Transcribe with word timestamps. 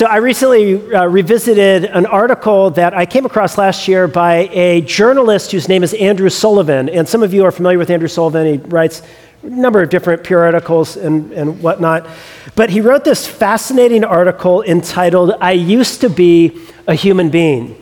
So, 0.00 0.06
I 0.06 0.16
recently 0.16 0.94
uh, 0.94 1.04
revisited 1.04 1.84
an 1.84 2.06
article 2.06 2.70
that 2.70 2.94
I 2.94 3.04
came 3.04 3.26
across 3.26 3.58
last 3.58 3.86
year 3.86 4.08
by 4.08 4.48
a 4.50 4.80
journalist 4.80 5.52
whose 5.52 5.68
name 5.68 5.82
is 5.82 5.92
Andrew 5.92 6.30
Sullivan. 6.30 6.88
And 6.88 7.06
some 7.06 7.22
of 7.22 7.34
you 7.34 7.44
are 7.44 7.52
familiar 7.52 7.76
with 7.76 7.90
Andrew 7.90 8.08
Sullivan. 8.08 8.46
He 8.46 8.66
writes 8.66 9.02
a 9.42 9.50
number 9.50 9.82
of 9.82 9.90
different 9.90 10.24
periodicals 10.24 10.96
and, 10.96 11.30
and 11.32 11.62
whatnot. 11.62 12.06
But 12.54 12.70
he 12.70 12.80
wrote 12.80 13.04
this 13.04 13.26
fascinating 13.26 14.02
article 14.02 14.62
entitled, 14.62 15.34
I 15.38 15.52
Used 15.52 16.00
to 16.00 16.08
Be 16.08 16.58
a 16.86 16.94
Human 16.94 17.28
Being. 17.28 17.76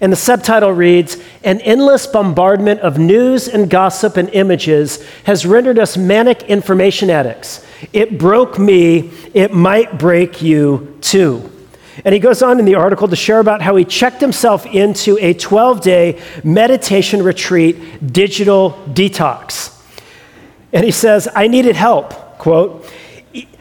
And 0.00 0.12
the 0.12 0.16
subtitle 0.16 0.70
reads 0.70 1.16
An 1.42 1.60
endless 1.62 2.06
bombardment 2.06 2.78
of 2.78 2.96
news 2.96 3.48
and 3.48 3.68
gossip 3.68 4.16
and 4.16 4.28
images 4.28 5.04
has 5.24 5.44
rendered 5.44 5.80
us 5.80 5.96
manic 5.96 6.44
information 6.44 7.10
addicts. 7.10 7.66
It 7.92 8.20
broke 8.20 8.56
me, 8.56 9.10
it 9.34 9.52
might 9.52 9.98
break 9.98 10.40
you 10.40 10.96
too. 11.00 11.50
And 12.04 12.12
he 12.12 12.20
goes 12.20 12.42
on 12.42 12.58
in 12.58 12.64
the 12.64 12.74
article 12.74 13.08
to 13.08 13.16
share 13.16 13.40
about 13.40 13.62
how 13.62 13.76
he 13.76 13.84
checked 13.84 14.20
himself 14.20 14.66
into 14.66 15.18
a 15.20 15.34
12 15.34 15.80
day 15.80 16.22
meditation 16.44 17.22
retreat 17.22 18.12
digital 18.12 18.72
detox. 18.88 19.72
And 20.72 20.84
he 20.84 20.90
says, 20.90 21.28
I 21.34 21.48
needed 21.48 21.76
help, 21.76 22.38
quote. 22.38 22.90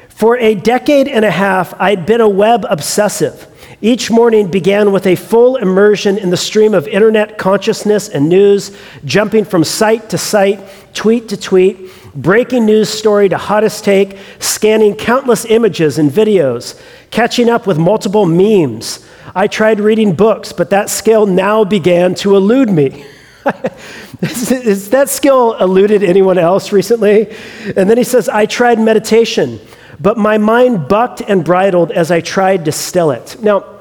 For 0.09 0.37
a 0.37 0.55
decade 0.55 1.07
and 1.07 1.25
a 1.25 1.31
half, 1.31 1.73
I'd 1.79 2.05
been 2.05 2.21
a 2.21 2.29
web 2.29 2.65
obsessive. 2.69 3.51
Each 3.81 4.09
morning 4.09 4.49
began 4.49 4.91
with 4.91 5.05
a 5.05 5.15
full 5.15 5.57
immersion 5.57 6.17
in 6.17 6.29
the 6.29 6.37
stream 6.37 6.73
of 6.73 6.87
internet 6.87 7.37
consciousness 7.37 8.07
and 8.07 8.29
news, 8.29 8.75
jumping 9.03 9.45
from 9.45 9.63
site 9.63 10.09
to 10.09 10.17
site, 10.17 10.61
tweet 10.95 11.29
to 11.29 11.37
tweet, 11.37 11.91
breaking 12.15 12.65
news 12.65 12.89
story 12.89 13.29
to 13.29 13.37
hottest 13.37 13.83
take, 13.83 14.17
scanning 14.39 14.95
countless 14.95 15.45
images 15.45 15.97
and 15.97 16.09
videos, 16.09 16.81
catching 17.11 17.49
up 17.49 17.67
with 17.67 17.77
multiple 17.77 18.25
memes. 18.25 19.05
I 19.35 19.47
tried 19.47 19.79
reading 19.79 20.15
books, 20.15 20.53
but 20.53 20.69
that 20.71 20.89
skill 20.89 21.25
now 21.25 21.63
began 21.63 22.15
to 22.15 22.35
elude 22.35 22.69
me. 22.69 23.05
Has 24.21 24.89
that 24.89 25.09
skill 25.09 25.53
eluded 25.55 26.01
anyone 26.01 26.37
else 26.37 26.71
recently? 26.71 27.29
And 27.75 27.89
then 27.89 27.97
he 27.97 28.03
says, 28.03 28.27
I 28.29 28.45
tried 28.45 28.79
meditation 28.79 29.59
but 29.99 30.17
my 30.17 30.37
mind 30.37 30.87
bucked 30.87 31.21
and 31.21 31.43
bridled 31.43 31.91
as 31.91 32.11
I 32.11 32.21
tried 32.21 32.65
to 32.65 32.71
still 32.71 33.11
it. 33.11 33.37
Now, 33.41 33.74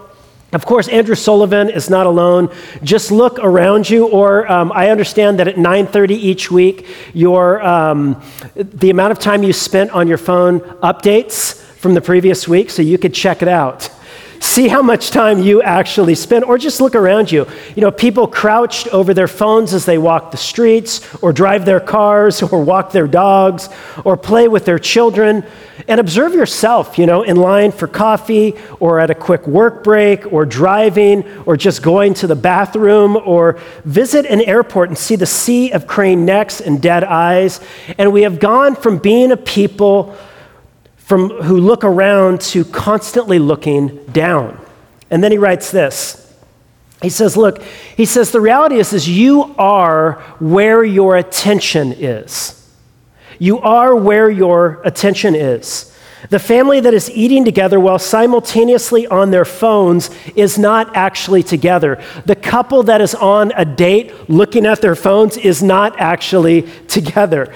of 0.55 0.64
course, 0.64 0.88
Andrew 0.88 1.14
Sullivan 1.14 1.69
is 1.69 1.91
not 1.91 2.06
alone. 2.06 2.48
Just 2.83 3.10
look 3.10 3.38
around 3.38 3.91
you, 3.91 4.06
or 4.06 4.50
um, 4.50 4.72
I 4.72 4.91
understand 4.91 5.38
that 5.38 5.48
at 5.48 5.56
9:30 5.56 6.10
each 6.12 6.50
week, 6.50 6.86
your 7.12 7.62
um, 7.62 8.22
the 8.55 8.91
amount 8.91 9.12
of 9.12 9.19
time 9.19 9.42
you 9.42 9.52
spent 9.52 9.91
on 9.91 10.08
your 10.08 10.19
phone 10.19 10.60
updates 10.82 11.60
from 11.78 11.94
the 11.94 12.00
previous 12.00 12.48
week, 12.48 12.70
so 12.70 12.82
you 12.82 12.98
could 12.98 13.12
check 13.12 13.42
it 13.42 13.48
out 13.48 13.91
see 14.45 14.69
how 14.69 14.83
much 14.83 15.11
time 15.11 15.41
you 15.41 15.62
actually 15.62 16.14
spend, 16.14 16.45
or 16.45 16.59
just 16.59 16.81
look 16.81 16.95
around 16.95 17.33
you. 17.33 17.47
You 17.75 17.83
know, 17.83 17.91
people 17.91 18.27
crouched 18.27 18.87
over 18.89 19.14
their 19.14 19.27
phones 19.27 19.73
as 19.73 19.87
they 19.87 19.98
walk 19.98 20.31
the 20.31 20.37
streets, 20.37 21.00
or 21.23 21.33
drive 21.33 21.64
their 21.64 21.81
cars, 21.81 22.42
or 22.42 22.62
walk 22.62 22.92
their 22.92 23.09
dogs, 23.09 23.69
or 24.05 24.17
play 24.17 24.47
with 24.47 24.65
their 24.65 24.78
children. 24.78 25.45
And 25.89 25.98
observe 25.98 26.34
yourself, 26.34 26.98
you 26.98 27.06
know, 27.06 27.22
in 27.22 27.37
line 27.37 27.72
for 27.72 27.89
coffee, 27.89 28.55
or 28.78 29.00
at 29.00 29.11
a 29.11 29.15
quick 29.15 29.47
work 29.47 29.83
break, 29.83 30.33
or 30.33 30.47
driving, 30.47 31.25
or 31.47 31.56
just 31.56 31.83
going 31.83 32.15
to 32.15 32.27
the 32.27 32.37
bathroom, 32.37 33.17
or 33.17 33.59
visit 33.84 34.25
an 34.27 34.41
airport 34.42 34.89
and 34.91 34.97
see 34.97 35.17
the 35.17 35.27
sea 35.27 35.72
of 35.72 35.87
crane 35.87 36.25
necks 36.25 36.61
and 36.61 36.81
dead 36.81 37.03
eyes. 37.03 37.61
And 37.98 38.12
we 38.12 38.22
have 38.22 38.39
gone 38.39 38.77
from 38.77 38.98
being 38.98 39.33
a 39.33 39.37
people 39.37 40.17
from 41.05 41.28
who 41.28 41.58
look 41.58 41.84
around 41.84 42.41
to 42.41 42.64
constantly 42.64 43.38
looking 43.38 44.05
down. 44.06 44.58
And 45.10 45.22
then 45.22 45.30
he 45.30 45.38
writes 45.38 45.70
this. 45.70 46.20
He 47.02 47.10
says, 47.10 47.36
look, 47.36 47.62
he 47.62 48.06
says, 48.06 48.33
the 48.33 48.41
reality 48.41 48.77
is, 48.77 48.94
is 48.94 49.06
you 49.08 49.55
are 49.58 50.14
where 50.38 50.82
your 50.82 51.16
attention 51.16 51.92
is. 51.92 52.60
You 53.38 53.59
are 53.59 53.94
where 53.94 54.31
your 54.31 54.81
attention 54.84 55.34
is. 55.34 55.94
The 56.31 56.38
family 56.38 56.81
that 56.81 56.94
is 56.94 57.10
eating 57.10 57.44
together 57.44 57.78
while 57.78 57.98
simultaneously 57.98 59.06
on 59.06 59.31
their 59.31 59.44
phones 59.44 60.09
is 60.34 60.59
not 60.59 60.97
actually 60.97 61.43
together. 61.43 62.03
The 62.25 62.37
couple 62.37 62.82
that 62.84 63.03
is 63.03 63.14
on 63.14 63.53
a 63.54 63.66
date 63.66 64.31
looking 64.31 64.64
at 64.64 64.81
their 64.81 64.97
phones 64.97 65.37
is 65.37 65.62
not 65.62 66.00
actually 66.00 66.62
together. 66.88 67.54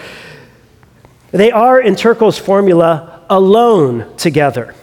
They 1.31 1.51
are, 1.51 1.81
in 1.81 1.97
Turkle's 1.97 2.39
formula, 2.39 3.18
alone 3.31 4.17
together. 4.17 4.75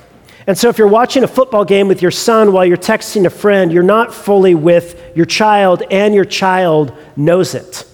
And 0.47 0.57
so, 0.57 0.69
if 0.69 0.78
you're 0.78 0.88
watching 0.88 1.23
a 1.23 1.28
football 1.28 1.66
game 1.66 1.88
with 1.88 2.01
your 2.01 2.11
son 2.11 2.53
while 2.53 2.66
you're 2.66 2.78
texting 2.78 3.25
a 3.25 3.31
friend, 3.31 3.72
you're 3.72 3.81
not 3.81 4.13
fully 4.13 4.53
with 4.53 5.01
your 5.16 5.25
child, 5.25 5.81
and 5.89 6.13
your 6.13 6.25
child 6.25 6.94
knows 7.16 7.55
it. 7.55 7.88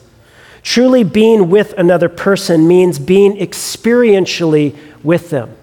Truly 0.62 1.04
being 1.04 1.50
with 1.50 1.74
another 1.78 2.10
person 2.10 2.68
means 2.68 3.00
being 3.00 3.38
experientially 3.38 4.76
with 5.04 5.30
them. 5.30 5.56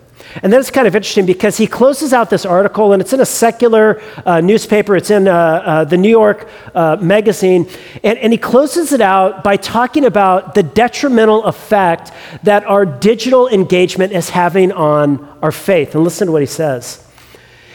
And 0.42 0.52
then 0.52 0.60
it's 0.60 0.70
kind 0.70 0.86
of 0.86 0.94
interesting 0.94 1.26
because 1.26 1.56
he 1.56 1.66
closes 1.66 2.12
out 2.12 2.30
this 2.30 2.44
article, 2.44 2.92
and 2.92 3.00
it's 3.00 3.12
in 3.12 3.20
a 3.20 3.26
secular 3.26 4.00
uh, 4.24 4.40
newspaper, 4.40 4.94
it's 4.96 5.10
in 5.10 5.26
uh, 5.26 5.32
uh, 5.32 5.84
the 5.84 5.96
New 5.96 6.10
York 6.10 6.48
uh, 6.74 6.96
Magazine, 7.00 7.68
and, 8.04 8.18
and 8.18 8.32
he 8.32 8.38
closes 8.38 8.92
it 8.92 9.00
out 9.00 9.42
by 9.42 9.56
talking 9.56 10.04
about 10.04 10.54
the 10.54 10.62
detrimental 10.62 11.44
effect 11.44 12.12
that 12.42 12.64
our 12.64 12.84
digital 12.84 13.48
engagement 13.48 14.12
is 14.12 14.30
having 14.30 14.70
on 14.72 15.26
our 15.42 15.52
faith. 15.52 15.94
And 15.94 16.04
listen 16.04 16.26
to 16.26 16.32
what 16.32 16.42
he 16.42 16.46
says. 16.46 17.04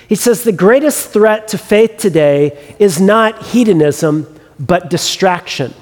He 0.07 0.15
says, 0.15 0.43
The 0.43 0.51
greatest 0.51 1.09
threat 1.09 1.47
to 1.49 1.57
faith 1.57 1.97
today 1.97 2.75
is 2.77 3.01
not 3.01 3.47
hedonism, 3.47 4.27
but 4.59 4.89
distraction. 4.89 5.73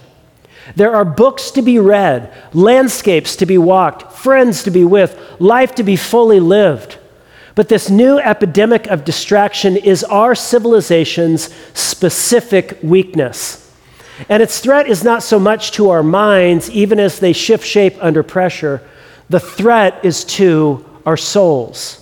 There 0.76 0.96
are 0.96 1.06
books 1.06 1.52
to 1.52 1.62
be 1.62 1.80
read, 1.80 2.34
landscapes 2.54 3.36
to 3.38 3.46
be 3.46 3.58
walked, 3.58 4.14
friends 4.14 4.64
to 4.64 4.72
be 4.72 4.84
with, 4.84 5.20
life 5.40 5.76
to 5.76 5.84
be 5.84 5.96
fully 5.96 6.40
lived. 6.40 6.98
But 7.56 7.68
this 7.68 7.90
new 7.90 8.18
epidemic 8.18 8.88
of 8.88 9.04
distraction 9.04 9.76
is 9.76 10.04
our 10.04 10.36
civilization's 10.36 11.54
specific 11.74 12.78
weakness. 12.82 13.58
And 14.30 14.42
its 14.42 14.60
threat 14.60 14.88
is 14.88 15.04
not 15.04 15.24
so 15.24 15.40
much 15.40 15.72
to 15.74 15.90
our 15.90 16.04
minds, 16.04 16.70
even 16.70 17.00
as 17.00 17.20
they 17.20 17.34
shift 17.34 17.66
shape 17.66 17.96
under 18.00 18.24
pressure, 18.24 18.82
the 19.30 19.40
threat 19.40 20.04
is 20.04 20.24
to 20.26 20.86
our 21.06 21.18
souls. 21.18 21.98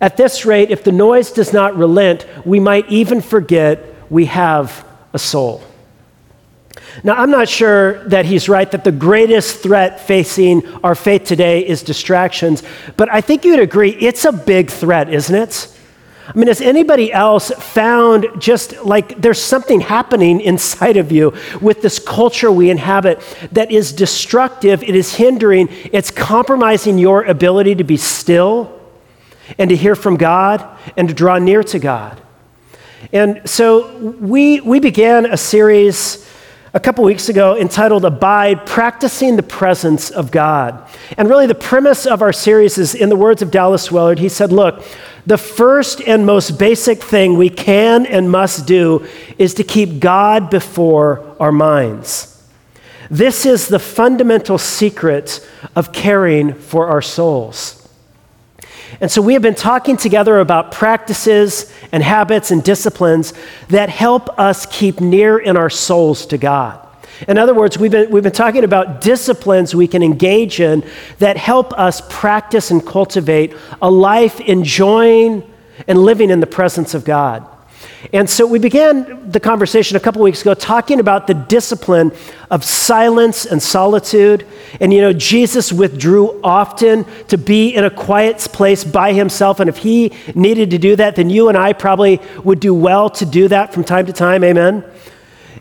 At 0.00 0.16
this 0.16 0.44
rate, 0.44 0.70
if 0.70 0.82
the 0.82 0.92
noise 0.92 1.30
does 1.30 1.52
not 1.52 1.76
relent, 1.76 2.26
we 2.44 2.58
might 2.58 2.88
even 2.88 3.20
forget 3.20 3.84
we 4.10 4.24
have 4.26 4.84
a 5.12 5.18
soul. 5.18 5.62
Now, 7.04 7.14
I'm 7.14 7.30
not 7.30 7.48
sure 7.48 8.06
that 8.08 8.24
he's 8.24 8.48
right 8.48 8.70
that 8.70 8.84
the 8.84 8.92
greatest 8.92 9.62
threat 9.62 10.00
facing 10.00 10.66
our 10.82 10.94
faith 10.94 11.24
today 11.24 11.66
is 11.66 11.82
distractions, 11.82 12.62
but 12.96 13.12
I 13.12 13.20
think 13.20 13.44
you'd 13.44 13.60
agree 13.60 13.90
it's 13.90 14.24
a 14.24 14.32
big 14.32 14.70
threat, 14.70 15.12
isn't 15.12 15.34
it? 15.34 15.68
I 16.26 16.38
mean, 16.38 16.46
has 16.46 16.60
anybody 16.60 17.12
else 17.12 17.50
found 17.50 18.26
just 18.38 18.84
like 18.84 19.20
there's 19.20 19.40
something 19.40 19.80
happening 19.80 20.40
inside 20.52 20.96
of 20.96 21.10
you 21.10 21.34
with 21.60 21.82
this 21.82 21.98
culture 21.98 22.50
we 22.50 22.70
inhabit 22.70 23.20
that 23.52 23.70
is 23.72 23.92
destructive, 23.92 24.82
it 24.82 24.94
is 24.94 25.14
hindering, 25.14 25.68
it's 25.92 26.10
compromising 26.10 26.98
your 26.98 27.24
ability 27.24 27.74
to 27.76 27.84
be 27.84 27.96
still 27.96 28.80
and 29.58 29.68
to 29.70 29.76
hear 29.76 29.96
from 29.96 30.16
God 30.16 30.64
and 30.96 31.08
to 31.08 31.14
draw 31.14 31.38
near 31.38 31.62
to 31.64 31.78
God? 31.78 32.20
And 33.12 33.42
so 33.44 33.98
we, 33.98 34.60
we 34.60 34.78
began 34.78 35.26
a 35.26 35.36
series 35.36 36.26
a 36.74 36.80
couple 36.80 37.04
weeks 37.04 37.28
ago 37.28 37.56
entitled 37.56 38.04
Abide 38.04 38.64
Practicing 38.64 39.36
the 39.36 39.42
Presence 39.42 40.10
of 40.10 40.30
God. 40.30 40.88
And 41.18 41.28
really, 41.28 41.46
the 41.46 41.54
premise 41.54 42.06
of 42.06 42.22
our 42.22 42.32
series 42.32 42.78
is 42.78 42.94
in 42.94 43.10
the 43.10 43.16
words 43.16 43.42
of 43.42 43.50
Dallas 43.50 43.92
Willard. 43.92 44.18
He 44.18 44.30
said, 44.30 44.52
Look, 44.52 44.82
the 45.26 45.36
first 45.36 46.00
and 46.00 46.24
most 46.24 46.58
basic 46.58 47.02
thing 47.02 47.36
we 47.36 47.50
can 47.50 48.06
and 48.06 48.30
must 48.30 48.66
do 48.66 49.06
is 49.38 49.54
to 49.54 49.64
keep 49.64 50.00
God 50.00 50.48
before 50.48 51.36
our 51.38 51.52
minds. 51.52 52.28
This 53.10 53.44
is 53.44 53.68
the 53.68 53.78
fundamental 53.78 54.56
secret 54.56 55.46
of 55.76 55.92
caring 55.92 56.54
for 56.54 56.86
our 56.86 57.02
souls. 57.02 57.81
And 59.00 59.10
so 59.10 59.22
we 59.22 59.32
have 59.32 59.42
been 59.42 59.54
talking 59.54 59.96
together 59.96 60.38
about 60.38 60.72
practices 60.72 61.72
and 61.92 62.02
habits 62.02 62.50
and 62.50 62.62
disciplines 62.62 63.32
that 63.68 63.88
help 63.88 64.38
us 64.38 64.66
keep 64.66 65.00
near 65.00 65.38
in 65.38 65.56
our 65.56 65.70
souls 65.70 66.26
to 66.26 66.38
God. 66.38 66.86
In 67.28 67.38
other 67.38 67.54
words, 67.54 67.78
we've 67.78 67.90
been, 67.90 68.10
we've 68.10 68.22
been 68.22 68.32
talking 68.32 68.64
about 68.64 69.00
disciplines 69.00 69.74
we 69.74 69.86
can 69.86 70.02
engage 70.02 70.60
in 70.60 70.84
that 71.18 71.36
help 71.36 71.72
us 71.74 72.02
practice 72.08 72.70
and 72.70 72.84
cultivate 72.84 73.54
a 73.80 73.90
life 73.90 74.40
enjoying 74.40 75.48
and 75.86 75.98
living 75.98 76.30
in 76.30 76.40
the 76.40 76.46
presence 76.46 76.94
of 76.94 77.04
God. 77.04 77.46
And 78.12 78.28
so 78.28 78.46
we 78.46 78.58
began 78.58 79.30
the 79.30 79.38
conversation 79.38 79.96
a 79.96 80.00
couple 80.00 80.22
weeks 80.22 80.40
ago 80.40 80.54
talking 80.54 80.98
about 80.98 81.28
the 81.28 81.34
discipline 81.34 82.10
of 82.50 82.64
silence 82.64 83.46
and 83.46 83.62
solitude. 83.62 84.44
And 84.80 84.92
you 84.92 85.00
know, 85.00 85.12
Jesus 85.12 85.72
withdrew 85.72 86.40
often 86.42 87.04
to 87.28 87.38
be 87.38 87.68
in 87.68 87.84
a 87.84 87.90
quiet 87.90 88.38
place 88.52 88.82
by 88.82 89.12
himself. 89.12 89.60
And 89.60 89.68
if 89.68 89.76
he 89.78 90.12
needed 90.34 90.70
to 90.70 90.78
do 90.78 90.96
that, 90.96 91.14
then 91.14 91.30
you 91.30 91.48
and 91.48 91.56
I 91.56 91.74
probably 91.74 92.20
would 92.42 92.58
do 92.58 92.74
well 92.74 93.08
to 93.10 93.24
do 93.24 93.46
that 93.48 93.72
from 93.72 93.84
time 93.84 94.06
to 94.06 94.12
time. 94.12 94.42
Amen. 94.42 94.84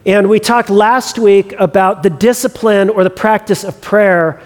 And 0.03 0.27
we 0.27 0.39
talked 0.39 0.71
last 0.71 1.19
week 1.19 1.53
about 1.59 2.01
the 2.01 2.09
discipline 2.09 2.89
or 2.89 3.03
the 3.03 3.11
practice 3.11 3.63
of 3.63 3.79
prayer. 3.81 4.41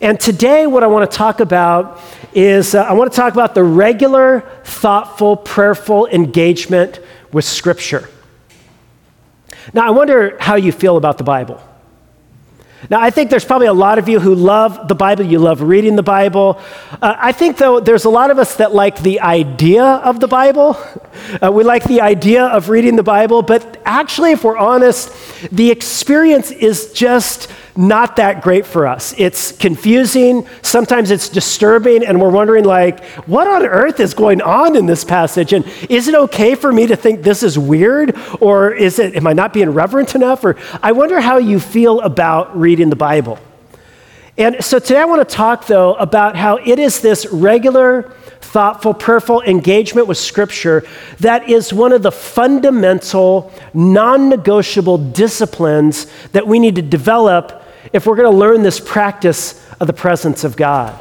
And 0.00 0.18
today, 0.18 0.66
what 0.66 0.82
I 0.82 0.88
want 0.88 1.08
to 1.08 1.16
talk 1.16 1.38
about 1.38 2.00
is 2.34 2.74
uh, 2.74 2.82
I 2.82 2.94
want 2.94 3.10
to 3.12 3.16
talk 3.16 3.32
about 3.32 3.54
the 3.54 3.62
regular, 3.62 4.40
thoughtful, 4.64 5.36
prayerful 5.36 6.08
engagement 6.08 6.98
with 7.32 7.44
Scripture. 7.44 8.08
Now, 9.72 9.86
I 9.86 9.90
wonder 9.90 10.36
how 10.40 10.56
you 10.56 10.72
feel 10.72 10.96
about 10.96 11.18
the 11.18 11.24
Bible. 11.24 11.62
Now, 12.88 13.00
I 13.00 13.10
think 13.10 13.30
there's 13.30 13.44
probably 13.44 13.66
a 13.66 13.72
lot 13.72 13.98
of 13.98 14.08
you 14.08 14.20
who 14.20 14.34
love 14.34 14.86
the 14.86 14.94
Bible. 14.94 15.24
You 15.24 15.40
love 15.40 15.62
reading 15.62 15.96
the 15.96 16.02
Bible. 16.02 16.60
Uh, 16.92 17.16
I 17.18 17.32
think, 17.32 17.56
though, 17.56 17.80
there's 17.80 18.04
a 18.04 18.10
lot 18.10 18.30
of 18.30 18.38
us 18.38 18.56
that 18.56 18.72
like 18.72 19.02
the 19.02 19.20
idea 19.20 19.82
of 19.82 20.20
the 20.20 20.28
Bible. 20.28 20.76
Uh, 21.42 21.50
we 21.50 21.64
like 21.64 21.82
the 21.84 22.00
idea 22.00 22.44
of 22.44 22.68
reading 22.68 22.94
the 22.94 23.02
Bible, 23.02 23.42
but 23.42 23.77
actually, 23.88 24.32
if 24.32 24.44
we're 24.44 24.58
honest, 24.58 25.10
the 25.50 25.70
experience 25.70 26.50
is 26.50 26.92
just 26.92 27.50
not 27.74 28.16
that 28.16 28.42
great 28.42 28.66
for 28.66 28.86
us. 28.86 29.14
It's 29.16 29.52
confusing, 29.52 30.46
sometimes 30.62 31.10
it's 31.10 31.28
disturbing, 31.28 32.04
and 32.04 32.20
we're 32.20 32.30
wondering, 32.30 32.64
like, 32.64 33.04
what 33.26 33.46
on 33.46 33.64
earth 33.64 34.00
is 34.00 34.14
going 34.14 34.42
on 34.42 34.76
in 34.76 34.86
this 34.86 35.04
passage? 35.04 35.52
And 35.52 35.64
is 35.88 36.08
it 36.08 36.14
okay 36.14 36.54
for 36.54 36.72
me 36.72 36.88
to 36.88 36.96
think 36.96 37.22
this 37.22 37.42
is 37.42 37.58
weird? 37.58 38.16
Or 38.40 38.72
is 38.72 38.98
it, 38.98 39.16
am 39.16 39.26
I 39.26 39.32
not 39.32 39.52
being 39.52 39.70
reverent 39.70 40.14
enough? 40.14 40.44
Or 40.44 40.56
I 40.82 40.92
wonder 40.92 41.20
how 41.20 41.38
you 41.38 41.58
feel 41.60 42.00
about 42.00 42.58
reading 42.58 42.90
the 42.90 42.96
Bible. 42.96 43.38
And 44.36 44.62
so 44.62 44.78
today 44.78 45.00
I 45.00 45.04
want 45.04 45.28
to 45.28 45.34
talk, 45.34 45.66
though, 45.66 45.94
about 45.94 46.36
how 46.36 46.58
it 46.58 46.78
is 46.78 47.00
this 47.00 47.26
regular, 47.26 48.12
thoughtful, 48.40 48.94
prayerful 48.94 49.42
engagement 49.42 50.06
with 50.06 50.18
Scripture 50.18 50.86
that 51.20 51.48
is 51.48 51.72
one 51.72 51.92
of 51.92 52.02
the 52.02 52.12
fundamental, 52.12 53.52
non 53.74 54.28
negotiable 54.28 54.98
disciplines 54.98 56.06
that 56.32 56.46
we 56.46 56.58
need 56.58 56.76
to 56.76 56.82
develop 56.82 57.62
if 57.92 58.06
we're 58.06 58.16
going 58.16 58.30
to 58.30 58.36
learn 58.36 58.62
this 58.62 58.80
practice 58.80 59.64
of 59.80 59.86
the 59.86 59.92
presence 59.92 60.44
of 60.44 60.56
God. 60.56 60.98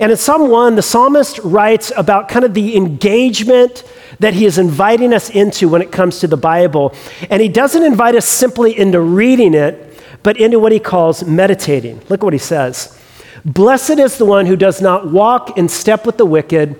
And 0.00 0.10
in 0.10 0.16
Psalm 0.16 0.48
1, 0.48 0.74
the 0.74 0.82
psalmist 0.82 1.38
writes 1.44 1.92
about 1.96 2.28
kind 2.28 2.44
of 2.44 2.54
the 2.54 2.76
engagement 2.76 3.84
that 4.20 4.34
he 4.34 4.46
is 4.46 4.58
inviting 4.58 5.12
us 5.12 5.30
into 5.30 5.68
when 5.68 5.82
it 5.82 5.92
comes 5.92 6.20
to 6.20 6.26
the 6.26 6.36
Bible. 6.36 6.94
And 7.30 7.42
he 7.42 7.48
doesn't 7.48 7.82
invite 7.82 8.14
us 8.14 8.26
simply 8.26 8.76
into 8.76 9.00
reading 9.00 9.54
it, 9.54 10.00
but 10.22 10.38
into 10.38 10.58
what 10.58 10.72
he 10.72 10.80
calls 10.80 11.24
meditating. 11.24 12.00
Look 12.08 12.20
at 12.20 12.24
what 12.24 12.32
he 12.32 12.38
says 12.38 12.98
Blessed 13.44 13.98
is 13.98 14.18
the 14.18 14.24
one 14.24 14.46
who 14.46 14.56
does 14.56 14.80
not 14.80 15.10
walk 15.10 15.56
in 15.58 15.68
step 15.68 16.06
with 16.06 16.16
the 16.16 16.26
wicked 16.26 16.78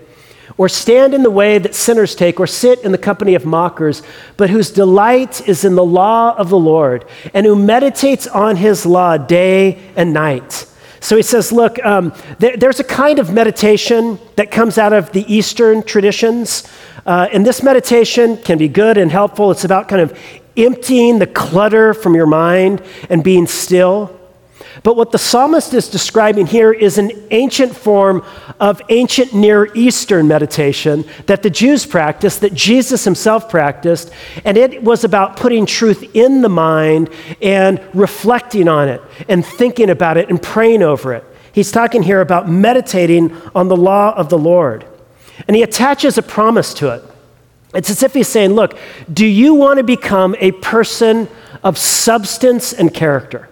or 0.57 0.69
stand 0.69 1.15
in 1.15 1.23
the 1.23 1.31
way 1.31 1.59
that 1.59 1.75
sinners 1.75 2.15
take, 2.15 2.39
or 2.39 2.47
sit 2.47 2.81
in 2.81 2.93
the 2.93 2.99
company 2.99 3.35
of 3.35 3.45
mockers, 3.45 4.03
but 4.37 4.51
whose 4.51 4.71
delight 4.71 5.47
is 5.49 5.65
in 5.65 5.75
the 5.75 5.85
law 5.85 6.37
of 6.37 6.51
the 6.51 6.59
Lord, 6.59 7.05
and 7.35 7.47
who 7.47 7.57
meditates 7.57 8.27
on 8.27 8.57
his 8.57 8.85
law 8.85 9.17
day 9.17 9.81
and 9.97 10.13
night. 10.13 10.67
So 11.01 11.17
he 11.17 11.23
says, 11.23 11.51
look, 11.51 11.85
um, 11.85 12.15
there, 12.39 12.57
there's 12.57 12.79
a 12.79 12.85
kind 12.85 13.19
of 13.19 13.33
meditation 13.33 14.21
that 14.37 14.51
comes 14.51 14.79
out 14.79 14.93
of 14.93 15.11
the 15.13 15.25
Eastern 15.33 15.83
traditions. 15.83 16.69
Uh, 17.05 17.29
and 17.33 17.45
this 17.45 17.63
meditation 17.63 18.37
can 18.37 18.57
be 18.57 18.69
good 18.69 18.97
and 18.99 19.11
helpful. 19.11 19.51
It's 19.51 19.65
about 19.65 19.89
kind 19.89 20.01
of 20.01 20.17
emptying 20.57 21.19
the 21.19 21.27
clutter 21.27 21.93
from 21.93 22.15
your 22.15 22.27
mind 22.27 22.83
and 23.11 23.25
being 23.25 23.49
still. 23.49 24.17
But 24.83 24.97
what 24.97 25.13
the 25.13 25.19
psalmist 25.19 25.75
is 25.75 25.89
describing 25.89 26.47
here 26.47 26.73
is 26.73 26.97
an 26.99 27.11
ancient 27.31 27.77
form 27.77 28.25
of 28.59 28.81
ancient 28.89 29.35
Near 29.35 29.73
Eastern 29.75 30.27
meditation 30.27 31.05
that 31.27 31.43
the 31.43 31.51
Jews 31.51 31.85
practiced, 31.85 32.41
that 32.41 32.55
Jesus 32.55 33.05
himself 33.05 33.49
practiced, 33.51 34.11
and 34.45 34.57
it 34.57 34.83
was 34.83 35.05
about 35.05 35.37
putting 35.37 35.67
truth 35.67 36.15
in 36.15 36.41
the 36.41 36.49
mind 36.49 37.11
and 37.43 37.81
reflecting 37.93 38.67
on 38.67 38.89
it 38.89 39.03
and 39.29 39.45
thinking 39.45 39.91
about 39.91 40.17
it 40.17 40.31
and 40.31 40.43
praying 40.43 40.83
over 40.83 41.13
it. 41.13 41.25
He's 41.53 41.71
talking 41.71 42.03
here 42.03 42.23
about 42.23 42.49
meditating 42.49 43.37
on 43.55 43.69
the 43.69 43.77
law 43.77 44.15
of 44.15 44.31
the 44.31 44.39
Lord. 44.39 44.87
And 45.47 45.55
he 45.55 45.63
attaches 45.63 46.17
a 46.17 46.23
promise 46.23 46.73
to 46.75 46.95
it. 46.95 47.05
It's 47.75 47.91
as 47.91 48.03
if 48.03 48.15
he's 48.15 48.29
saying, 48.29 48.53
Look, 48.53 48.79
do 49.13 49.27
you 49.27 49.55
want 49.55 49.79
to 49.79 49.85
become 49.85 50.35
a 50.39 50.53
person 50.53 51.29
of 51.63 51.79
substance 51.79 52.73
and 52.73 52.93
character? 52.93 53.49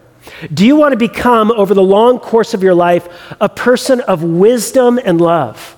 Do 0.53 0.67
you 0.67 0.77
want 0.77 0.93
to 0.93 0.99
become, 0.99 1.51
over 1.51 1.75
the 1.75 1.83
long 1.83 2.19
course 2.19 2.55
of 2.55 2.63
your 2.63 2.75
life, 2.75 3.09
a 3.41 3.49
person 3.49 4.01
of 4.01 4.23
wisdom 4.23 4.99
and 5.03 5.21
love? 5.21 5.77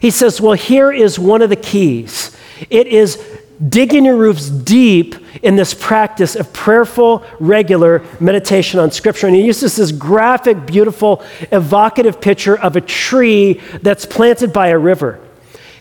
He 0.00 0.10
says, 0.10 0.40
Well, 0.40 0.52
here 0.52 0.92
is 0.92 1.18
one 1.18 1.42
of 1.42 1.50
the 1.50 1.56
keys 1.56 2.36
it 2.70 2.86
is 2.86 3.22
digging 3.68 4.04
your 4.04 4.16
roots 4.16 4.48
deep 4.48 5.14
in 5.42 5.56
this 5.56 5.74
practice 5.74 6.36
of 6.36 6.52
prayerful, 6.52 7.24
regular 7.38 8.04
meditation 8.20 8.80
on 8.80 8.90
Scripture. 8.90 9.26
And 9.26 9.36
he 9.36 9.44
uses 9.44 9.76
this 9.76 9.92
graphic, 9.92 10.66
beautiful, 10.66 11.22
evocative 11.52 12.20
picture 12.20 12.58
of 12.58 12.76
a 12.76 12.80
tree 12.80 13.60
that's 13.82 14.06
planted 14.06 14.52
by 14.52 14.68
a 14.68 14.78
river. 14.78 15.20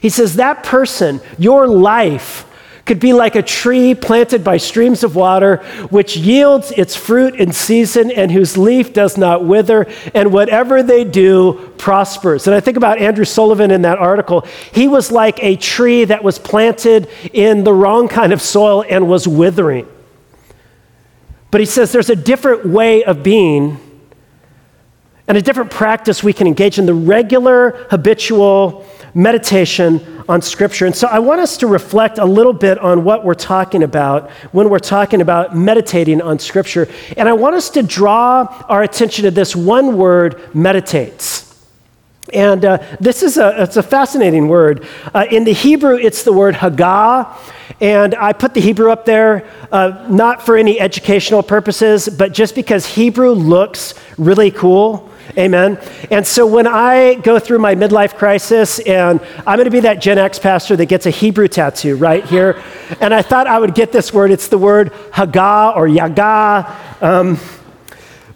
He 0.02 0.10
says, 0.10 0.36
That 0.36 0.64
person, 0.64 1.22
your 1.38 1.68
life, 1.68 2.46
could 2.86 3.00
be 3.00 3.14
like 3.14 3.36
a 3.36 3.42
tree 3.42 3.96
planted 3.96 4.44
by 4.44 4.58
streams 4.58 5.04
of 5.04 5.16
water, 5.16 5.58
which 5.90 6.18
yields 6.18 6.72
its 6.72 6.96
fruit 6.96 7.36
in 7.36 7.54
season 7.54 8.12
and 8.12 8.32
whose 8.32 8.58
leaf 8.58 8.92
does 8.92 9.18
not 9.18 9.46
wither, 9.46 9.88
and 10.14 10.34
whatever 10.34 10.84
they 10.84 11.06
do 11.06 11.72
prospers. 11.78 12.46
And 12.46 12.56
I 12.56 12.60
think 12.60 12.76
about 12.76 13.00
Andrew 13.00 13.24
Sullivan 13.24 13.72
in 13.72 13.84
that 13.84 14.00
article. 14.00 14.46
He 14.74 14.88
was 14.90 15.12
like 15.12 15.42
a 15.42 15.56
tree 15.56 16.04
that 16.06 16.24
was 16.24 16.40
planted 16.40 17.08
in 17.32 17.64
the 17.64 17.74
wrong 17.74 18.10
kind 18.10 18.34
of 18.34 18.42
soil 18.42 18.84
and 18.90 19.08
was 19.08 19.28
withering. 19.28 19.88
But 21.52 21.62
he 21.62 21.66
says 21.66 21.92
there's 21.92 22.10
a 22.10 22.16
different 22.16 22.66
way 22.66 23.04
of 23.04 23.24
being 23.24 23.80
and 25.28 25.38
a 25.38 25.42
different 25.42 25.72
practice 25.72 26.22
we 26.22 26.34
can 26.34 26.48
engage 26.48 26.78
in 26.78 26.86
the 26.86 26.94
regular, 26.94 27.88
habitual 27.90 28.86
meditation 29.14 30.24
on 30.28 30.42
Scripture. 30.42 30.86
And 30.86 30.96
so 30.96 31.08
I 31.08 31.20
want 31.20 31.42
us 31.42 31.58
to 31.58 31.68
reflect 31.68 32.18
a 32.18 32.26
little 32.26 32.54
bit 32.54 32.78
on 32.80 33.04
what 33.04 33.24
we're 33.24 33.34
talking 33.34 33.84
about 33.84 34.32
when 34.52 34.70
we're 34.70 34.80
talking 34.80 35.22
about 35.22 35.56
meditating 35.56 36.22
on 36.22 36.40
Scripture. 36.40 36.88
And 37.18 37.30
I 37.30 37.34
want 37.34 37.56
us 37.56 37.70
to 37.72 37.84
draw 37.84 38.66
our 38.70 38.84
attention 38.84 39.26
to 39.26 39.32
this 39.32 39.56
one 39.56 39.98
word, 39.98 40.56
meditates. 40.56 41.50
And 42.32 42.66
uh, 42.66 42.80
this 43.00 43.22
is 43.22 43.38
a, 43.38 43.64
it's 43.64 43.78
a 43.78 43.84
fascinating 43.84 44.48
word. 44.48 44.88
Uh, 45.14 45.26
in 45.30 45.44
the 45.44 45.54
Hebrew, 45.54 45.98
it's 45.98 46.24
the 46.24 46.34
word 46.34 46.56
hagah. 46.56 47.38
And 47.80 48.16
I 48.16 48.34
put 48.34 48.54
the 48.54 48.62
Hebrew 48.62 48.92
up 48.92 49.06
there 49.06 49.50
uh, 49.72 50.08
not 50.10 50.42
for 50.42 50.56
any 50.56 50.80
educational 50.80 51.44
purposes, 51.44 52.08
but 52.08 52.32
just 52.32 52.56
because 52.56 52.86
Hebrew 52.86 53.32
looks 53.32 53.94
really 54.18 54.52
cool. 54.52 55.10
Amen. 55.38 55.80
And 56.12 56.28
so 56.28 56.46
when 56.46 56.68
I 56.68 57.16
go 57.16 57.40
through 57.40 57.58
my 57.60 57.74
midlife 57.74 58.16
crisis, 58.16 58.80
and 58.80 59.20
I'm 59.48 59.56
going 59.58 59.66
to 59.66 59.72
be 59.72 59.80
that 59.80 60.00
Gen 60.00 60.20
X 60.20 60.38
pastor 60.38 60.76
that 60.76 60.86
gets 60.86 61.08
a 61.08 61.10
Hebrew 61.10 61.48
tattoo 61.48 61.96
right 61.96 62.24
here, 62.24 62.62
and 63.02 63.14
I 63.14 63.24
thought 63.24 63.48
I 63.48 63.58
would 63.58 63.74
get 63.74 63.92
this 63.92 64.14
word. 64.14 64.30
It's 64.30 64.48
the 64.48 64.60
word 64.60 64.92
Haggah 65.12 65.76
or 65.76 65.88
Yaga. 65.88 66.76
Um, 67.02 67.40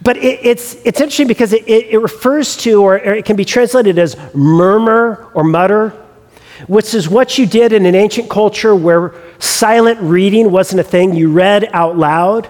but 0.02 0.18
it, 0.18 0.40
it's, 0.44 0.76
it's 0.86 1.00
interesting 1.00 1.28
because 1.28 1.54
it, 1.54 1.68
it, 1.68 1.88
it 1.88 2.00
refers 2.00 2.58
to, 2.58 2.82
or, 2.82 2.96
or 2.96 3.14
it 3.14 3.26
can 3.26 3.36
be 3.36 3.46
translated 3.46 4.00
as 4.00 4.16
murmur 4.34 5.30
or 5.36 5.44
mutter, 5.44 5.90
which 6.68 6.96
is 6.96 7.08
what 7.08 7.38
you 7.38 7.46
did 7.46 7.74
in 7.74 7.86
an 7.86 7.94
ancient 7.94 8.30
culture 8.30 8.76
where 8.76 9.14
silent 9.38 10.00
reading 10.02 10.52
wasn't 10.52 10.80
a 10.80 10.84
thing. 10.84 11.14
You 11.14 11.32
read 11.32 11.70
out 11.74 11.98
loud 11.98 12.50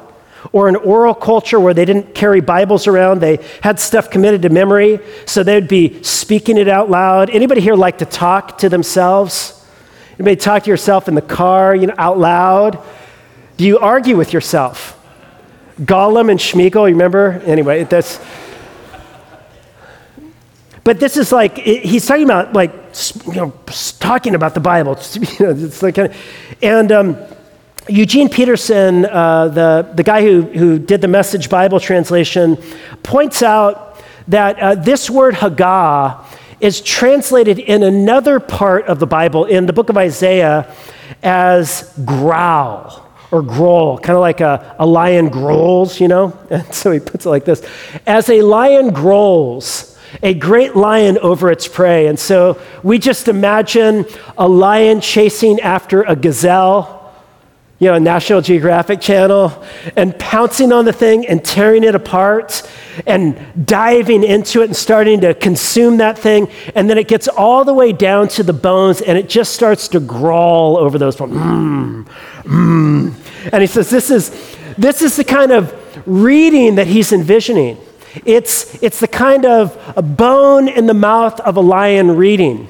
or 0.52 0.68
an 0.68 0.76
oral 0.76 1.14
culture 1.14 1.60
where 1.60 1.74
they 1.74 1.86
didn't 1.86 2.16
carry 2.16 2.42
Bibles 2.42 2.88
around. 2.88 3.20
They 3.22 3.40
had 3.62 3.80
stuff 3.80 4.10
committed 4.10 4.42
to 4.44 4.50
memory, 4.50 5.00
so 5.26 5.44
they'd 5.44 5.68
be 5.68 6.02
speaking 6.04 6.58
it 6.58 6.68
out 6.68 6.90
loud. 6.90 7.30
Anybody 7.30 7.62
here 7.62 7.76
like 7.76 8.00
to 8.00 8.06
talk 8.06 8.58
to 8.60 8.70
themselves? 8.70 9.66
Anybody 10.20 10.36
talk 10.36 10.64
to 10.64 10.70
yourself 10.70 11.08
in 11.08 11.16
the 11.16 11.22
car, 11.22 11.76
you 11.76 11.88
know, 11.88 11.96
out 11.98 12.18
loud? 12.18 12.84
Do 13.58 13.66
you 13.66 13.80
argue 13.80 14.18
with 14.18 14.34
yourself? 14.34 14.94
Gollum 15.82 16.32
and 16.32 16.40
Smeagol, 16.40 16.88
you 16.88 16.96
remember? 16.96 17.42
Anyway, 17.46 17.84
that's. 17.84 18.20
But 20.84 21.00
this 21.00 21.18
is 21.18 21.32
like 21.32 21.58
he's 21.58 22.06
talking 22.06 22.24
about 22.24 22.54
like 22.54 22.72
you 23.26 23.34
know 23.34 23.54
talking 24.00 24.36
about 24.36 24.54
the 24.54 24.60
Bible. 24.60 24.96
Know, 25.40 25.52
it's 25.52 25.84
like, 25.84 25.98
and 26.62 26.92
um, 26.92 27.18
Eugene 27.90 28.28
Peterson, 28.28 29.06
uh, 29.06 29.48
the, 29.48 29.90
the 29.96 30.04
guy 30.04 30.22
who, 30.22 30.42
who 30.42 30.78
did 30.78 31.02
the 31.02 31.08
Message 31.08 31.50
Bible 31.50 31.80
translation, 31.80 32.58
points 33.04 33.42
out 33.42 34.04
that 34.28 34.60
uh, 34.60 34.76
this 34.76 35.10
word 35.10 35.36
Haggah 35.36 36.26
is 36.60 36.82
translated 36.82 37.60
in 37.60 37.84
another 37.84 38.40
part 38.40 38.86
of 38.88 39.00
the 39.00 39.08
Bible, 39.08 39.46
in 39.46 39.68
the 39.68 39.74
book 39.74 39.90
of 39.90 39.98
Isaiah, 39.98 40.74
as 41.24 41.94
growl 42.04 43.10
or 43.32 43.42
growl, 43.42 43.98
kind 44.00 44.16
of 44.16 44.22
like 44.22 44.42
a, 44.42 44.76
a 44.80 44.86
lion 44.86 45.30
growls, 45.30 46.00
you 46.00 46.08
know? 46.08 46.38
And 46.50 46.74
so 46.74 46.92
he 46.92 47.00
puts 47.00 47.26
it 47.26 47.30
like 47.30 47.46
this 47.46 47.66
As 48.06 48.30
a 48.30 48.42
lion 48.42 48.92
growls, 48.92 49.98
a 50.24 50.34
great 50.34 50.76
lion 50.76 51.18
over 51.20 51.52
its 51.52 51.68
prey. 51.68 52.08
And 52.08 52.20
so 52.20 52.60
we 52.84 52.98
just 52.98 53.28
imagine 53.28 54.06
a 54.38 54.48
lion 54.48 55.00
chasing 55.00 55.60
after 55.60 56.04
a 56.04 56.16
gazelle 56.16 56.97
you 57.80 57.88
know, 57.88 57.98
National 58.00 58.42
Geographic 58.42 59.00
Channel, 59.00 59.64
and 59.96 60.18
pouncing 60.18 60.72
on 60.72 60.86
the 60.86 60.94
thing 60.94 61.28
and 61.28 61.44
tearing 61.46 61.84
it 61.84 61.94
apart 61.94 62.68
and 63.06 63.38
diving 63.68 64.24
into 64.24 64.62
it 64.62 64.66
and 64.66 64.76
starting 64.76 65.22
to 65.22 65.36
consume 65.36 65.98
that 65.98 66.18
thing. 66.18 66.50
And 66.74 66.90
then 66.90 66.98
it 66.98 67.08
gets 67.08 67.28
all 67.28 67.64
the 67.64 67.74
way 67.74 67.94
down 67.94 68.30
to 68.30 68.44
the 68.44 68.54
bones 68.54 69.02
and 69.02 69.16
it 69.16 69.30
just 69.30 69.54
starts 69.54 69.90
to 69.90 70.00
growl 70.00 70.78
over 70.78 70.98
those 70.98 71.16
bones. 71.16 71.34
Mm, 71.34 72.08
mm. 72.44 73.50
And 73.54 73.62
he 73.62 73.68
says, 73.68 73.92
this 73.92 74.10
is, 74.10 74.58
this 74.78 75.04
is 75.04 75.16
the 75.16 75.24
kind 75.24 75.52
of 75.52 75.76
reading 76.08 76.76
that 76.76 76.88
he's 76.88 77.14
envisioning. 77.14 77.78
It's, 78.26 78.82
it's 78.82 79.00
the 79.00 79.08
kind 79.08 79.46
of 79.46 79.78
a 79.96 80.02
bone 80.02 80.68
in 80.68 80.88
the 80.88 80.96
mouth 80.96 81.40
of 81.42 81.58
a 81.58 81.62
lion 81.62 82.16
reading. 82.16 82.68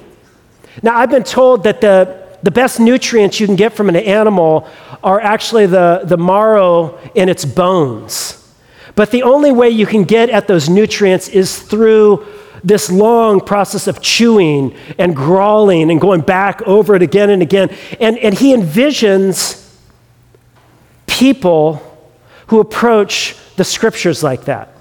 Now, 0.84 0.98
I've 0.98 1.10
been 1.10 1.24
told 1.24 1.64
that 1.64 1.80
the, 1.80 2.27
the 2.48 2.51
best 2.51 2.80
nutrients 2.80 3.42
you 3.42 3.46
can 3.46 3.58
get 3.58 3.74
from 3.74 3.89
an 3.89 3.98
animal 3.98 4.70
are 5.04 5.20
actually 5.20 5.66
the, 5.66 6.04
the 6.06 6.16
marrow 6.16 6.98
in 7.13 7.27
its 7.27 7.44
bones. 7.44 8.42
But 8.96 9.12
the 9.12 9.24
only 9.24 9.51
way 9.51 9.70
you 9.70 9.86
can 9.86 10.06
get 10.06 10.30
at 10.30 10.48
those 10.48 10.70
nutrients 10.70 11.27
is 11.27 11.62
through 11.62 12.25
this 12.63 12.89
long 12.89 13.42
process 13.42 13.86
of 13.86 14.01
chewing 14.01 14.77
and 14.98 15.13
growling 15.13 15.92
and 15.92 16.00
going 16.00 16.22
back 16.22 16.62
over 16.62 16.96
it 16.96 17.01
again 17.01 17.32
and 17.32 17.42
again. 17.42 17.70
And, 18.00 18.18
and 18.20 18.34
he 18.34 18.56
envisions 18.56 19.77
people 21.06 21.82
who 22.48 22.62
approach 22.62 23.36
the 23.58 23.66
scriptures 23.66 24.24
like 24.24 24.46
that. 24.46 24.74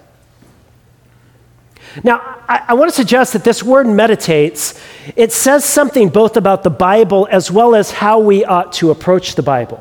Now, 2.05 2.21
I, 2.49 2.65
I, 2.69 2.75
want 2.75 2.91
to 2.91 2.95
suggest 2.95 3.33
that 3.33 3.45
this 3.45 3.63
word 3.63 3.87
meditates, 3.87 4.81
it 5.15 5.33
says 5.33 5.65
something 5.65 6.09
both 6.09 6.37
about 6.37 6.63
the 6.63 6.71
Bible 6.71 7.27
as 7.31 7.51
well 7.51 7.75
as 7.75 7.91
how 7.91 8.19
we 8.19 8.45
ought 8.45 8.73
to 8.75 8.91
approach 8.91 9.35
the 9.35 9.43
Bible. 9.43 9.79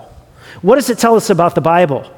What 0.62 0.76
does 0.76 0.90
it 0.90 0.98
tell 0.98 1.16
us 1.16 1.30
about 1.30 1.56
the 1.56 1.62
Bible? 1.62 2.10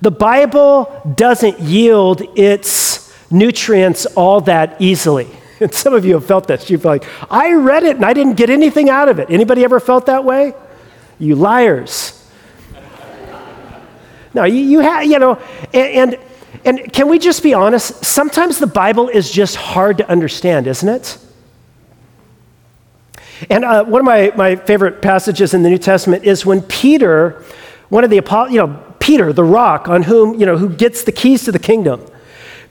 The 0.00 0.10
Bible 0.10 1.12
doesn't 1.16 1.58
yield 1.60 2.22
its 2.38 3.12
nutrients 3.30 4.06
all 4.06 4.40
that 4.42 4.80
easily. 4.80 5.28
And 5.60 5.74
some 5.74 5.92
of 5.92 6.06
you 6.06 6.14
have 6.14 6.24
felt 6.24 6.48
this. 6.48 6.70
You've 6.70 6.86
like, 6.86 7.04
I 7.30 7.52
read 7.52 7.82
it 7.82 7.96
and 7.96 8.04
I 8.06 8.14
didn't 8.14 8.36
get 8.36 8.48
anything 8.48 8.88
out 8.88 9.10
of 9.10 9.18
it. 9.18 9.28
Anybody 9.28 9.62
ever 9.62 9.78
felt 9.78 10.06
that 10.06 10.24
way? 10.24 10.54
You 11.18 11.34
liars. 11.34 12.26
no, 14.32 14.44
you, 14.44 14.56
you 14.56 14.80
have, 14.80 15.04
you 15.04 15.18
know, 15.18 15.34
and, 15.74 16.14
and, 16.14 16.18
and 16.64 16.92
can 16.92 17.08
we 17.08 17.18
just 17.18 17.42
be 17.42 17.54
honest? 17.54 18.04
Sometimes 18.04 18.58
the 18.58 18.66
Bible 18.66 19.08
is 19.08 19.30
just 19.30 19.56
hard 19.56 19.98
to 19.98 20.08
understand, 20.08 20.66
isn't 20.66 20.88
it? 20.88 21.18
And 23.48 23.64
uh, 23.64 23.84
one 23.84 24.00
of 24.00 24.04
my, 24.04 24.32
my 24.36 24.56
favorite 24.56 25.00
passages 25.00 25.54
in 25.54 25.62
the 25.62 25.70
New 25.70 25.78
Testament 25.78 26.24
is 26.24 26.44
when 26.44 26.60
Peter 26.62 27.42
one 27.90 28.04
of 28.04 28.10
the 28.10 28.18
apostles, 28.18 28.54
you 28.54 28.60
know, 28.60 28.82
Peter, 29.00 29.32
the 29.32 29.44
rock 29.44 29.88
on 29.88 30.04
whom, 30.04 30.38
you 30.38 30.46
know, 30.46 30.56
who 30.56 30.68
gets 30.70 31.04
the 31.04 31.12
keys 31.12 31.44
to 31.44 31.52
the 31.52 31.58
kingdom. 31.58 32.06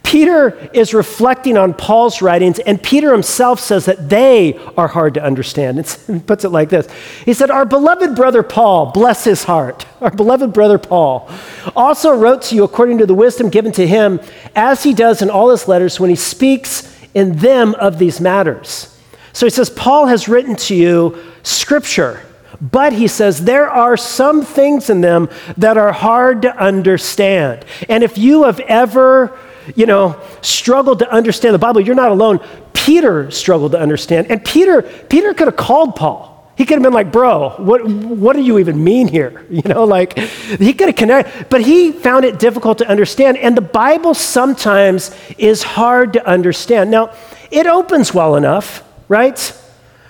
Peter 0.04 0.70
is 0.74 0.94
reflecting 0.94 1.58
on 1.58 1.74
Paul's 1.74 2.22
writings, 2.22 2.58
and 2.60 2.82
Peter 2.82 3.12
himself 3.12 3.60
says 3.60 3.86
that 3.86 4.10
they 4.10 4.58
are 4.76 4.88
hard 4.88 5.14
to 5.14 5.24
understand. 5.24 5.78
He 6.08 6.20
puts 6.20 6.44
it 6.44 6.50
like 6.50 6.70
this 6.70 6.88
He 7.26 7.34
said, 7.34 7.52
Our 7.52 7.66
beloved 7.66 8.16
brother 8.16 8.42
Paul, 8.42 8.92
bless 8.92 9.24
his 9.24 9.44
heart, 9.44 9.86
our 10.02 10.12
beloved 10.12 10.54
brother 10.54 10.78
Paul, 10.80 11.30
also 11.76 12.16
wrote 12.16 12.42
to 12.44 12.56
you 12.56 12.64
according 12.64 12.98
to 13.00 13.06
the 13.06 13.14
wisdom 13.14 13.50
given 13.50 13.72
to 13.74 13.86
him, 13.86 14.20
as 14.56 14.84
he 14.84 14.94
does 14.94 15.22
in 15.22 15.30
all 15.30 15.50
his 15.50 15.68
letters 15.68 16.00
when 16.00 16.10
he 16.10 16.16
speaks 16.16 16.96
in 17.14 17.38
them 17.38 17.76
of 17.76 18.00
these 18.00 18.20
matters. 18.20 18.98
So 19.34 19.46
he 19.46 19.52
says, 19.52 19.70
Paul 19.70 20.08
has 20.08 20.28
written 20.28 20.56
to 20.56 20.76
you 20.76 21.18
scripture 21.44 22.26
but 22.62 22.94
he 22.94 23.08
says 23.08 23.46
there 23.46 23.70
are 23.70 23.96
some 23.96 24.44
things 24.44 24.90
in 24.90 25.02
them 25.02 25.30
that 25.58 25.78
are 25.78 25.94
hard 25.94 26.42
to 26.42 26.56
understand. 26.58 27.64
And 27.88 28.04
if 28.04 28.18
you 28.18 28.44
have 28.44 28.60
ever, 28.62 29.38
you 29.76 29.86
know, 29.86 30.20
struggled 30.42 31.00
to 31.00 31.12
understand 31.12 31.56
the 31.56 31.60
Bible, 31.60 31.82
you're 31.82 31.96
not 31.96 32.12
alone. 32.12 32.40
Peter 32.74 33.30
struggled 33.32 33.74
to 33.74 33.80
understand. 33.80 34.32
And 34.32 34.44
Peter, 34.44 34.82
Peter 34.82 35.34
could 35.34 35.48
have 35.48 35.58
called 35.58 35.96
Paul. 35.96 36.30
He 36.56 36.66
could 36.66 36.74
have 36.74 36.84
been 36.84 36.94
like, 36.94 37.12
bro, 37.12 37.52
what, 37.52 37.86
what 37.86 38.36
do 38.36 38.42
you 38.42 38.60
even 38.60 38.84
mean 38.84 39.08
here? 39.08 39.46
You 39.50 39.62
know, 39.66 39.86
like, 39.86 40.18
he 40.18 40.74
could 40.74 40.90
have 40.90 40.96
connected, 40.96 41.50
but 41.50 41.62
he 41.62 41.92
found 41.92 42.26
it 42.26 42.38
difficult 42.38 42.80
to 42.80 42.88
understand. 42.88 43.38
And 43.38 43.56
the 43.56 43.62
Bible 43.62 44.14
sometimes 44.14 45.16
is 45.38 45.64
hard 45.64 46.14
to 46.14 46.26
understand. 46.26 46.92
Now, 46.92 47.14
it 47.50 47.66
opens 47.66 48.14
well 48.14 48.36
enough, 48.36 48.84
right? 49.08 49.38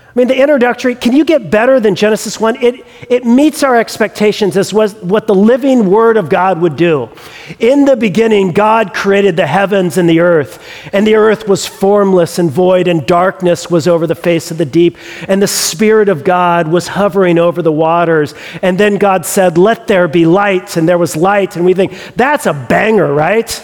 I 0.10 0.12
mean, 0.16 0.28
the 0.28 0.42
introductory, 0.42 0.96
can 0.96 1.16
you 1.16 1.24
get 1.24 1.52
better 1.52 1.80
than 1.80 1.94
Genesis 1.94 2.40
1? 2.40 2.64
It, 2.64 2.84
it 3.12 3.26
meets 3.26 3.62
our 3.62 3.76
expectations 3.76 4.58
as 4.58 4.74
was 4.74 4.96
what 4.96 5.28
the 5.28 5.36
living 5.36 5.88
Word 5.88 6.18
of 6.18 6.30
God 6.30 6.60
would 6.62 6.76
do. 6.76 7.10
In 7.60 7.86
the 7.86 7.96
beginning, 7.96 8.52
God 8.52 8.96
created 8.96 9.38
the 9.38 9.46
heavens 9.46 10.00
and 10.00 10.10
the 10.10 10.22
earth, 10.22 10.66
and 10.94 11.06
the 11.06 11.14
earth 11.14 11.48
was 11.48 11.68
formless 11.68 12.40
and 12.40 12.50
void, 12.50 12.88
and 12.88 13.06
darkness 13.06 13.70
was 13.70 13.88
over 13.88 14.08
the 14.08 14.16
face 14.16 14.50
of 14.50 14.58
the 14.58 14.66
deep, 14.66 14.98
and 15.28 15.44
the 15.44 15.48
Spirit 15.48 16.10
of 16.10 16.24
God 16.24 16.68
was 16.68 16.88
hovering 16.88 17.38
over 17.38 17.62
the 17.62 17.72
waters. 17.72 18.34
And 18.64 18.80
then 18.80 18.98
God 18.98 19.28
said, 19.28 19.60
Let 19.60 19.86
there 19.86 20.08
be 20.08 20.26
light, 20.26 20.76
and 20.76 20.90
there 20.90 20.98
was 20.98 21.16
light. 21.16 21.56
And 21.56 21.64
we 21.64 21.76
think, 21.76 21.94
that's 22.16 22.48
a 22.48 22.54
banger, 22.54 23.14
right? 23.14 23.64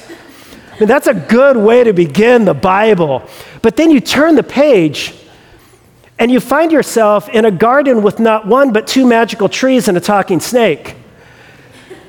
I 0.76 0.80
mean, 0.80 0.88
that's 0.88 1.08
a 1.08 1.14
good 1.16 1.58
way 1.58 1.84
to 1.84 1.92
begin 1.94 2.46
the 2.46 2.54
Bible. 2.54 3.28
But 3.64 3.78
then 3.78 3.90
you 3.90 4.00
turn 4.00 4.36
the 4.36 4.44
page, 4.44 5.14
and 6.18 6.32
you 6.32 6.40
find 6.40 6.72
yourself 6.72 7.28
in 7.30 7.46
a 7.46 7.52
garden 7.52 8.02
with 8.02 8.20
not 8.20 8.48
one 8.48 8.72
but 8.72 8.88
two 8.88 9.06
magical 9.06 9.50
trees 9.50 9.88
and 9.88 9.98
a 9.98 10.02
talking 10.02 10.40
snake. 10.40 10.96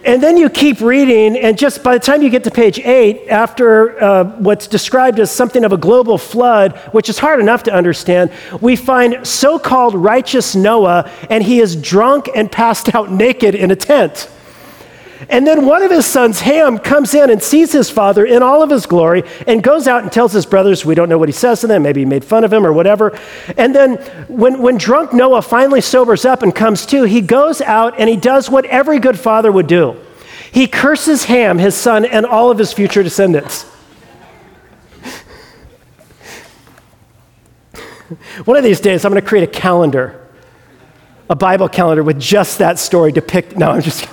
And 0.04 0.22
then 0.22 0.36
you 0.36 0.48
keep 0.48 0.80
reading, 0.80 1.36
and 1.36 1.58
just 1.58 1.82
by 1.82 1.94
the 1.94 1.98
time 1.98 2.22
you 2.22 2.30
get 2.30 2.44
to 2.44 2.50
page 2.52 2.78
eight, 2.78 3.26
after 3.26 4.00
uh, 4.00 4.24
what's 4.38 4.68
described 4.68 5.18
as 5.18 5.32
something 5.32 5.64
of 5.64 5.72
a 5.72 5.76
global 5.76 6.16
flood, 6.16 6.76
which 6.92 7.08
is 7.08 7.18
hard 7.18 7.40
enough 7.40 7.64
to 7.64 7.74
understand, 7.74 8.30
we 8.60 8.76
find 8.76 9.26
so 9.26 9.58
called 9.58 9.96
righteous 9.96 10.54
Noah, 10.54 11.10
and 11.28 11.42
he 11.42 11.58
is 11.58 11.74
drunk 11.74 12.30
and 12.36 12.52
passed 12.52 12.94
out 12.94 13.10
naked 13.10 13.56
in 13.56 13.72
a 13.72 13.76
tent. 13.76 14.30
And 15.28 15.46
then 15.46 15.66
one 15.66 15.82
of 15.82 15.90
his 15.90 16.06
sons, 16.06 16.40
Ham, 16.40 16.78
comes 16.78 17.14
in 17.14 17.30
and 17.30 17.42
sees 17.42 17.72
his 17.72 17.88
father 17.88 18.24
in 18.24 18.42
all 18.42 18.62
of 18.62 18.70
his 18.70 18.86
glory 18.86 19.22
and 19.46 19.62
goes 19.62 19.88
out 19.88 20.02
and 20.02 20.12
tells 20.12 20.32
his 20.32 20.44
brothers, 20.46 20.84
we 20.84 20.94
don't 20.94 21.08
know 21.08 21.18
what 21.18 21.28
he 21.28 21.32
says 21.32 21.60
to 21.62 21.66
them, 21.66 21.82
maybe 21.82 22.00
he 22.00 22.06
made 22.06 22.24
fun 22.24 22.44
of 22.44 22.52
him 22.52 22.66
or 22.66 22.72
whatever. 22.72 23.18
And 23.56 23.74
then 23.74 23.96
when, 24.28 24.60
when 24.60 24.76
drunk 24.76 25.12
Noah 25.12 25.42
finally 25.42 25.80
sobers 25.80 26.24
up 26.24 26.42
and 26.42 26.54
comes 26.54 26.84
to, 26.86 27.04
he 27.04 27.20
goes 27.20 27.60
out 27.60 27.98
and 27.98 28.10
he 28.10 28.16
does 28.16 28.50
what 28.50 28.66
every 28.66 28.98
good 28.98 29.18
father 29.18 29.50
would 29.50 29.66
do 29.66 29.96
he 30.56 30.66
curses 30.66 31.24
Ham, 31.24 31.58
his 31.58 31.74
son, 31.74 32.06
and 32.06 32.24
all 32.24 32.50
of 32.50 32.56
his 32.56 32.72
future 32.72 33.02
descendants. 33.02 33.64
One 38.46 38.56
of 38.56 38.64
these 38.64 38.80
days, 38.80 39.04
I'm 39.04 39.12
going 39.12 39.22
to 39.22 39.28
create 39.28 39.44
a 39.44 39.52
calendar, 39.52 40.26
a 41.28 41.36
Bible 41.36 41.68
calendar 41.68 42.02
with 42.02 42.18
just 42.18 42.56
that 42.56 42.78
story 42.78 43.12
depicted. 43.12 43.58
No, 43.58 43.72
I'm 43.72 43.82
just 43.82 44.08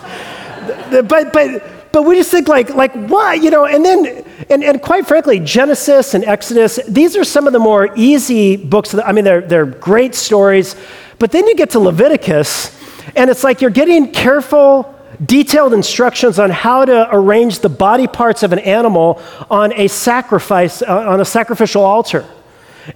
but, 1.01 1.33
but, 1.33 1.91
but 1.91 2.03
we 2.03 2.15
just 2.15 2.31
think 2.31 2.47
like, 2.47 2.69
like 2.69 2.93
what, 3.07 3.41
you 3.41 3.49
know, 3.49 3.65
and 3.65 3.83
then, 3.83 4.25
and, 4.49 4.63
and 4.63 4.81
quite 4.81 5.07
frankly, 5.07 5.39
Genesis 5.39 6.13
and 6.13 6.23
Exodus, 6.23 6.79
these 6.87 7.15
are 7.15 7.23
some 7.23 7.47
of 7.47 7.53
the 7.53 7.59
more 7.59 7.89
easy 7.95 8.55
books. 8.55 8.91
The, 8.91 9.05
I 9.05 9.11
mean, 9.11 9.23
they're, 9.23 9.41
they're 9.41 9.65
great 9.65 10.15
stories, 10.15 10.75
but 11.19 11.31
then 11.31 11.47
you 11.47 11.55
get 11.55 11.71
to 11.71 11.79
Leviticus, 11.79 12.79
and 13.15 13.29
it's 13.29 13.43
like 13.43 13.61
you're 13.61 13.69
getting 13.71 14.11
careful, 14.11 14.93
detailed 15.23 15.73
instructions 15.73 16.39
on 16.39 16.49
how 16.49 16.85
to 16.85 17.07
arrange 17.11 17.59
the 17.59 17.69
body 17.69 18.07
parts 18.07 18.43
of 18.43 18.53
an 18.53 18.59
animal 18.59 19.21
on 19.49 19.73
a 19.73 19.87
sacrifice, 19.87 20.81
uh, 20.81 21.09
on 21.09 21.21
a 21.21 21.25
sacrificial 21.25 21.83
altar. 21.83 22.25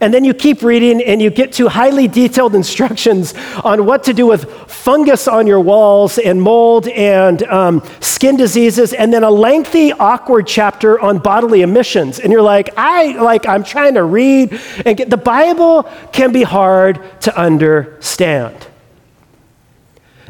And 0.02 0.14
then 0.14 0.24
you 0.24 0.34
keep 0.34 0.62
reading 0.62 1.02
and 1.02 1.22
you 1.22 1.30
get 1.30 1.54
to 1.54 1.70
highly 1.70 2.08
detailed 2.08 2.56
instructions 2.56 3.34
on 3.64 3.86
what 3.86 4.04
to 4.06 4.14
do 4.14 4.28
with 4.28 4.50
fungus 4.70 5.28
on 5.28 5.48
your 5.48 5.62
walls 5.62 6.18
and 6.18 6.42
mold 6.42 6.88
and 6.90 7.44
um, 7.44 7.84
skin 8.00 8.38
diseases, 8.38 8.94
and 8.94 9.14
then 9.14 9.24
a 9.24 9.32
lengthy, 9.32 9.94
awkward 9.94 10.48
chapter 10.48 11.00
on 11.00 11.20
bodily 11.20 11.62
emissions. 11.62 12.20
And 12.20 12.32
you're 12.32 12.42
like, 12.42 12.70
I 12.78 13.14
like 13.22 13.48
I'm 13.48 13.64
trying 13.64 13.94
to 13.94 14.04
read 14.04 14.60
and 14.86 14.98
get 14.98 15.10
the 15.10 15.18
Bible 15.18 15.84
can 16.12 16.32
be 16.32 16.44
hard 16.44 17.02
to 17.22 17.38
understand. 17.38 18.68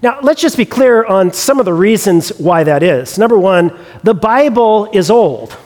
Now, 0.03 0.19
let's 0.21 0.41
just 0.41 0.57
be 0.57 0.65
clear 0.65 1.03
on 1.05 1.33
some 1.33 1.59
of 1.59 1.65
the 1.65 1.73
reasons 1.73 2.29
why 2.37 2.63
that 2.63 2.83
is. 2.83 3.17
Number 3.17 3.37
one, 3.37 3.75
the 4.03 4.13
Bible 4.13 4.89
is 4.93 5.09
old. 5.09 5.57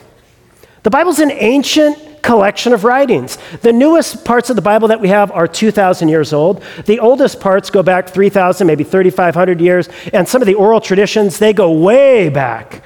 The 0.84 0.90
Bible's 0.90 1.18
an 1.18 1.30
ancient 1.30 1.98
collection 2.22 2.72
of 2.72 2.84
writings. 2.84 3.36
The 3.62 3.72
newest 3.72 4.24
parts 4.24 4.48
of 4.48 4.56
the 4.56 4.62
Bible 4.62 4.88
that 4.88 5.00
we 5.00 5.08
have 5.08 5.30
are 5.32 5.48
2,000 5.48 6.08
years 6.08 6.32
old. 6.32 6.62
The 6.86 7.00
oldest 7.00 7.40
parts 7.40 7.68
go 7.68 7.82
back 7.82 8.08
3,000, 8.08 8.66
maybe 8.66 8.84
3,500 8.84 9.60
years. 9.60 9.88
And 10.12 10.28
some 10.28 10.40
of 10.40 10.46
the 10.46 10.54
oral 10.54 10.80
traditions, 10.80 11.38
they 11.38 11.52
go 11.52 11.72
way 11.72 12.28
back. 12.28 12.84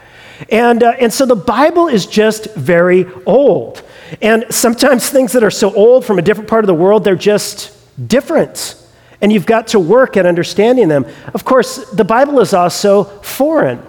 And, 0.50 0.82
uh, 0.82 0.94
and 0.98 1.12
so 1.12 1.26
the 1.26 1.36
Bible 1.36 1.88
is 1.88 2.06
just 2.06 2.54
very 2.54 3.06
old. 3.24 3.82
And 4.22 4.44
sometimes 4.50 5.08
things 5.10 5.32
that 5.32 5.44
are 5.44 5.50
so 5.50 5.72
old 5.74 6.04
from 6.04 6.18
a 6.18 6.22
different 6.22 6.48
part 6.48 6.64
of 6.64 6.66
the 6.66 6.74
world, 6.74 7.04
they're 7.04 7.14
just 7.14 7.72
different. 8.08 8.82
And 9.20 9.32
you've 9.32 9.46
got 9.46 9.68
to 9.68 9.80
work 9.80 10.16
at 10.16 10.26
understanding 10.26 10.88
them. 10.88 11.06
Of 11.32 11.44
course, 11.44 11.90
the 11.90 12.04
Bible 12.04 12.40
is 12.40 12.52
also 12.52 13.04
foreign. 13.04 13.82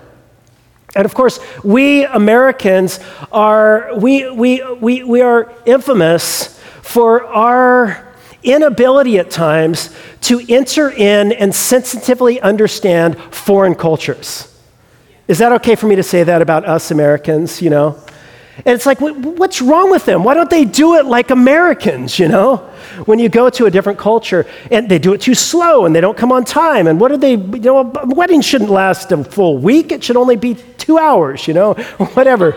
And 0.97 1.05
of 1.05 1.13
course, 1.13 1.39
we 1.63 2.05
Americans 2.05 2.99
are, 3.31 3.95
we, 3.95 4.27
we, 4.31 4.63
we, 4.81 5.03
we 5.03 5.21
are 5.21 5.53
infamous 5.63 6.59
for 6.81 7.23
our 7.27 8.15
inability 8.41 9.19
at 9.19 9.29
times 9.29 9.95
to 10.21 10.43
enter 10.49 10.89
in 10.89 11.33
and 11.33 11.53
sensitively 11.53 12.41
understand 12.41 13.15
foreign 13.31 13.75
cultures. 13.75 14.51
Is 15.27 15.37
that 15.37 15.51
okay 15.51 15.75
for 15.75 15.85
me 15.85 15.95
to 15.97 16.03
say 16.03 16.23
that 16.23 16.41
about 16.41 16.65
us 16.65 16.89
Americans, 16.89 17.61
you 17.61 17.69
know? 17.69 18.01
And 18.65 18.69
it's 18.69 18.87
like, 18.87 18.99
what's 18.99 19.61
wrong 19.61 19.91
with 19.91 20.05
them? 20.05 20.23
Why 20.23 20.33
don't 20.33 20.49
they 20.49 20.65
do 20.65 20.95
it 20.95 21.05
like 21.05 21.29
Americans, 21.29 22.17
you 22.17 22.27
know? 22.27 22.57
When 23.05 23.19
you 23.19 23.29
go 23.29 23.51
to 23.51 23.65
a 23.65 23.71
different 23.71 23.99
culture 23.99 24.47
and 24.71 24.89
they 24.89 24.97
do 24.97 25.13
it 25.13 25.21
too 25.21 25.35
slow 25.35 25.85
and 25.85 25.95
they 25.95 26.01
don't 26.01 26.17
come 26.17 26.31
on 26.31 26.43
time. 26.43 26.87
And 26.87 26.99
what 26.99 27.11
are 27.11 27.17
they, 27.17 27.35
you 27.35 27.59
know, 27.59 27.79
a 27.79 28.05
wedding 28.07 28.41
shouldn't 28.41 28.71
last 28.71 29.11
a 29.11 29.23
full 29.23 29.59
week. 29.59 29.91
It 29.91 30.03
should 30.03 30.17
only 30.17 30.37
be 30.37 30.55
two 30.77 30.97
hours, 30.97 31.47
you 31.47 31.53
know, 31.53 31.73
whatever. 32.13 32.55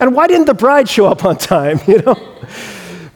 and 0.00 0.14
why 0.14 0.26
didn't 0.26 0.46
the 0.46 0.54
bride 0.54 0.88
show 0.88 1.04
up 1.06 1.26
on 1.26 1.36
time, 1.36 1.78
you 1.86 2.00
know? 2.00 2.16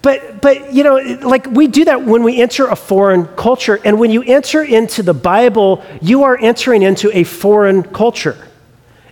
But, 0.03 0.43
but, 0.43 0.75
you 0.75 0.83
know, 0.83 0.97
like 1.23 1.47
we 1.47 1.69
do 1.69 1.87
that 1.87 2.03
when 2.03 2.23
we 2.23 2.43
enter 2.43 2.67
a 2.67 2.77
foreign 2.77 3.27
culture. 3.29 3.81
And 3.83 3.99
when 3.99 4.11
you 4.11 4.23
enter 4.25 4.63
into 4.63 5.03
the 5.03 5.15
Bible, 5.15 5.83
you 6.03 6.25
are 6.25 6.37
entering 6.37 6.83
into 6.83 7.17
a 7.17 7.25
foreign 7.25 7.83
culture. 7.83 8.37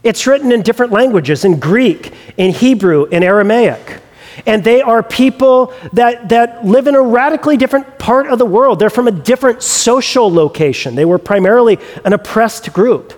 It's 0.03 0.27
written 0.27 0.53
in 0.53 0.63
different 0.63 0.93
languages 0.93 1.45
in 1.45 1.61
Greek, 1.61 2.13
in 2.37 2.53
Hebrew, 2.53 3.05
in 3.07 3.23
Aramaic. 3.23 4.01
And 4.47 4.65
they 4.65 4.81
are 4.81 5.03
people 5.03 5.75
that, 5.93 6.31
that 6.31 6.65
live 6.65 6.87
in 6.87 6.95
a 6.95 7.03
radically 7.03 7.57
different 7.57 7.99
part 7.99 8.27
of 8.27 8.39
the 8.39 8.47
world. 8.47 8.79
They're 8.79 8.89
from 8.89 9.09
a 9.09 9.13
different 9.13 9.63
social 9.63 10.33
location. 10.33 10.95
They 10.95 11.05
were 11.05 11.19
primarily 11.19 11.79
an 12.05 12.13
oppressed 12.13 12.73
group. 12.73 13.13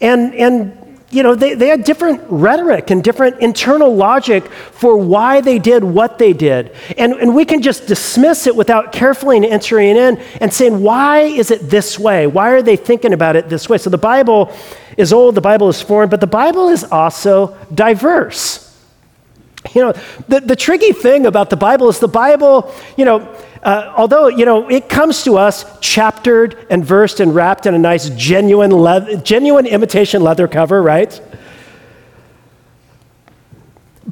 And, 0.00 0.34
and 0.34 0.81
you 1.12 1.22
know, 1.22 1.34
they, 1.34 1.54
they 1.54 1.68
had 1.68 1.84
different 1.84 2.22
rhetoric 2.28 2.90
and 2.90 3.04
different 3.04 3.40
internal 3.40 3.94
logic 3.94 4.50
for 4.50 4.96
why 4.96 5.42
they 5.42 5.58
did 5.58 5.84
what 5.84 6.18
they 6.18 6.32
did. 6.32 6.74
And, 6.96 7.12
and 7.12 7.34
we 7.34 7.44
can 7.44 7.60
just 7.60 7.86
dismiss 7.86 8.46
it 8.46 8.56
without 8.56 8.92
carefully 8.92 9.46
entering 9.48 9.96
in 9.96 10.16
and 10.40 10.52
saying, 10.52 10.80
why 10.82 11.20
is 11.20 11.50
it 11.50 11.68
this 11.68 11.98
way? 11.98 12.26
Why 12.26 12.50
are 12.50 12.62
they 12.62 12.76
thinking 12.76 13.12
about 13.12 13.36
it 13.36 13.50
this 13.50 13.68
way? 13.68 13.76
So 13.76 13.90
the 13.90 13.98
Bible 13.98 14.50
is 14.96 15.12
old, 15.12 15.34
the 15.34 15.42
Bible 15.42 15.68
is 15.68 15.82
foreign, 15.82 16.08
but 16.08 16.20
the 16.20 16.26
Bible 16.26 16.70
is 16.70 16.82
also 16.82 17.58
diverse. 17.74 18.61
You 19.74 19.82
know, 19.82 19.92
the, 20.28 20.40
the 20.40 20.56
tricky 20.56 20.92
thing 20.92 21.26
about 21.26 21.50
the 21.50 21.56
Bible 21.56 21.88
is 21.88 21.98
the 21.98 22.08
Bible, 22.08 22.72
you 22.96 23.04
know, 23.04 23.20
uh, 23.62 23.94
although, 23.96 24.26
you 24.26 24.44
know, 24.44 24.68
it 24.68 24.88
comes 24.88 25.22
to 25.22 25.36
us 25.38 25.78
chaptered 25.80 26.66
and 26.68 26.84
versed 26.84 27.20
and 27.20 27.34
wrapped 27.34 27.66
in 27.66 27.74
a 27.74 27.78
nice 27.78 28.10
genuine, 28.10 28.74
le- 28.74 29.16
genuine 29.18 29.66
imitation 29.66 30.22
leather 30.22 30.48
cover, 30.48 30.82
right? 30.82 31.20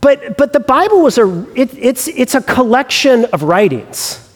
But, 0.00 0.38
but 0.38 0.52
the 0.52 0.60
Bible 0.60 1.02
was 1.02 1.18
a, 1.18 1.46
it, 1.54 1.76
it's, 1.76 2.08
it's 2.08 2.34
a 2.34 2.40
collection 2.40 3.24
of 3.26 3.42
writings 3.42 4.29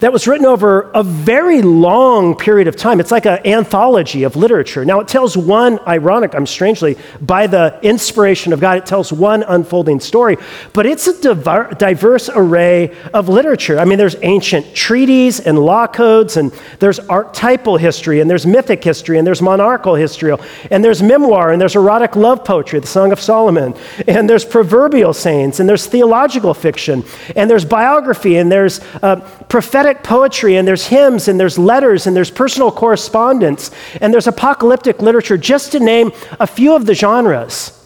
that 0.00 0.12
was 0.12 0.26
written 0.26 0.46
over 0.46 0.90
a 0.94 1.02
very 1.02 1.62
long 1.62 2.34
period 2.34 2.68
of 2.68 2.76
time. 2.76 3.00
It's 3.00 3.10
like 3.10 3.26
an 3.26 3.46
anthology 3.46 4.24
of 4.24 4.34
literature. 4.34 4.84
Now, 4.84 5.00
it 5.00 5.08
tells 5.08 5.36
one, 5.36 5.78
ironic, 5.86 6.34
I'm 6.34 6.46
strangely, 6.46 6.96
by 7.20 7.46
the 7.46 7.78
inspiration 7.82 8.52
of 8.52 8.60
God, 8.60 8.78
it 8.78 8.86
tells 8.86 9.12
one 9.12 9.42
unfolding 9.42 10.00
story, 10.00 10.38
but 10.72 10.86
it's 10.86 11.06
a 11.06 11.34
diverse 11.74 12.30
array 12.34 12.96
of 13.12 13.28
literature. 13.28 13.78
I 13.78 13.84
mean, 13.84 13.98
there's 13.98 14.16
ancient 14.22 14.74
treaties 14.74 15.38
and 15.40 15.58
law 15.58 15.86
codes, 15.86 16.36
and 16.36 16.52
there's 16.78 16.98
archetypal 16.98 17.76
history, 17.76 18.20
and 18.20 18.30
there's 18.30 18.46
mythic 18.46 18.82
history, 18.82 19.18
and 19.18 19.26
there's 19.26 19.42
monarchical 19.42 19.94
history, 19.94 20.34
and 20.70 20.82
there's 20.82 21.02
memoir, 21.02 21.52
and 21.52 21.60
there's 21.60 21.76
erotic 21.76 22.16
love 22.16 22.42
poetry, 22.44 22.80
the 22.80 22.86
Song 22.86 23.12
of 23.12 23.20
Solomon, 23.20 23.74
and 24.08 24.28
there's 24.28 24.46
proverbial 24.46 25.12
sayings, 25.12 25.60
and 25.60 25.68
there's 25.68 25.86
theological 25.86 26.54
fiction, 26.54 27.04
and 27.36 27.50
there's 27.50 27.66
biography, 27.66 28.36
and 28.36 28.50
there's 28.50 28.80
uh, 29.02 29.16
prophetic 29.48 29.89
poetry, 29.94 30.56
and 30.56 30.66
there's 30.66 30.86
hymns, 30.86 31.28
and 31.28 31.38
there's 31.38 31.58
letters, 31.58 32.06
and 32.06 32.16
there's 32.16 32.30
personal 32.30 32.70
correspondence, 32.70 33.70
and 34.00 34.12
there's 34.12 34.26
apocalyptic 34.26 35.02
literature, 35.02 35.36
just 35.36 35.72
to 35.72 35.80
name 35.80 36.12
a 36.38 36.46
few 36.46 36.74
of 36.74 36.86
the 36.86 36.94
genres. 36.94 37.76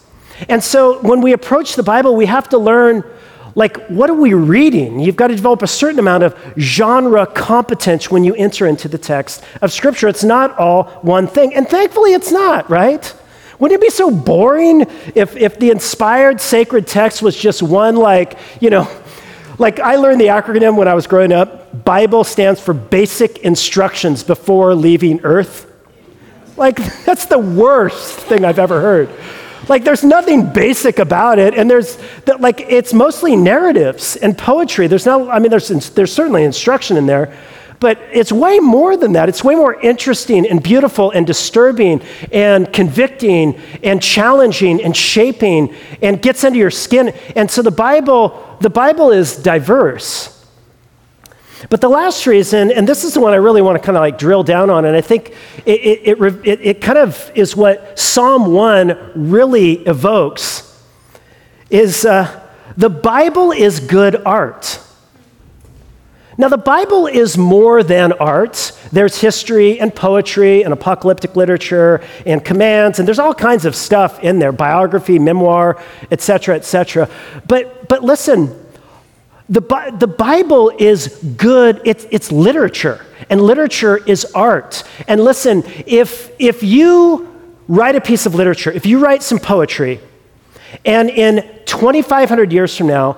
And 0.49 0.63
so 0.63 0.99
when 1.01 1.21
we 1.21 1.33
approach 1.33 1.75
the 1.75 1.83
Bible, 1.83 2.15
we 2.15 2.25
have 2.25 2.49
to 2.49 2.57
learn 2.57 3.03
like, 3.55 3.77
what 3.87 4.09
are 4.09 4.15
we 4.15 4.33
reading? 4.33 4.99
You've 4.99 5.15
got 5.15 5.27
to 5.27 5.35
develop 5.35 5.61
a 5.61 5.67
certain 5.67 5.97
amount 5.97 6.23
of 6.23 6.37
genre 6.59 7.25
competence 7.25 8.11
when 8.11 8.25
you 8.25 8.35
enter 8.35 8.67
into 8.67 8.89
the 8.89 8.97
text 8.97 9.43
of 9.61 9.71
Scripture. 9.71 10.09
It's 10.09 10.25
not 10.25 10.57
all 10.59 10.83
one 11.01 11.25
thing. 11.25 11.55
And 11.55 11.65
thankfully, 11.65 12.13
it's 12.13 12.33
not, 12.33 12.69
right? 12.69 13.13
Wouldn't 13.57 13.81
it 13.81 13.81
be 13.81 13.89
so 13.89 14.11
boring 14.11 14.81
if, 15.15 15.37
if 15.37 15.57
the 15.57 15.71
inspired 15.71 16.41
sacred 16.41 16.85
text 16.85 17.21
was 17.21 17.37
just 17.37 17.63
one, 17.63 17.95
like, 17.95 18.37
you 18.59 18.69
know, 18.69 18.89
like 19.57 19.79
I 19.79 19.95
learned 19.95 20.19
the 20.19 20.27
acronym 20.27 20.75
when 20.75 20.89
I 20.89 20.93
was 20.93 21.07
growing 21.07 21.31
up. 21.31 21.64
Bible 21.83 22.23
stands 22.23 22.59
for 22.59 22.73
basic 22.73 23.39
instructions 23.39 24.23
before 24.23 24.73
leaving 24.75 25.21
earth. 25.23 25.71
Like 26.57 26.77
that's 27.05 27.25
the 27.25 27.39
worst 27.39 28.19
thing 28.19 28.45
I've 28.45 28.59
ever 28.59 28.81
heard. 28.81 29.09
Like 29.67 29.83
there's 29.83 30.03
nothing 30.03 30.53
basic 30.53 30.99
about 30.99 31.39
it 31.39 31.55
and 31.55 31.69
there's 31.69 31.97
like 32.39 32.61
it's 32.61 32.93
mostly 32.93 33.35
narratives 33.35 34.15
and 34.15 34.37
poetry. 34.37 34.87
There's 34.87 35.05
not 35.05 35.29
I 35.29 35.39
mean 35.39 35.49
there's 35.49 35.69
there's 35.91 36.13
certainly 36.13 36.43
instruction 36.43 36.97
in 36.97 37.07
there, 37.07 37.35
but 37.79 37.99
it's 38.11 38.31
way 38.31 38.59
more 38.59 38.95
than 38.95 39.13
that. 39.13 39.29
It's 39.29 39.43
way 39.43 39.55
more 39.55 39.79
interesting 39.79 40.47
and 40.47 40.61
beautiful 40.61 41.11
and 41.11 41.25
disturbing 41.25 42.01
and 42.31 42.71
convicting 42.71 43.59
and 43.83 44.01
challenging 44.01 44.83
and 44.83 44.95
shaping 44.95 45.75
and 46.01 46.21
gets 46.21 46.43
under 46.43 46.57
your 46.57 46.71
skin. 46.71 47.09
And 47.35 47.49
so 47.49 47.61
the 47.61 47.71
Bible, 47.71 48.57
the 48.61 48.69
Bible 48.69 49.11
is 49.11 49.35
diverse. 49.35 50.34
But 51.69 51.81
the 51.81 51.89
last 51.89 52.27
reason, 52.27 52.71
and 52.71 52.87
this 52.87 53.03
is 53.03 53.13
the 53.13 53.19
one 53.19 53.33
I 53.33 53.37
really 53.37 53.61
want 53.61 53.81
to 53.81 53.85
kind 53.85 53.97
of 53.97 54.01
like 54.01 54.17
drill 54.17 54.43
down 54.43 54.69
on, 54.69 54.85
and 54.85 54.95
I 54.95 55.01
think 55.01 55.35
it, 55.65 56.07
it, 56.07 56.21
it, 56.45 56.59
it, 56.61 56.81
kind 56.81 56.97
of 56.97 57.31
is 57.33 57.55
what 57.55 57.97
Psalm 57.97 58.53
1 58.53 59.13
really 59.15 59.73
evokes, 59.85 60.83
is 61.69 62.05
uh, 62.05 62.47
the 62.77 62.89
Bible 62.89 63.51
is 63.51 63.79
good 63.79 64.15
art. 64.25 64.79
Now, 66.37 66.49
the 66.49 66.57
Bible 66.57 67.07
is 67.07 67.37
more 67.37 67.81
than 67.81 68.11
art. 68.11 68.73
There's 68.91 69.21
history 69.21 69.79
and 69.79 69.95
poetry 69.95 70.63
and 70.63 70.73
apocalyptic 70.73 71.37
literature 71.37 72.01
and 72.25 72.43
commands, 72.43 72.99
and 72.99 73.07
there's 73.07 73.19
all 73.19 73.33
kinds 73.33 73.63
of 73.63 73.73
stuff 73.73 74.21
in 74.21 74.39
there 74.39 74.51
biography, 74.51 75.17
memoir, 75.17 75.81
etc., 76.11 76.55
etc. 76.55 77.09
But, 77.47 77.87
but 77.87 78.03
listen, 78.03 78.64
the, 79.47 79.61
the 79.99 80.07
Bible 80.07 80.71
is 80.77 81.07
good, 81.37 81.81
it's, 81.85 82.05
it's 82.09 82.31
literature, 82.31 83.05
and 83.29 83.41
literature 83.41 83.97
is 83.97 84.25
art. 84.33 84.83
And 85.07 85.23
listen, 85.23 85.63
if, 85.85 86.31
if 86.39 86.63
you 86.63 87.31
write 87.67 87.95
a 87.95 88.01
piece 88.01 88.25
of 88.25 88.35
literature, 88.35 88.71
if 88.71 88.85
you 88.85 88.99
write 88.99 89.21
some 89.21 89.39
poetry, 89.39 89.99
and 90.83 91.09
in 91.09 91.47
2,500 91.65 92.51
years 92.51 92.75
from 92.75 92.87
now, 92.87 93.17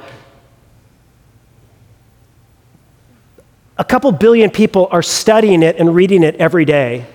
a 3.78 3.84
couple 3.86 4.12
billion 4.12 4.50
people 4.50 4.88
are 4.92 5.04
studying 5.04 5.64
it 5.64 5.78
and 5.78 5.94
reading 5.96 6.24
it 6.24 6.36
every 6.36 6.66
day. 6.66 7.06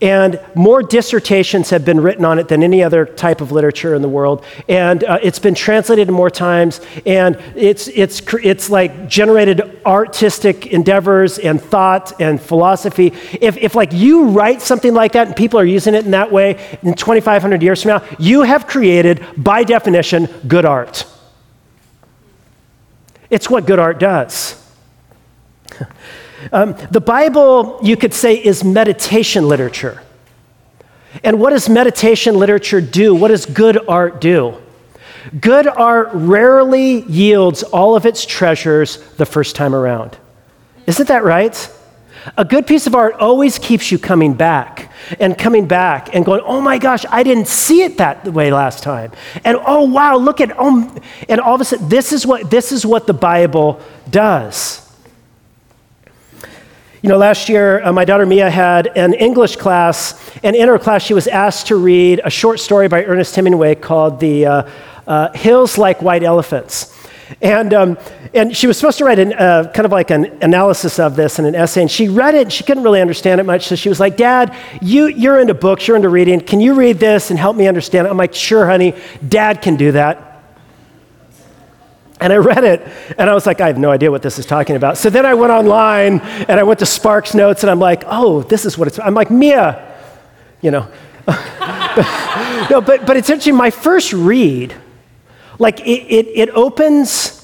And 0.00 0.40
more 0.54 0.82
dissertations 0.82 1.70
have 1.70 1.84
been 1.84 2.00
written 2.00 2.24
on 2.24 2.38
it 2.38 2.48
than 2.48 2.62
any 2.62 2.82
other 2.82 3.04
type 3.04 3.40
of 3.40 3.52
literature 3.52 3.94
in 3.94 4.02
the 4.02 4.08
world. 4.08 4.44
And 4.68 5.04
uh, 5.04 5.18
it's 5.22 5.38
been 5.38 5.54
translated 5.54 6.08
more 6.10 6.30
times. 6.30 6.80
And 7.04 7.36
it's, 7.54 7.88
it's, 7.88 8.22
it's 8.42 8.70
like 8.70 9.08
generated 9.08 9.80
artistic 9.84 10.66
endeavors 10.68 11.38
and 11.38 11.60
thought 11.60 12.20
and 12.20 12.40
philosophy. 12.40 13.08
If, 13.40 13.56
if 13.58 13.74
like 13.74 13.92
you 13.92 14.28
write 14.28 14.62
something 14.62 14.94
like 14.94 15.12
that 15.12 15.26
and 15.26 15.36
people 15.36 15.60
are 15.60 15.64
using 15.64 15.94
it 15.94 16.04
in 16.04 16.12
that 16.12 16.32
way 16.32 16.78
in 16.82 16.94
2,500 16.94 17.62
years 17.62 17.82
from 17.82 17.90
now, 17.90 18.16
you 18.18 18.42
have 18.42 18.66
created, 18.66 19.24
by 19.36 19.64
definition, 19.64 20.26
good 20.48 20.64
art. 20.64 21.04
It's 23.28 23.48
what 23.48 23.66
good 23.66 23.78
art 23.78 24.00
does. 24.00 24.56
Um, 26.52 26.76
the 26.90 27.00
Bible, 27.00 27.80
you 27.82 27.96
could 27.96 28.14
say, 28.14 28.34
is 28.34 28.64
meditation 28.64 29.48
literature. 29.48 30.02
And 31.22 31.40
what 31.40 31.50
does 31.50 31.68
meditation 31.68 32.36
literature 32.36 32.80
do? 32.80 33.14
What 33.14 33.28
does 33.28 33.46
good 33.46 33.78
art 33.88 34.20
do? 34.20 34.56
Good 35.38 35.66
art 35.66 36.10
rarely 36.12 37.02
yields 37.02 37.62
all 37.62 37.94
of 37.96 38.06
its 38.06 38.24
treasures 38.24 38.98
the 39.16 39.26
first 39.26 39.54
time 39.54 39.74
around. 39.74 40.16
Isn't 40.86 41.08
that 41.08 41.24
right? 41.24 41.70
A 42.36 42.44
good 42.44 42.66
piece 42.66 42.86
of 42.86 42.94
art 42.94 43.14
always 43.14 43.58
keeps 43.58 43.90
you 43.90 43.98
coming 43.98 44.34
back 44.34 44.92
and 45.18 45.36
coming 45.36 45.66
back 45.66 46.14
and 46.14 46.24
going, 46.24 46.42
oh 46.44 46.60
my 46.60 46.78
gosh, 46.78 47.04
I 47.08 47.22
didn't 47.22 47.48
see 47.48 47.82
it 47.82 47.98
that 47.98 48.26
way 48.28 48.52
last 48.52 48.82
time. 48.82 49.12
And 49.44 49.56
oh 49.66 49.84
wow, 49.86 50.16
look 50.16 50.40
at, 50.40 50.52
oh, 50.58 50.94
and 51.28 51.40
all 51.40 51.54
of 51.54 51.60
a 51.60 51.64
sudden, 51.64 51.88
this 51.88 52.12
is 52.12 52.26
what, 52.26 52.50
this 52.50 52.72
is 52.72 52.84
what 52.84 53.06
the 53.06 53.14
Bible 53.14 53.80
does. 54.10 54.89
You 57.02 57.08
know, 57.08 57.16
last 57.16 57.48
year, 57.48 57.82
uh, 57.82 57.94
my 57.94 58.04
daughter 58.04 58.26
Mia 58.26 58.50
had 58.50 58.88
an 58.94 59.14
English 59.14 59.56
class, 59.56 60.30
and 60.42 60.54
in 60.54 60.68
her 60.68 60.78
class, 60.78 61.02
she 61.02 61.14
was 61.14 61.26
asked 61.26 61.68
to 61.68 61.76
read 61.76 62.20
a 62.24 62.28
short 62.28 62.60
story 62.60 62.88
by 62.88 63.04
Ernest 63.04 63.34
Hemingway 63.34 63.76
called 63.76 64.20
The 64.20 64.44
uh, 64.44 64.70
uh, 65.06 65.32
Hills 65.32 65.78
Like 65.78 66.02
White 66.02 66.22
Elephants. 66.22 66.94
And, 67.40 67.72
um, 67.72 67.98
and 68.34 68.54
she 68.54 68.66
was 68.66 68.76
supposed 68.76 68.98
to 68.98 69.06
write 69.06 69.18
an, 69.18 69.32
uh, 69.32 69.72
kind 69.72 69.86
of 69.86 69.92
like 69.92 70.10
an 70.10 70.26
analysis 70.42 70.98
of 70.98 71.16
this 71.16 71.38
in 71.38 71.46
an 71.46 71.54
essay, 71.54 71.80
and 71.80 71.90
she 71.90 72.08
read 72.08 72.34
it, 72.34 72.42
and 72.42 72.52
she 72.52 72.64
couldn't 72.64 72.82
really 72.82 73.00
understand 73.00 73.40
it 73.40 73.44
much, 73.44 73.66
so 73.66 73.76
she 73.76 73.88
was 73.88 73.98
like, 73.98 74.18
Dad, 74.18 74.54
you, 74.82 75.06
you're 75.06 75.40
into 75.40 75.54
books, 75.54 75.88
you're 75.88 75.96
into 75.96 76.10
reading, 76.10 76.38
can 76.38 76.60
you 76.60 76.74
read 76.74 76.98
this 76.98 77.30
and 77.30 77.38
help 77.38 77.56
me 77.56 77.66
understand 77.66 78.08
it? 78.08 78.10
I'm 78.10 78.18
like, 78.18 78.34
sure, 78.34 78.66
honey, 78.66 78.94
Dad 79.26 79.62
can 79.62 79.76
do 79.76 79.92
that. 79.92 80.29
And 82.20 82.32
I 82.32 82.36
read 82.36 82.64
it, 82.64 82.86
and 83.16 83.30
I 83.30 83.34
was 83.34 83.46
like, 83.46 83.60
I 83.60 83.66
have 83.68 83.78
no 83.78 83.90
idea 83.90 84.10
what 84.10 84.20
this 84.20 84.38
is 84.38 84.44
talking 84.44 84.76
about. 84.76 84.98
So 84.98 85.08
then 85.08 85.24
I 85.24 85.34
went 85.34 85.52
online, 85.52 86.20
and 86.20 86.60
I 86.60 86.62
went 86.62 86.80
to 86.80 86.86
Sparks 86.86 87.34
Notes, 87.34 87.62
and 87.62 87.70
I'm 87.70 87.80
like, 87.80 88.04
oh, 88.06 88.42
this 88.42 88.66
is 88.66 88.76
what 88.76 88.88
it's. 88.88 88.98
I'm 88.98 89.14
like, 89.14 89.30
Mia, 89.30 89.96
you 90.60 90.70
know. 90.70 90.86
no, 92.70 92.80
but, 92.80 93.06
but 93.06 93.16
it's 93.16 93.30
actually 93.30 93.52
my 93.52 93.70
first 93.70 94.12
read. 94.12 94.74
Like, 95.58 95.80
it, 95.80 96.06
it, 96.08 96.26
it 96.28 96.50
opens 96.50 97.40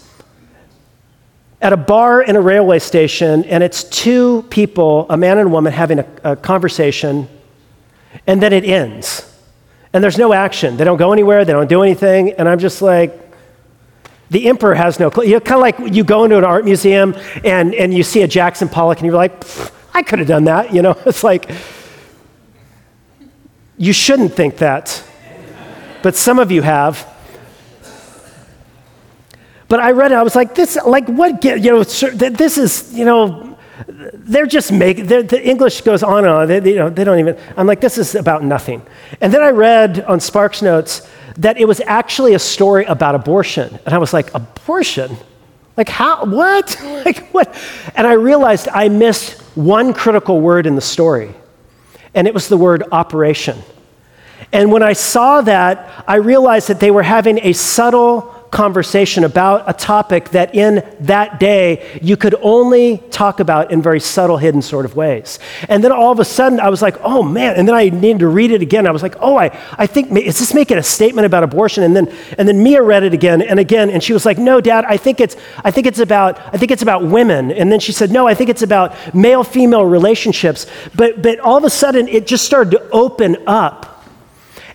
at 1.61 1.73
a 1.73 1.77
bar 1.77 2.23
in 2.23 2.37
a 2.37 2.41
railway 2.41 2.79
station, 2.79 3.45
and 3.45 3.63
it's 3.63 3.85
two 3.85 4.43
people, 4.51 5.07
a 5.09 5.17
man 5.17 5.39
and 5.39 5.49
a 5.49 5.51
woman, 5.51 5.73
having 5.73 6.01
a, 6.01 6.07
a 6.23 6.37
conversation, 6.37 7.29
and 8.27 8.43
then 8.43 8.53
it 8.53 8.65
ends. 8.65 9.33
And 9.93 10.05
there's 10.05 10.19
no 10.19 10.33
action. 10.33 10.77
They 10.77 10.85
don't 10.85 10.99
go 10.99 11.13
anywhere, 11.13 11.45
they 11.45 11.53
don't 11.53 11.69
do 11.69 11.83
anything, 11.83 12.33
and 12.33 12.49
I'm 12.49 12.59
just 12.59 12.83
like, 12.83 13.26
the 14.31 14.49
emperor 14.49 14.75
has 14.75 14.99
no 14.99 15.11
clue. 15.11 15.25
You 15.25 15.35
know, 15.35 15.41
kind 15.41 15.57
of 15.57 15.61
like 15.61 15.95
you 15.95 16.05
go 16.05 16.25
into 16.25 16.39
an 16.39 16.45
art 16.45 16.65
museum 16.65 17.15
and, 17.45 17.75
and 17.75 17.95
you 17.95 18.03
see 18.03 18.23
a 18.23 18.29
Jackson 18.29 18.69
Pollock 18.69 18.99
and 18.99 19.07
you're 19.07 19.15
like, 19.15 19.45
I 19.95 20.03
could 20.03 20.19
have 20.19 20.29
done 20.29 20.45
that. 20.45 20.75
You 20.75 20.83
know, 20.83 20.99
it's 21.07 21.25
like, 21.25 21.51
you 23.79 23.93
shouldn't 23.93 24.33
think 24.33 24.59
that. 24.59 25.03
But 26.03 26.17
some 26.17 26.39
of 26.39 26.51
you 26.51 26.63
have. 26.63 27.13
But 29.69 29.81
I 29.81 29.91
read 29.91 30.13
it, 30.13 30.15
I 30.15 30.23
was 30.23 30.37
like, 30.37 30.55
this, 30.55 30.77
like, 30.87 31.09
what, 31.09 31.45
you 31.45 31.59
know, 31.59 31.83
this 31.83 32.57
is, 32.57 32.95
you 32.95 33.05
know, 33.05 33.59
they're 33.89 34.47
just 34.47 34.71
making, 34.71 35.07
the 35.07 35.43
English 35.43 35.81
goes 35.81 36.03
on 36.03 36.19
and 36.19 36.29
on. 36.29 36.49
They, 36.49 36.71
you 36.71 36.77
know, 36.77 36.89
they 36.89 37.03
don't 37.03 37.19
even, 37.19 37.37
I'm 37.57 37.67
like, 37.67 37.81
this 37.81 37.99
is 37.99 38.15
about 38.15 38.45
nothing. 38.45 38.83
And 39.21 39.33
then 39.33 39.43
I 39.43 39.51
read 39.51 40.03
on 40.03 40.21
Sparks 40.21 40.63
Notes 40.63 41.09
that 41.39 41.59
it 41.59 41.67
was 41.67 41.81
actually 41.81 42.35
a 42.35 42.39
story 42.39 42.85
about 42.85 43.15
abortion. 43.15 43.79
And 43.85 43.95
I 43.95 43.99
was 43.99 44.13
like, 44.13 44.33
abortion? 44.35 45.17
Like, 45.77 45.89
how? 45.89 46.25
What? 46.25 46.81
like, 47.05 47.29
what? 47.31 47.55
And 47.95 48.07
I 48.07 48.15
realized 48.15 48.69
I 48.69 48.89
missed 48.89 49.41
one 49.57 49.93
critical 49.93 50.41
word 50.41 50.67
in 50.67 50.75
the 50.75 50.81
story, 50.81 51.35
and 52.15 52.27
it 52.27 52.35
was 52.35 52.49
the 52.49 52.57
word 52.57 52.85
operation. 52.93 53.59
And 54.53 54.71
when 54.71 54.83
I 54.83 54.93
saw 54.93 55.41
that, 55.43 56.05
I 56.07 56.17
realized 56.17 56.69
that 56.69 56.81
they 56.81 56.91
were 56.91 57.03
having 57.03 57.41
a 57.43 57.53
subtle 57.53 58.35
conversation 58.51 59.25
about 59.25 59.69
a 59.69 59.73
topic 59.73 60.31
that 60.31 60.55
in 60.55 60.83
that 61.01 61.41
day 61.41 61.99
you 62.01 62.17
could 62.17 62.35
only 62.41 62.99
talk 63.11 63.41
about 63.41 63.71
in 63.71 63.83
very 63.83 64.01
subtle, 64.01 64.37
hidden 64.37 64.63
sort 64.63 64.85
of 64.85 64.97
ways. 64.97 65.39
And 65.69 65.83
then 65.83 65.93
all 65.93 66.13
of 66.13 66.21
a 66.21 66.25
sudden 66.25 66.61
I 66.61 66.71
was 66.71 66.81
like, 66.81 66.97
oh 67.03 67.23
man, 67.23 67.57
and 67.57 67.67
then 67.67 67.75
I 67.75 67.89
needed 67.89 68.21
to 68.21 68.29
read 68.29 68.53
it 68.53 68.63
again. 68.63 68.87
I 68.87 68.93
was 68.93 69.03
like, 69.03 69.17
oh, 69.21 69.37
I, 69.37 69.47
I 69.77 69.87
think, 69.87 70.13
is 70.13 70.39
this 70.39 70.55
making 70.55 70.79
a 70.79 70.83
statement 70.83 71.27
about 71.27 71.43
abortion? 71.43 71.83
And 71.83 71.95
then, 71.95 72.13
and 72.39 72.49
then 72.49 72.63
Mia 72.63 72.83
read 72.83 73.03
it 73.03 73.13
again 73.13 73.43
and 73.43 73.59
again, 73.59 73.91
and 73.91 74.03
she 74.03 74.13
was 74.13 74.25
like, 74.25 74.39
no, 74.39 74.61
Dad, 74.61 74.85
I 74.87 74.97
think 74.97 75.21
it's, 75.21 75.37
I 75.65 75.71
think 75.71 75.87
it's 75.87 75.99
about, 75.99 76.39
I 76.39 76.57
think 76.57 76.71
it's 76.71 76.83
about 76.83 77.05
women. 77.05 77.51
And 77.51 77.71
then 77.71 77.81
she 77.81 77.93
said, 77.93 78.11
no, 78.11 78.27
I 78.27 78.35
think 78.35 78.49
it's 78.49 78.63
about 78.63 79.15
male-female 79.15 79.85
relationships. 79.85 80.67
But, 80.95 81.21
but 81.21 81.41
all 81.41 81.57
of 81.57 81.65
a 81.65 81.71
sudden 81.71 82.09
it 82.09 82.27
just 82.27 82.45
started 82.45 82.71
to 82.71 82.91
open 82.91 83.37
up. 83.47 84.05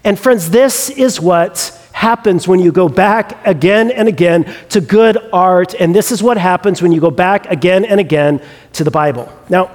And 0.04 0.20
friends, 0.20 0.50
this 0.50 0.90
is 0.90 1.20
what 1.20 1.78
happens 2.02 2.48
when 2.48 2.60
you 2.60 2.72
go 2.72 2.90
back 2.90 3.46
again 3.46 3.92
and 3.92 4.08
again 4.08 4.52
to 4.70 4.82
good 4.82 5.18
art, 5.32 5.76
and 5.76 5.94
this 5.94 6.12
is 6.12 6.24
what 6.24 6.36
happens 6.36 6.82
when 6.82 6.92
you 6.92 7.00
go 7.00 7.12
back 7.12 7.46
again 7.46 7.86
and 7.86 8.00
again 8.00 8.42
to 8.74 8.84
the 8.84 8.90
Bible. 8.90 9.32
Now, 9.50 9.70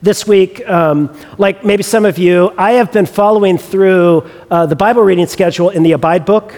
this 0.00 0.28
week, 0.28 0.62
um, 0.68 1.10
like 1.38 1.64
maybe 1.64 1.82
some 1.82 2.04
of 2.04 2.18
you, 2.18 2.52
I 2.56 2.74
have 2.74 2.92
been 2.92 3.06
following 3.06 3.58
through 3.58 4.30
uh, 4.48 4.66
the 4.66 4.76
Bible 4.76 5.02
reading 5.02 5.26
schedule 5.26 5.70
in 5.70 5.82
the 5.82 5.90
Abide 5.90 6.24
book 6.24 6.54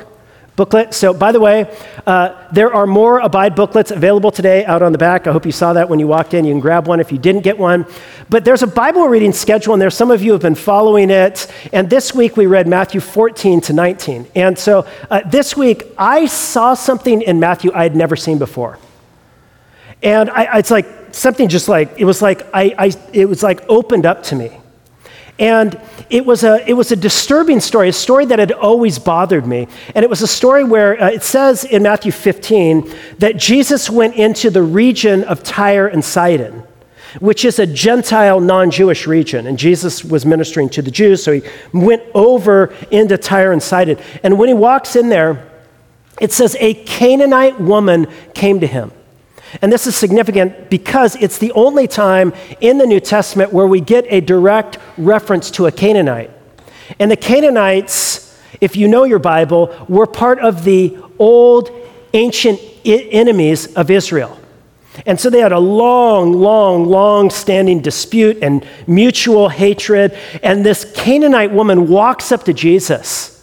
booklet. 0.59 0.93
So, 0.93 1.15
by 1.15 1.33
the 1.33 1.41
way, 1.41 1.75
uh, 2.07 2.35
there 2.53 2.75
are 2.75 2.87
more 2.87 3.21
Abide 3.21 3.55
booklets 3.55 3.91
available 3.91 4.31
today 4.31 4.67
out 4.67 4.83
on 4.83 4.93
the 4.93 4.99
back. 4.99 5.27
I 5.27 5.33
hope 5.33 5.47
you 5.47 5.53
saw 5.53 5.73
that 5.73 5.89
when 5.89 6.01
you 6.01 6.07
walked 6.07 6.35
in. 6.35 6.45
You 6.45 6.53
can 6.53 6.61
grab 6.61 6.87
one 6.87 7.01
if 7.01 7.11
you 7.11 7.17
didn't 7.17 7.43
get 7.43 7.57
one. 7.57 7.87
But 8.29 8.45
there's 8.45 8.63
a 8.63 8.67
Bible 8.67 9.09
reading 9.09 9.33
schedule, 9.33 9.73
and 9.73 9.81
there 9.81 9.89
some 9.89 10.11
of 10.11 10.21
you 10.21 10.33
have 10.33 10.43
been 10.43 10.57
following 10.57 11.11
it. 11.11 11.47
And 11.73 11.89
this 11.89 12.13
week 12.13 12.37
we 12.37 12.47
read 12.47 12.67
Matthew 12.67 13.01
14 13.01 13.61
to 13.63 13.73
19. 13.73 14.27
And 14.35 14.59
so 14.59 14.87
uh, 15.11 15.21
this 15.25 15.57
week 15.57 15.85
I 15.97 16.27
saw 16.27 16.75
something 16.75 17.23
in 17.23 17.41
Matthew 17.41 17.71
I 17.73 17.85
had 17.85 17.97
never 17.97 18.17
seen 18.17 18.39
before. 18.39 18.79
And 20.03 20.29
I, 20.29 20.59
it's 20.59 20.71
like 20.71 21.15
something 21.15 21.49
just 21.49 21.69
like, 21.69 21.99
it 21.99 22.05
was 22.05 22.21
like, 22.21 22.43
I, 22.53 22.75
I, 22.77 22.93
it 23.13 23.27
was 23.27 23.43
like 23.43 23.65
opened 23.69 24.07
up 24.07 24.25
to 24.25 24.37
me. 24.37 24.61
And 25.39 25.81
it 26.11 26.27
was, 26.27 26.43
a, 26.43 26.69
it 26.69 26.73
was 26.73 26.91
a 26.91 26.97
disturbing 26.97 27.61
story, 27.61 27.89
a 27.89 27.93
story 27.93 28.27
that 28.27 28.41
had 28.41 28.51
always 28.51 28.99
bothered 28.99 29.47
me. 29.47 29.69
And 29.95 30.05
it 30.05 30.11
was 30.11 30.21
a 30.21 30.27
story 30.27 30.65
where 30.65 31.01
uh, 31.01 31.11
it 31.11 31.23
says 31.23 31.65
in 31.65 31.85
Matthew 31.85 32.11
15 32.11 32.93
that 33.19 33.37
Jesus 33.37 33.89
went 33.89 34.17
into 34.17 34.51
the 34.51 34.63
region 34.63 35.23
of 35.25 35.45
Tyre 35.45 35.87
and 35.87 36.05
Sidon, 36.05 36.65
which 37.21 37.45
is 37.45 37.61
a 37.61 37.67
Gentile, 37.67 38.41
non 38.41 38.73
Jewish 38.73 39.07
region. 39.07 39.47
And 39.47 39.57
Jesus 39.57 40.05
was 40.05 40.27
ministering 40.27 40.69
to 40.71 40.83
the 40.83 40.91
Jews, 40.91 41.23
so 41.23 41.33
he 41.33 41.43
went 41.73 42.03
over 42.15 42.75
into 42.91 43.17
Tyre 43.17 43.53
and 43.53 43.63
Sidon. 43.63 43.97
And 44.25 44.39
when 44.39 44.49
he 44.49 44.55
walks 44.55 44.97
in 44.97 45.09
there, 45.09 45.49
it 46.21 46.33
says, 46.33 46.57
A 46.59 46.75
Canaanite 46.75 47.61
woman 47.61 48.09
came 48.35 48.59
to 48.59 48.67
him. 48.67 48.91
And 49.63 49.73
this 49.73 49.87
is 49.87 49.97
significant 49.97 50.71
because 50.71 51.17
it's 51.17 51.39
the 51.39 51.53
only 51.53 51.87
time 51.87 52.33
in 52.61 52.79
the 52.79 52.87
New 52.87 53.01
Testament 53.01 53.53
where 53.53 53.67
we 53.67 53.81
get 53.81 54.05
a 54.09 54.21
direct 54.21 54.79
reference 54.97 55.51
to 55.53 55.67
a 55.67 55.73
Canaanite. 55.73 56.31
And 56.99 57.11
the 57.11 57.17
Canaanites, 57.17 58.39
if 58.61 58.77
you 58.77 58.89
know 58.89 59.05
your 59.05 59.19
Bible, 59.19 59.75
were 59.89 60.07
part 60.07 60.39
of 60.41 60.65
the 60.65 60.99
old 61.19 61.71
ancient 62.15 62.61
I- 62.87 63.09
enemies 63.11 63.75
of 63.75 63.91
Israel. 63.91 64.39
And 65.07 65.19
so 65.19 65.31
they 65.31 65.41
had 65.41 65.53
a 65.53 65.59
long, 65.59 66.33
long, 66.33 66.85
long 66.85 67.31
standing 67.31 67.81
dispute 67.81 68.39
and 68.43 68.67
mutual 68.87 69.49
hatred. 69.49 70.17
And 70.43 70.67
this 70.67 70.91
Canaanite 70.95 71.53
woman 71.53 71.89
walks 71.89 72.33
up 72.33 72.45
to 72.45 72.53
Jesus 72.53 73.35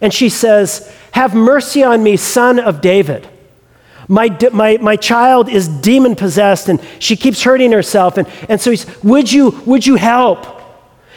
and 0.00 0.12
she 0.12 0.28
says, 0.28 0.92
Have 1.12 1.34
mercy 1.34 1.82
on 1.82 2.02
me, 2.02 2.16
son 2.16 2.58
of 2.58 2.80
David. 2.80 3.28
My, 4.12 4.28
my, 4.52 4.76
my 4.76 4.96
child 4.96 5.48
is 5.48 5.66
demon 5.68 6.16
possessed 6.16 6.68
and 6.68 6.78
she 6.98 7.16
keeps 7.16 7.42
hurting 7.42 7.72
herself. 7.72 8.18
And, 8.18 8.28
and 8.46 8.60
so 8.60 8.70
he's, 8.70 9.02
would 9.02 9.32
you, 9.32 9.62
would 9.64 9.86
you 9.86 9.94
help? 9.96 10.46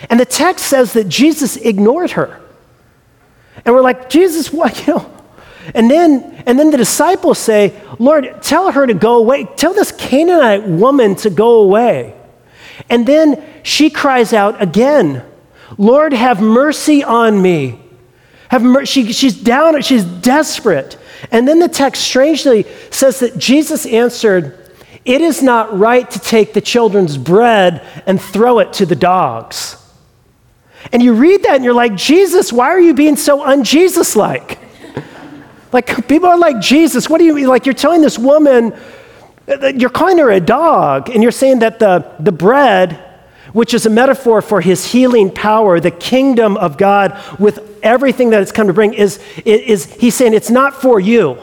And 0.10 0.17
the 0.17 0.25
text 0.25 0.67
says 0.67 0.93
that 0.93 1.10
Jesus 1.10 1.58
ignored 1.58 2.12
her. 2.12 2.39
And 3.65 3.75
we're 3.75 3.81
like, 3.81 4.10
Jesus, 4.10 4.53
what? 4.53 4.81
You 4.88 4.93
know? 4.93 5.12
And 5.73 5.91
then, 5.91 6.41
and 6.45 6.58
then 6.58 6.71
the 6.71 6.77
disciples 6.77 7.38
say, 7.38 7.73
Lord, 7.99 8.41
tell 8.41 8.71
her 8.71 8.88
to 8.88 8.93
go 8.93 9.17
away. 9.17 9.43
Tell 9.58 9.73
this 9.73 9.91
Canaanite 9.91 10.63
woman 10.63 11.15
to 11.15 11.29
go 11.29 11.63
away. 11.63 12.15
And 12.89 13.05
then 13.05 13.43
she 13.63 13.89
cries 13.89 14.31
out 14.31 14.62
again, 14.62 15.21
Lord, 15.77 16.13
have 16.13 16.39
mercy 16.39 17.03
on 17.03 17.41
me. 17.41 17.81
Have 18.49 18.63
mer- 18.63 18.86
she, 18.86 19.12
she's 19.12 19.36
down, 19.36 19.81
she's 19.81 20.05
desperate. 20.05 20.97
And 21.32 21.47
then 21.47 21.60
the 21.60 21.67
text 21.67 22.04
strangely 22.04 22.65
says 22.91 23.19
that 23.19 23.38
Jesus 23.38 23.86
answered, 23.86 24.71
It 25.04 25.21
is 25.21 25.41
not 25.41 25.78
right 25.78 26.10
to 26.12 26.19
take 26.19 26.54
the 26.54 26.62
children's 26.62 27.17
bread 27.17 27.86
and 28.06 28.21
throw 28.21 28.60
it 28.60 28.73
to 28.73 28.86
the 28.86 28.95
dogs. 28.95 29.82
And 30.91 31.01
you 31.01 31.13
read 31.13 31.43
that 31.43 31.56
and 31.56 31.63
you're 31.63 31.73
like, 31.73 31.95
Jesus, 31.95 32.54
why 32.54 32.67
are 32.67 32.80
you 32.80 32.93
being 32.93 33.15
so 33.15 33.39
unJesus 33.39 34.15
like? 34.15 34.60
like, 35.71 36.08
people 36.08 36.30
are 36.30 36.38
like, 36.38 36.60
Jesus, 36.60 37.10
what 37.10 37.17
do 37.17 37.25
you 37.25 37.47
like? 37.47 37.65
You're 37.65 37.73
telling 37.73 38.01
this 38.01 38.19
woman, 38.19 38.73
you're 39.75 39.89
calling 39.89 40.17
her 40.19 40.32
a 40.32 40.39
dog, 40.39 41.10
and 41.10 41.23
you're 41.23 41.32
saying 41.32 41.60
that 41.60 41.80
the, 41.80 42.13
the 42.19 42.32
bread 42.32 43.14
which 43.56 43.74
is 43.74 43.86
a 43.86 43.89
metaphor 43.89 44.41
for 44.41 44.60
his 44.60 44.91
healing 44.91 45.32
power, 45.32 45.80
the 45.80 45.89
kingdom 45.89 46.58
of 46.58 46.78
God 46.78 47.18
with 47.39 47.80
everything 47.82 48.32
that 48.32 48.41
it's 48.41 48.52
come 48.52 48.68
to 48.68 48.74
bring, 48.74 48.94
is, 48.94 49.18
is 49.46 49.86
he's 49.94 50.13
saying 50.13 50.34
it's 50.34 50.50
not 50.50 50.74
for 50.82 51.00
you. 51.00 51.38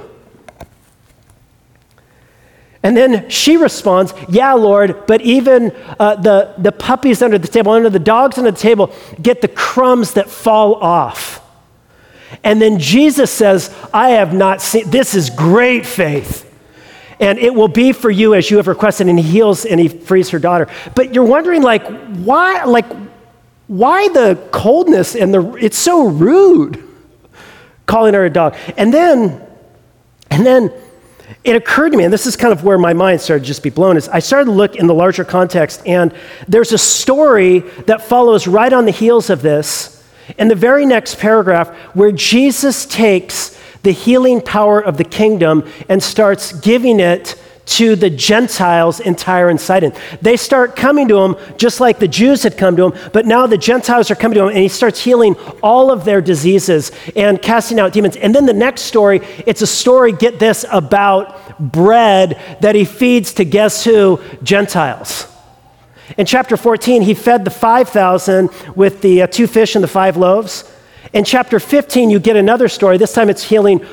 And 2.82 2.94
then 2.94 3.30
she 3.30 3.56
responds, 3.56 4.12
Yeah, 4.28 4.52
Lord, 4.52 5.06
but 5.06 5.22
even 5.22 5.74
uh, 5.98 6.16
the, 6.16 6.52
the 6.58 6.70
puppies 6.70 7.22
under 7.22 7.38
the 7.38 7.48
table, 7.48 7.72
under 7.72 7.88
the 7.88 7.98
dogs 7.98 8.36
under 8.36 8.50
the 8.50 8.58
table, 8.58 8.94
get 9.22 9.40
the 9.40 9.48
crumbs 9.48 10.12
that 10.12 10.28
fall 10.28 10.74
off. 10.74 11.40
And 12.44 12.60
then 12.60 12.78
Jesus 12.78 13.30
says, 13.30 13.74
I 13.90 14.10
have 14.10 14.34
not 14.34 14.60
seen, 14.60 14.90
this 14.90 15.14
is 15.14 15.30
great 15.30 15.86
faith. 15.86 16.51
And 17.22 17.38
it 17.38 17.54
will 17.54 17.68
be 17.68 17.92
for 17.92 18.10
you 18.10 18.34
as 18.34 18.50
you 18.50 18.58
have 18.58 18.66
requested. 18.66 19.08
And 19.08 19.18
he 19.18 19.24
heals 19.24 19.64
and 19.64 19.80
he 19.80 19.88
frees 19.88 20.28
her 20.30 20.38
daughter. 20.38 20.68
But 20.94 21.14
you're 21.14 21.24
wondering, 21.24 21.62
like, 21.62 21.86
why, 22.16 22.64
like, 22.64 22.86
why 23.68 24.08
the 24.08 24.38
coldness 24.50 25.16
and 25.16 25.32
the, 25.32 25.54
it's 25.54 25.78
so 25.78 26.08
rude 26.08 26.82
calling 27.86 28.12
her 28.12 28.24
a 28.26 28.30
dog. 28.30 28.56
And 28.76 28.92
then, 28.92 29.40
and 30.30 30.44
then, 30.44 30.72
it 31.44 31.56
occurred 31.56 31.90
to 31.90 31.98
me, 31.98 32.04
and 32.04 32.12
this 32.12 32.26
is 32.26 32.36
kind 32.36 32.52
of 32.52 32.62
where 32.62 32.78
my 32.78 32.92
mind 32.92 33.20
started 33.20 33.42
to 33.42 33.46
just 33.48 33.62
be 33.62 33.70
blown, 33.70 33.96
is 33.96 34.08
I 34.08 34.20
started 34.20 34.44
to 34.44 34.52
look 34.52 34.76
in 34.76 34.86
the 34.86 34.94
larger 34.94 35.24
context, 35.24 35.82
and 35.86 36.14
there's 36.46 36.72
a 36.72 36.78
story 36.78 37.60
that 37.86 38.02
follows 38.02 38.46
right 38.46 38.72
on 38.72 38.84
the 38.84 38.92
heels 38.92 39.28
of 39.28 39.42
this 39.42 40.06
in 40.38 40.46
the 40.46 40.54
very 40.54 40.86
next 40.86 41.18
paragraph 41.18 41.70
where 41.94 42.12
Jesus 42.12 42.86
takes 42.86 43.58
the 43.82 43.92
healing 43.92 44.40
power 44.40 44.80
of 44.80 44.96
the 44.96 45.04
kingdom 45.04 45.68
and 45.88 46.02
starts 46.02 46.52
giving 46.52 47.00
it 47.00 47.36
to 47.64 47.94
the 47.94 48.10
Gentiles 48.10 49.00
in 49.00 49.14
Tyre 49.14 49.48
and 49.48 49.60
Sidon. 49.60 49.92
They 50.20 50.36
start 50.36 50.74
coming 50.74 51.08
to 51.08 51.18
him 51.18 51.36
just 51.56 51.80
like 51.80 51.98
the 51.98 52.08
Jews 52.08 52.42
had 52.42 52.58
come 52.58 52.76
to 52.76 52.90
him, 52.90 53.10
but 53.12 53.24
now 53.24 53.46
the 53.46 53.58
Gentiles 53.58 54.10
are 54.10 54.14
coming 54.14 54.36
to 54.36 54.42
him 54.42 54.48
and 54.48 54.58
he 54.58 54.68
starts 54.68 55.00
healing 55.00 55.36
all 55.62 55.90
of 55.90 56.04
their 56.04 56.20
diseases 56.20 56.90
and 57.14 57.40
casting 57.40 57.78
out 57.78 57.92
demons. 57.92 58.16
And 58.16 58.34
then 58.34 58.46
the 58.46 58.52
next 58.52 58.82
story, 58.82 59.20
it's 59.46 59.62
a 59.62 59.66
story, 59.66 60.12
get 60.12 60.38
this, 60.38 60.64
about 60.70 61.58
bread 61.72 62.40
that 62.60 62.74
he 62.74 62.84
feeds 62.84 63.34
to 63.34 63.44
guess 63.44 63.84
who? 63.84 64.20
Gentiles. 64.42 65.28
In 66.18 66.26
chapter 66.26 66.56
14, 66.56 67.02
he 67.02 67.14
fed 67.14 67.44
the 67.44 67.50
5,000 67.50 68.50
with 68.74 69.00
the 69.02 69.22
uh, 69.22 69.26
two 69.28 69.46
fish 69.46 69.76
and 69.76 69.84
the 69.84 69.88
five 69.88 70.16
loaves. 70.16 70.70
In 71.12 71.24
chapter 71.24 71.60
15, 71.60 72.10
you 72.10 72.18
get 72.18 72.36
another 72.36 72.68
story. 72.68 72.96
This 72.96 73.12
time 73.12 73.28
it's 73.28 73.42
healing 73.42 73.84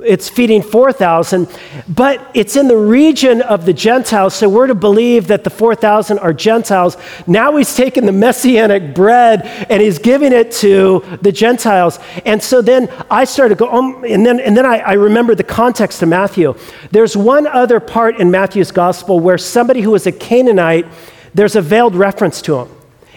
it's 0.00 0.28
feeding 0.28 0.62
4,000, 0.62 1.48
but 1.88 2.30
it's 2.32 2.54
in 2.54 2.68
the 2.68 2.76
region 2.76 3.42
of 3.42 3.64
the 3.64 3.72
Gentiles, 3.72 4.34
so 4.34 4.48
we're 4.48 4.68
to 4.68 4.74
believe 4.74 5.26
that 5.26 5.42
the 5.42 5.50
4,000 5.50 6.20
are 6.20 6.32
Gentiles. 6.32 6.96
Now 7.26 7.56
he's 7.56 7.74
taken 7.74 8.06
the 8.06 8.12
messianic 8.12 8.94
bread 8.94 9.42
and 9.68 9.82
he's 9.82 9.98
giving 9.98 10.32
it 10.32 10.52
to 10.52 11.04
the 11.22 11.32
Gentiles. 11.32 11.98
And 12.24 12.40
so 12.40 12.62
then 12.62 12.88
I 13.10 13.24
started 13.24 13.58
to 13.58 13.64
go, 13.64 13.70
um, 13.72 14.04
and 14.04 14.24
then, 14.24 14.38
and 14.38 14.56
then 14.56 14.64
I, 14.64 14.78
I 14.78 14.92
remember 14.92 15.34
the 15.34 15.42
context 15.42 16.00
of 16.02 16.08
Matthew. 16.08 16.54
There's 16.92 17.16
one 17.16 17.48
other 17.48 17.80
part 17.80 18.20
in 18.20 18.30
Matthew's 18.30 18.70
gospel 18.70 19.18
where 19.18 19.38
somebody 19.38 19.80
who 19.80 19.90
was 19.90 20.06
a 20.06 20.12
Canaanite, 20.12 20.86
there's 21.34 21.56
a 21.56 21.62
veiled 21.62 21.96
reference 21.96 22.40
to 22.42 22.58
him. 22.58 22.68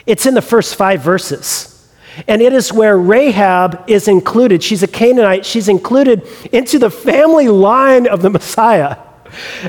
It's 0.08 0.26
in 0.26 0.34
the 0.34 0.42
first 0.42 0.76
five 0.76 1.02
verses. 1.02 1.71
And 2.28 2.42
it 2.42 2.54
is 2.54 2.74
where 2.74 2.98
Rahab 2.98 3.84
is 3.88 4.08
included. 4.08 4.64
She's 4.64 4.84
a 4.84 4.88
Canaanite. 4.88 5.46
She's 5.46 5.70
included 5.70 6.28
into 6.52 6.78
the 6.80 6.90
family 6.90 7.48
line 7.48 8.08
of 8.08 8.22
the 8.22 8.30
Messiah. 8.30 8.98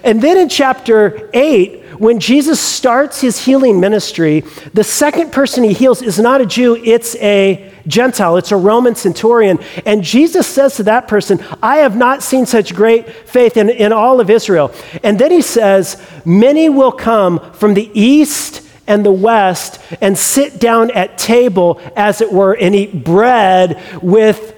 And 0.03 0.21
then 0.21 0.37
in 0.37 0.49
chapter 0.49 1.31
8, 1.33 1.83
when 1.99 2.19
Jesus 2.19 2.59
starts 2.59 3.21
his 3.21 3.45
healing 3.45 3.79
ministry, 3.79 4.41
the 4.75 4.83
second 4.83 5.33
person 5.33 5.63
he 5.63 5.73
heals 5.73 6.03
is 6.03 6.19
not 6.19 6.41
a 6.41 6.47
Jew, 6.47 6.75
it's 6.77 7.15
a 7.17 7.73
Gentile, 7.87 8.37
it's 8.37 8.51
a 8.51 8.57
Roman 8.57 8.95
centurion. 8.95 9.59
And 9.87 10.03
Jesus 10.03 10.47
says 10.47 10.77
to 10.77 10.83
that 10.85 11.07
person, 11.07 11.45
I 11.63 11.77
have 11.79 11.97
not 11.97 12.23
seen 12.23 12.47
such 12.47 12.75
great 12.75 13.09
faith 13.09 13.57
in, 13.57 13.71
in 13.71 13.93
all 13.93 14.21
of 14.21 14.31
Israel. 14.31 14.75
And 15.03 15.19
then 15.19 15.31
he 15.31 15.43
says, 15.43 16.01
Many 16.25 16.69
will 16.69 16.93
come 16.93 17.53
from 17.53 17.75
the 17.75 17.91
east 17.95 18.62
and 18.87 19.05
the 19.05 19.13
west 19.13 19.81
and 20.01 20.17
sit 20.17 20.61
down 20.61 20.91
at 20.91 21.19
table, 21.19 21.81
as 21.97 22.21
it 22.21 22.33
were, 22.33 22.55
and 22.55 22.75
eat 22.75 23.05
bread 23.05 23.81
with 24.03 24.55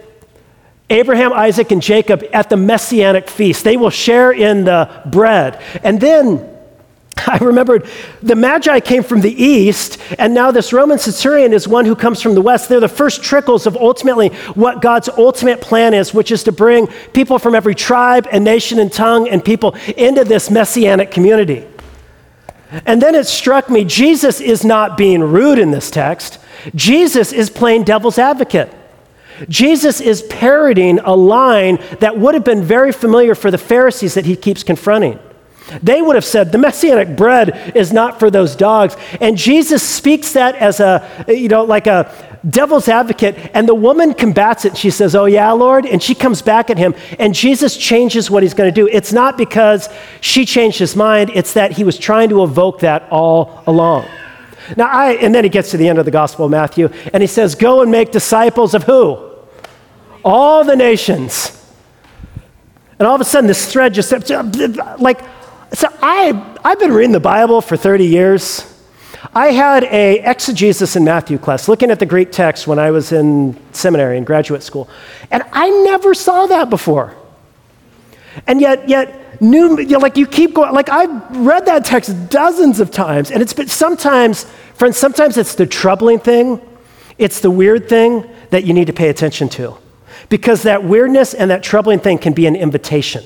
Abraham, 0.91 1.33
Isaac, 1.33 1.73
and 1.73 1.83
Jacob 1.83 2.25
at 2.33 2.51
the 2.51 2.57
messianic 2.57 3.29
feast. 3.29 3.65
They 3.65 3.77
will 3.77 3.91
share 3.91 4.33
in 4.33 4.65
the 4.65 5.03
bread. 5.07 5.61
And 5.83 6.01
then 6.01 6.51
I 7.27 7.39
remembered 7.39 7.87
the 8.23 8.35
Magi 8.35 8.81
came 8.81 9.03
from 9.03 9.21
the 9.21 9.33
east, 9.33 9.99
and 10.19 10.35
now 10.35 10.51
this 10.51 10.73
Roman 10.73 10.99
centurion 10.99 11.53
is 11.53 11.69
one 11.69 11.85
who 11.85 11.95
comes 11.95 12.21
from 12.21 12.35
the 12.35 12.43
west. 12.43 12.69
They're 12.69 12.81
the 12.81 12.89
first 12.89 13.23
trickles 13.23 13.67
of 13.67 13.77
ultimately 13.77 14.29
what 14.55 14.83
God's 14.83 15.09
ultimate 15.09 15.61
plan 15.61 15.95
is, 15.95 16.13
which 16.13 16.31
is 16.31 16.45
to 16.45 16.53
bring 16.53 16.87
people 17.13 17.39
from 17.39 17.55
every 17.55 17.75
tribe 17.75 18.27
and 18.31 18.45
nation 18.45 18.79
and 18.79 18.93
tongue 18.93 19.29
and 19.29 19.45
people 19.45 19.75
into 19.97 20.25
this 20.25 20.51
messianic 20.51 21.11
community. 21.11 21.67
And 22.71 23.01
then 23.01 23.15
it 23.15 23.27
struck 23.27 23.71
me 23.71 23.85
Jesus 23.85 24.41
is 24.41 24.65
not 24.65 24.97
being 24.97 25.23
rude 25.23 25.59
in 25.59 25.71
this 25.71 25.91
text, 25.91 26.39
Jesus 26.75 27.33
is 27.33 27.51
playing 27.51 27.85
devil's 27.85 28.19
advocate. 28.19 28.73
Jesus 29.49 30.01
is 30.01 30.23
parroting 30.23 31.01
a 31.01 31.15
line 31.15 31.83
that 32.01 32.17
would 32.17 32.35
have 32.35 32.45
been 32.45 32.63
very 32.63 32.93
familiar 32.93 33.35
for 33.35 33.51
the 33.51 33.59
Pharisees 33.59 34.15
that 34.15 34.27
he 34.27 34.37
keeps 34.37 34.63
confronting. 34.63 35.19
They 35.83 36.03
would 36.03 36.15
have 36.15 36.25
said, 36.25 36.53
the 36.53 36.59
messianic 36.59 37.17
bread 37.17 37.73
is 37.75 37.93
not 37.93 38.21
for 38.21 38.31
those 38.31 38.55
dogs. 38.55 38.97
And 39.21 39.37
Jesus 39.37 39.83
speaks 39.83 40.33
that 40.35 40.55
as 40.57 40.79
a, 40.79 41.25
you 41.27 41.49
know, 41.49 41.65
like 41.65 41.87
a 41.87 42.34
devil's 42.49 42.89
advocate. 42.89 43.51
And 43.55 43.69
the 43.69 43.75
woman 43.75 44.15
combats 44.15 44.65
it. 44.65 44.77
She 44.77 44.91
says, 44.91 45.15
Oh, 45.15 45.25
yeah, 45.25 45.53
Lord. 45.53 45.87
And 45.87 46.03
she 46.03 46.15
comes 46.15 46.43
back 46.43 46.71
at 46.71 46.79
him. 46.79 46.95
And 47.19 47.35
Jesus 47.35 47.77
changes 47.77 48.31
what 48.31 48.43
he's 48.43 48.55
going 48.55 48.73
to 48.73 48.75
do. 48.75 48.89
It's 48.89 49.13
not 49.13 49.37
because 49.37 49.89
she 50.21 50.45
changed 50.45 50.79
his 50.79 50.97
mind, 50.97 51.31
it's 51.35 51.55
that 51.55 51.73
he 51.73 51.85
was 51.85 51.99
trying 51.99 52.29
to 52.31 52.43
evoke 52.43 52.81
that 52.81 53.09
all 53.11 53.63
along. 53.67 54.07
Now, 54.77 54.89
I, 54.89 55.13
and 55.13 55.35
then 55.35 55.45
he 55.45 55.51
gets 55.51 55.71
to 55.73 55.77
the 55.77 55.89
end 55.89 55.99
of 55.99 56.05
the 56.05 56.11
Gospel 56.11 56.47
of 56.47 56.51
Matthew, 56.51 56.89
and 57.13 57.23
he 57.23 57.27
says, 57.27 57.55
Go 57.55 57.83
and 57.83 57.91
make 57.91 58.13
disciples 58.13 58.75
of 58.75 58.85
who? 58.85 59.19
All 60.25 60.65
the 60.65 60.77
nations. 60.77 61.61
And 62.99 63.07
all 63.07 63.15
of 63.15 63.21
a 63.21 63.25
sudden, 63.25 63.47
this 63.47 63.71
thread 63.71 63.93
just, 63.93 64.11
like, 65.01 65.21
so 65.73 65.89
I, 66.01 66.59
I've 66.65 66.79
been 66.79 66.93
reading 66.93 67.13
the 67.13 67.21
Bible 67.21 67.61
for 67.61 67.77
30 67.77 68.07
years. 68.07 68.74
I 69.33 69.49
had 69.49 69.85
a 69.85 70.21
exegesis 70.21 70.97
in 70.97 71.05
Matthew 71.05 71.39
class, 71.39 71.69
looking 71.69 71.91
at 71.91 71.99
the 71.99 72.07
Greek 72.07 72.33
text 72.33 72.67
when 72.67 72.79
I 72.79 72.91
was 72.91 73.13
in 73.13 73.57
seminary 73.73 74.19
and 74.19 74.27
graduate 74.27 74.63
school, 74.63 74.89
and 75.31 75.43
I 75.53 75.71
never 75.85 76.15
saw 76.15 76.47
that 76.47 76.69
before. 76.69 77.15
And 78.47 78.61
yet, 78.61 78.89
yet, 78.89 79.41
new, 79.41 79.79
you 79.79 79.87
know, 79.87 79.99
like 79.99 80.17
you 80.17 80.27
keep 80.27 80.55
going, 80.55 80.75
like 80.75 80.89
I've 80.89 81.37
read 81.37 81.67
that 81.67 81.85
text 81.85 82.29
dozens 82.29 82.81
of 82.81 82.91
times, 82.91 83.31
and 83.31 83.41
it's 83.41 83.53
been 83.53 83.69
sometimes, 83.69 84.45
friends, 84.75 84.97
sometimes 84.97 85.37
it's 85.37 85.55
the 85.55 85.67
troubling 85.67 86.19
thing, 86.19 86.61
it's 87.17 87.41
the 87.41 87.51
weird 87.51 87.89
thing 87.89 88.29
that 88.51 88.65
you 88.65 88.75
need 88.75 88.89
to 88.89 88.93
pay 88.93 89.09
attention 89.09 89.49
to. 89.51 89.77
Because 90.29 90.63
that 90.63 90.85
weirdness 90.85 91.35
and 91.35 91.51
that 91.51 91.63
troubling 91.63 92.01
thing 92.01 92.19
can 92.19 92.33
be 92.33 92.47
an 92.47 92.57
invitation 92.57 93.25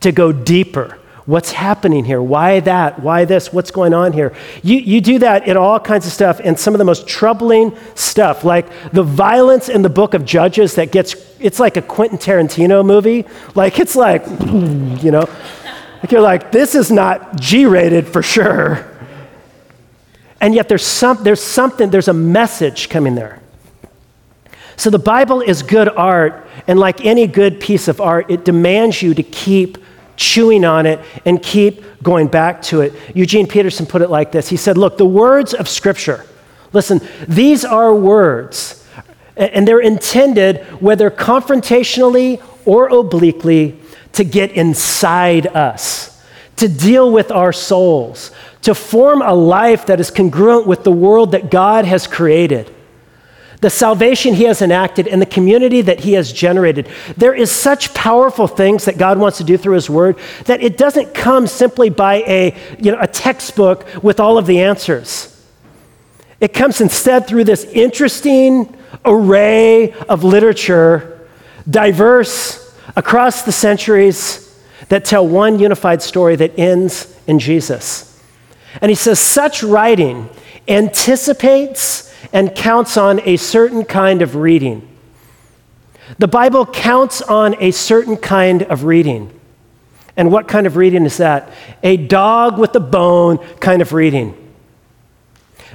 to 0.00 0.10
go 0.10 0.32
deeper 0.32 0.98
What's 1.26 1.52
happening 1.52 2.04
here? 2.04 2.20
Why 2.20 2.60
that? 2.60 3.00
Why 3.00 3.24
this? 3.24 3.50
What's 3.50 3.70
going 3.70 3.94
on 3.94 4.12
here? 4.12 4.34
You, 4.62 4.76
you 4.76 5.00
do 5.00 5.18
that 5.20 5.48
in 5.48 5.56
all 5.56 5.80
kinds 5.80 6.06
of 6.06 6.12
stuff, 6.12 6.38
and 6.44 6.58
some 6.58 6.74
of 6.74 6.78
the 6.78 6.84
most 6.84 7.08
troubling 7.08 7.74
stuff, 7.94 8.44
like 8.44 8.66
the 8.92 9.02
violence 9.02 9.70
in 9.70 9.80
the 9.80 9.88
book 9.88 10.12
of 10.12 10.26
Judges 10.26 10.74
that 10.74 10.92
gets, 10.92 11.16
it's 11.40 11.58
like 11.58 11.78
a 11.78 11.82
Quentin 11.82 12.18
Tarantino 12.18 12.84
movie. 12.84 13.24
Like, 13.54 13.78
it's 13.78 13.96
like, 13.96 14.26
you 14.40 15.10
know, 15.10 15.26
like 16.02 16.12
you're 16.12 16.20
like, 16.20 16.52
this 16.52 16.74
is 16.74 16.90
not 16.90 17.40
G 17.40 17.64
rated 17.64 18.06
for 18.06 18.22
sure. 18.22 18.86
And 20.42 20.54
yet 20.54 20.68
there's, 20.68 20.84
some, 20.84 21.24
there's 21.24 21.42
something, 21.42 21.88
there's 21.88 22.08
a 22.08 22.12
message 22.12 22.90
coming 22.90 23.14
there. 23.14 23.40
So 24.76 24.90
the 24.90 24.98
Bible 24.98 25.40
is 25.40 25.62
good 25.62 25.88
art, 25.88 26.46
and 26.66 26.78
like 26.78 27.06
any 27.06 27.26
good 27.26 27.60
piece 27.60 27.88
of 27.88 27.98
art, 27.98 28.30
it 28.30 28.44
demands 28.44 29.00
you 29.00 29.14
to 29.14 29.22
keep 29.22 29.78
chewing 30.16 30.64
on 30.64 30.86
it 30.86 31.00
and 31.24 31.42
keep 31.42 31.84
going 32.02 32.28
back 32.28 32.62
to 32.62 32.80
it. 32.80 32.92
Eugene 33.14 33.46
Peterson 33.46 33.86
put 33.86 34.02
it 34.02 34.10
like 34.10 34.32
this 34.32 34.48
He 34.48 34.56
said, 34.56 34.78
Look, 34.78 34.98
the 34.98 35.06
words 35.06 35.54
of 35.54 35.68
Scripture, 35.68 36.24
listen, 36.72 37.00
these 37.28 37.64
are 37.64 37.94
words, 37.94 38.86
and 39.36 39.66
they're 39.66 39.80
intended, 39.80 40.64
whether 40.80 41.10
confrontationally 41.10 42.42
or 42.64 42.88
obliquely, 42.88 43.78
to 44.12 44.24
get 44.24 44.52
inside 44.52 45.46
us, 45.48 46.22
to 46.56 46.68
deal 46.68 47.10
with 47.10 47.30
our 47.32 47.52
souls, 47.52 48.30
to 48.62 48.74
form 48.74 49.22
a 49.22 49.34
life 49.34 49.86
that 49.86 50.00
is 50.00 50.10
congruent 50.10 50.66
with 50.66 50.84
the 50.84 50.92
world 50.92 51.32
that 51.32 51.50
God 51.50 51.84
has 51.84 52.06
created 52.06 52.73
the 53.64 53.70
salvation 53.70 54.34
he 54.34 54.44
has 54.44 54.60
enacted, 54.60 55.08
and 55.08 55.22
the 55.22 55.26
community 55.26 55.80
that 55.80 56.00
he 56.00 56.12
has 56.12 56.30
generated. 56.30 56.86
There 57.16 57.32
is 57.32 57.50
such 57.50 57.94
powerful 57.94 58.46
things 58.46 58.84
that 58.84 58.98
God 58.98 59.16
wants 59.16 59.38
to 59.38 59.44
do 59.44 59.56
through 59.56 59.76
his 59.76 59.88
word 59.88 60.18
that 60.44 60.62
it 60.62 60.76
doesn't 60.76 61.14
come 61.14 61.46
simply 61.46 61.88
by 61.88 62.16
a, 62.26 62.54
you 62.78 62.92
know, 62.92 63.00
a 63.00 63.06
textbook 63.06 63.86
with 64.02 64.20
all 64.20 64.36
of 64.36 64.44
the 64.44 64.60
answers. 64.60 65.30
It 66.40 66.52
comes 66.52 66.82
instead 66.82 67.26
through 67.26 67.44
this 67.44 67.64
interesting 67.64 68.76
array 69.02 69.92
of 70.10 70.24
literature, 70.24 71.26
diverse 71.66 72.78
across 72.96 73.44
the 73.44 73.52
centuries, 73.52 74.54
that 74.90 75.06
tell 75.06 75.26
one 75.26 75.58
unified 75.58 76.02
story 76.02 76.36
that 76.36 76.58
ends 76.58 77.18
in 77.26 77.38
Jesus. 77.38 78.22
And 78.82 78.90
he 78.90 78.94
says, 78.94 79.18
such 79.18 79.62
writing 79.62 80.28
anticipates 80.68 82.13
and 82.32 82.54
counts 82.54 82.96
on 82.96 83.20
a 83.24 83.36
certain 83.36 83.84
kind 83.84 84.22
of 84.22 84.36
reading. 84.36 84.88
The 86.18 86.28
Bible 86.28 86.66
counts 86.66 87.22
on 87.22 87.56
a 87.60 87.70
certain 87.70 88.16
kind 88.16 88.62
of 88.64 88.84
reading. 88.84 89.38
And 90.16 90.30
what 90.30 90.48
kind 90.48 90.66
of 90.66 90.76
reading 90.76 91.04
is 91.04 91.16
that? 91.16 91.52
A 91.82 91.96
dog 91.96 92.58
with 92.58 92.74
a 92.76 92.80
bone 92.80 93.38
kind 93.56 93.82
of 93.82 93.92
reading. 93.92 94.40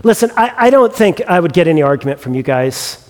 Listen, 0.04 0.32
I, 0.38 0.54
I, 0.56 0.70
don't 0.70 0.94
think 0.94 1.22
I 1.22 1.40
would 1.40 1.52
get 1.52 1.68
any 1.68 1.82
argument 1.82 2.22
from 2.22 2.34
you 2.34 2.44
guys 2.44 3.06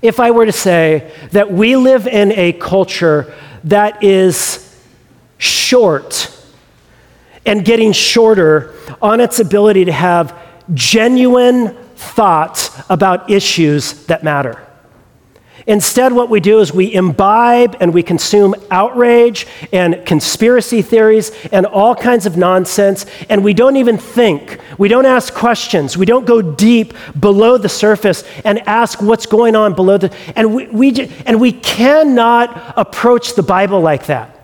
if 0.00 0.20
I 0.20 0.30
were 0.30 0.46
to 0.46 0.52
say 0.52 1.12
that 1.32 1.50
we 1.50 1.76
live 1.76 2.06
in 2.06 2.32
a 2.32 2.52
culture 2.52 3.34
that 3.64 4.02
is 4.02 4.68
short 5.38 6.36
and 7.44 7.64
getting 7.64 7.92
shorter 7.92 8.74
on 9.00 9.20
its 9.20 9.40
ability 9.40 9.86
to 9.86 9.92
have 9.92 10.38
genuine 10.72 11.76
thoughts 12.02 12.70
about 12.88 13.30
issues 13.30 14.06
that 14.06 14.22
matter. 14.22 14.66
Instead, 15.66 16.12
what 16.12 16.28
we 16.28 16.40
do 16.40 16.58
is 16.58 16.72
we 16.72 16.92
imbibe 16.92 17.76
and 17.80 17.94
we 17.94 18.02
consume 18.02 18.54
outrage 18.70 19.46
and 19.72 20.04
conspiracy 20.04 20.82
theories 20.82 21.30
and 21.52 21.66
all 21.66 21.94
kinds 21.94 22.26
of 22.26 22.36
nonsense, 22.36 23.06
and 23.28 23.44
we 23.44 23.54
don't 23.54 23.76
even 23.76 23.96
think. 23.96 24.58
We 24.76 24.88
don't 24.88 25.06
ask 25.06 25.32
questions. 25.32 25.96
We 25.96 26.06
don't 26.06 26.26
go 26.26 26.42
deep 26.42 26.94
below 27.18 27.58
the 27.58 27.68
surface 27.68 28.24
and 28.44 28.58
ask 28.66 29.00
what's 29.00 29.26
going 29.26 29.54
on 29.54 29.74
below 29.74 29.98
the. 29.98 30.12
And 30.34 30.54
we, 30.54 30.66
we, 30.66 31.08
and 31.26 31.40
we 31.40 31.52
cannot 31.52 32.74
approach 32.76 33.34
the 33.34 33.42
Bible 33.42 33.80
like 33.80 34.06
that. 34.06 34.36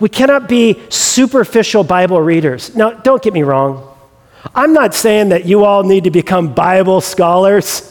We 0.00 0.08
cannot 0.08 0.48
be 0.48 0.80
superficial 0.88 1.84
Bible 1.84 2.20
readers. 2.20 2.74
Now, 2.74 2.90
don't 2.90 3.22
get 3.22 3.34
me 3.34 3.42
wrong. 3.42 3.86
I'm 4.54 4.72
not 4.72 4.94
saying 4.94 5.30
that 5.30 5.44
you 5.44 5.64
all 5.64 5.82
need 5.82 6.04
to 6.04 6.10
become 6.10 6.54
Bible 6.54 7.00
scholars. 7.00 7.86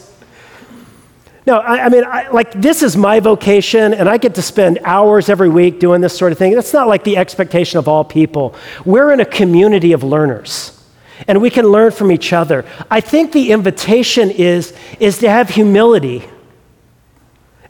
No, 1.46 1.58
I, 1.58 1.86
I 1.86 1.88
mean, 1.88 2.04
I, 2.04 2.28
like, 2.28 2.52
this 2.52 2.82
is 2.82 2.96
my 2.96 3.18
vocation, 3.20 3.94
and 3.94 4.08
I 4.08 4.18
get 4.18 4.34
to 4.34 4.42
spend 4.42 4.78
hours 4.84 5.28
every 5.28 5.48
week 5.48 5.80
doing 5.80 6.00
this 6.00 6.16
sort 6.16 6.32
of 6.32 6.38
thing. 6.38 6.54
That's 6.54 6.72
not 6.72 6.86
like 6.86 7.02
the 7.02 7.16
expectation 7.16 7.78
of 7.78 7.88
all 7.88 8.04
people. 8.04 8.54
We're 8.84 9.12
in 9.12 9.20
a 9.20 9.24
community 9.24 9.92
of 9.92 10.02
learners, 10.02 10.80
and 11.26 11.40
we 11.40 11.50
can 11.50 11.66
learn 11.66 11.92
from 11.92 12.12
each 12.12 12.32
other. 12.32 12.64
I 12.90 13.00
think 13.00 13.32
the 13.32 13.52
invitation 13.52 14.30
is, 14.30 14.74
is 14.98 15.18
to 15.18 15.30
have 15.30 15.50
humility 15.50 16.24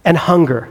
and 0.04 0.16
hunger. 0.16 0.68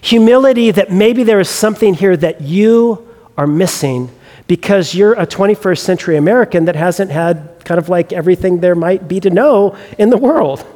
Humility 0.00 0.70
that 0.70 0.92
maybe 0.92 1.24
there 1.24 1.40
is 1.40 1.48
something 1.48 1.94
here 1.94 2.16
that 2.16 2.40
you 2.40 3.08
are 3.36 3.46
missing 3.46 4.10
because 4.48 4.94
you're 4.94 5.12
a 5.12 5.26
21st 5.26 5.78
century 5.78 6.16
American 6.16 6.64
that 6.64 6.74
hasn't 6.74 7.12
had 7.12 7.64
kind 7.64 7.78
of 7.78 7.88
like 7.88 8.12
everything 8.12 8.58
there 8.58 8.74
might 8.74 9.06
be 9.06 9.20
to 9.20 9.30
know 9.30 9.76
in 9.98 10.10
the 10.10 10.16
world. 10.16 10.66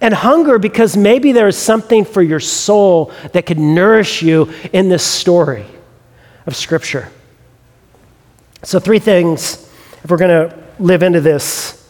And 0.00 0.14
hunger 0.14 0.58
because 0.58 0.96
maybe 0.96 1.32
there 1.32 1.48
is 1.48 1.58
something 1.58 2.06
for 2.06 2.22
your 2.22 2.40
soul 2.40 3.12
that 3.32 3.44
could 3.44 3.58
nourish 3.58 4.22
you 4.22 4.50
in 4.72 4.88
this 4.88 5.04
story 5.04 5.66
of 6.46 6.56
Scripture. 6.56 7.10
So, 8.62 8.80
three 8.80 8.98
things, 8.98 9.70
if 10.02 10.10
we're 10.10 10.16
going 10.16 10.48
to 10.48 10.64
live 10.78 11.02
into 11.02 11.20
this 11.20 11.80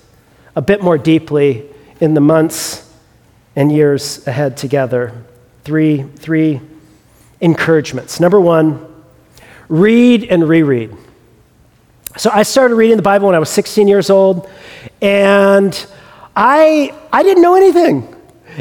a 0.56 0.62
bit 0.62 0.82
more 0.82 0.98
deeply 0.98 1.68
in 2.00 2.14
the 2.14 2.20
months 2.20 2.92
and 3.56 3.70
years 3.70 4.26
ahead 4.26 4.56
together. 4.56 5.12
Three, 5.62 6.02
three 6.02 6.60
encouragements. 7.40 8.20
Number 8.20 8.40
one, 8.40 8.93
read 9.68 10.24
and 10.24 10.48
reread. 10.48 10.94
So, 12.16 12.30
I 12.32 12.44
started 12.44 12.76
reading 12.76 12.96
the 12.96 13.02
Bible 13.02 13.26
when 13.26 13.34
I 13.34 13.40
was 13.40 13.50
16 13.50 13.88
years 13.88 14.08
old, 14.10 14.48
and 15.02 15.86
I, 16.36 16.94
I 17.12 17.22
didn't 17.22 17.42
know 17.42 17.56
anything. 17.56 18.14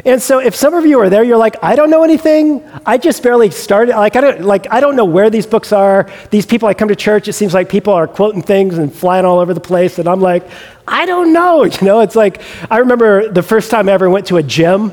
And 0.04 0.20
so 0.20 0.40
if 0.40 0.56
some 0.56 0.74
of 0.74 0.84
you 0.84 0.98
are 1.00 1.08
there, 1.08 1.22
you're 1.22 1.36
like, 1.36 1.56
I 1.62 1.76
don't 1.76 1.88
know 1.88 2.02
anything. 2.02 2.64
I 2.84 2.98
just 2.98 3.22
barely 3.22 3.50
started. 3.50 3.94
Like 3.94 4.16
I 4.16 4.20
don't 4.20 4.40
like 4.42 4.66
I 4.72 4.80
don't 4.80 4.96
know 4.96 5.04
where 5.04 5.30
these 5.30 5.46
books 5.46 5.72
are. 5.72 6.10
These 6.30 6.46
people 6.46 6.68
I 6.68 6.74
come 6.74 6.88
to 6.88 6.96
church, 6.96 7.28
it 7.28 7.34
seems 7.34 7.54
like 7.54 7.68
people 7.68 7.92
are 7.92 8.08
quoting 8.08 8.42
things 8.42 8.76
and 8.78 8.92
flying 8.92 9.24
all 9.24 9.38
over 9.38 9.54
the 9.54 9.60
place. 9.60 9.98
And 9.98 10.08
I'm 10.08 10.20
like, 10.20 10.48
I 10.88 11.06
don't 11.06 11.32
know. 11.32 11.64
You 11.74 11.86
know, 11.86 12.00
it's 12.00 12.16
like 12.16 12.40
I 12.70 12.78
remember 12.78 13.28
the 13.28 13.42
first 13.42 13.70
time 13.70 13.88
I 13.88 13.92
ever 13.92 14.08
went 14.08 14.26
to 14.26 14.36
a 14.38 14.42
gym, 14.42 14.92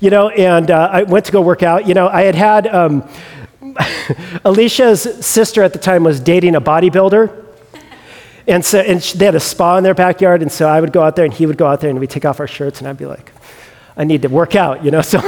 you 0.00 0.10
know, 0.10 0.28
and 0.30 0.70
uh, 0.70 0.88
I 0.90 1.02
went 1.02 1.26
to 1.26 1.32
go 1.32 1.40
work 1.40 1.62
out. 1.62 1.86
You 1.86 1.94
know, 1.94 2.08
I 2.08 2.22
had 2.22 2.34
had 2.34 2.66
um, 2.66 3.08
Alicia's 4.44 5.02
sister 5.24 5.62
at 5.62 5.72
the 5.72 5.78
time 5.78 6.04
was 6.04 6.20
dating 6.20 6.54
a 6.54 6.60
bodybuilder. 6.60 7.42
And 8.46 8.64
so 8.64 8.80
and 8.80 9.00
they 9.00 9.26
had 9.26 9.34
a 9.34 9.40
spa 9.40 9.76
in 9.76 9.84
their 9.84 9.94
backyard, 9.94 10.42
and 10.42 10.50
so 10.50 10.68
I 10.68 10.80
would 10.80 10.92
go 10.92 11.02
out 11.02 11.14
there, 11.14 11.24
and 11.24 11.32
he 11.32 11.46
would 11.46 11.56
go 11.56 11.66
out 11.66 11.80
there, 11.80 11.90
and 11.90 12.00
we'd 12.00 12.10
take 12.10 12.24
off 12.24 12.40
our 12.40 12.48
shirts, 12.48 12.80
and 12.80 12.88
I'd 12.88 12.98
be 12.98 13.06
like, 13.06 13.30
I 13.96 14.02
need 14.04 14.22
to 14.22 14.28
work 14.28 14.56
out, 14.56 14.84
you 14.84 14.90
know. 14.90 15.00
So, 15.02 15.20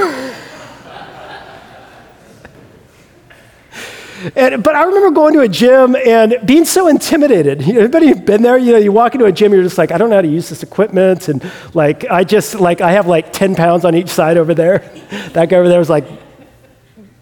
and, 4.35 4.61
but 4.61 4.75
I 4.75 4.83
remember 4.83 5.11
going 5.11 5.33
to 5.35 5.41
a 5.41 5.47
gym 5.47 5.95
and 5.95 6.35
being 6.45 6.65
so 6.65 6.89
intimidated. 6.89 7.61
Anybody 7.61 8.13
been 8.13 8.41
there? 8.41 8.57
You 8.57 8.73
know, 8.73 8.79
you 8.79 8.91
walk 8.91 9.15
into 9.15 9.27
a 9.27 9.31
gym, 9.31 9.53
you're 9.53 9.63
just 9.63 9.77
like, 9.77 9.91
I 9.93 9.97
don't 9.97 10.09
know 10.09 10.17
how 10.17 10.21
to 10.21 10.27
use 10.27 10.49
this 10.49 10.61
equipment, 10.61 11.29
and 11.29 11.49
like 11.73 12.03
I 12.09 12.25
just 12.25 12.55
like 12.55 12.81
I 12.81 12.91
have 12.91 13.07
like 13.07 13.31
ten 13.31 13.55
pounds 13.55 13.85
on 13.85 13.95
each 13.95 14.09
side 14.09 14.35
over 14.35 14.53
there. 14.53 14.79
that 15.31 15.47
guy 15.49 15.55
over 15.55 15.69
there 15.69 15.79
was 15.79 15.89
like, 15.89 16.05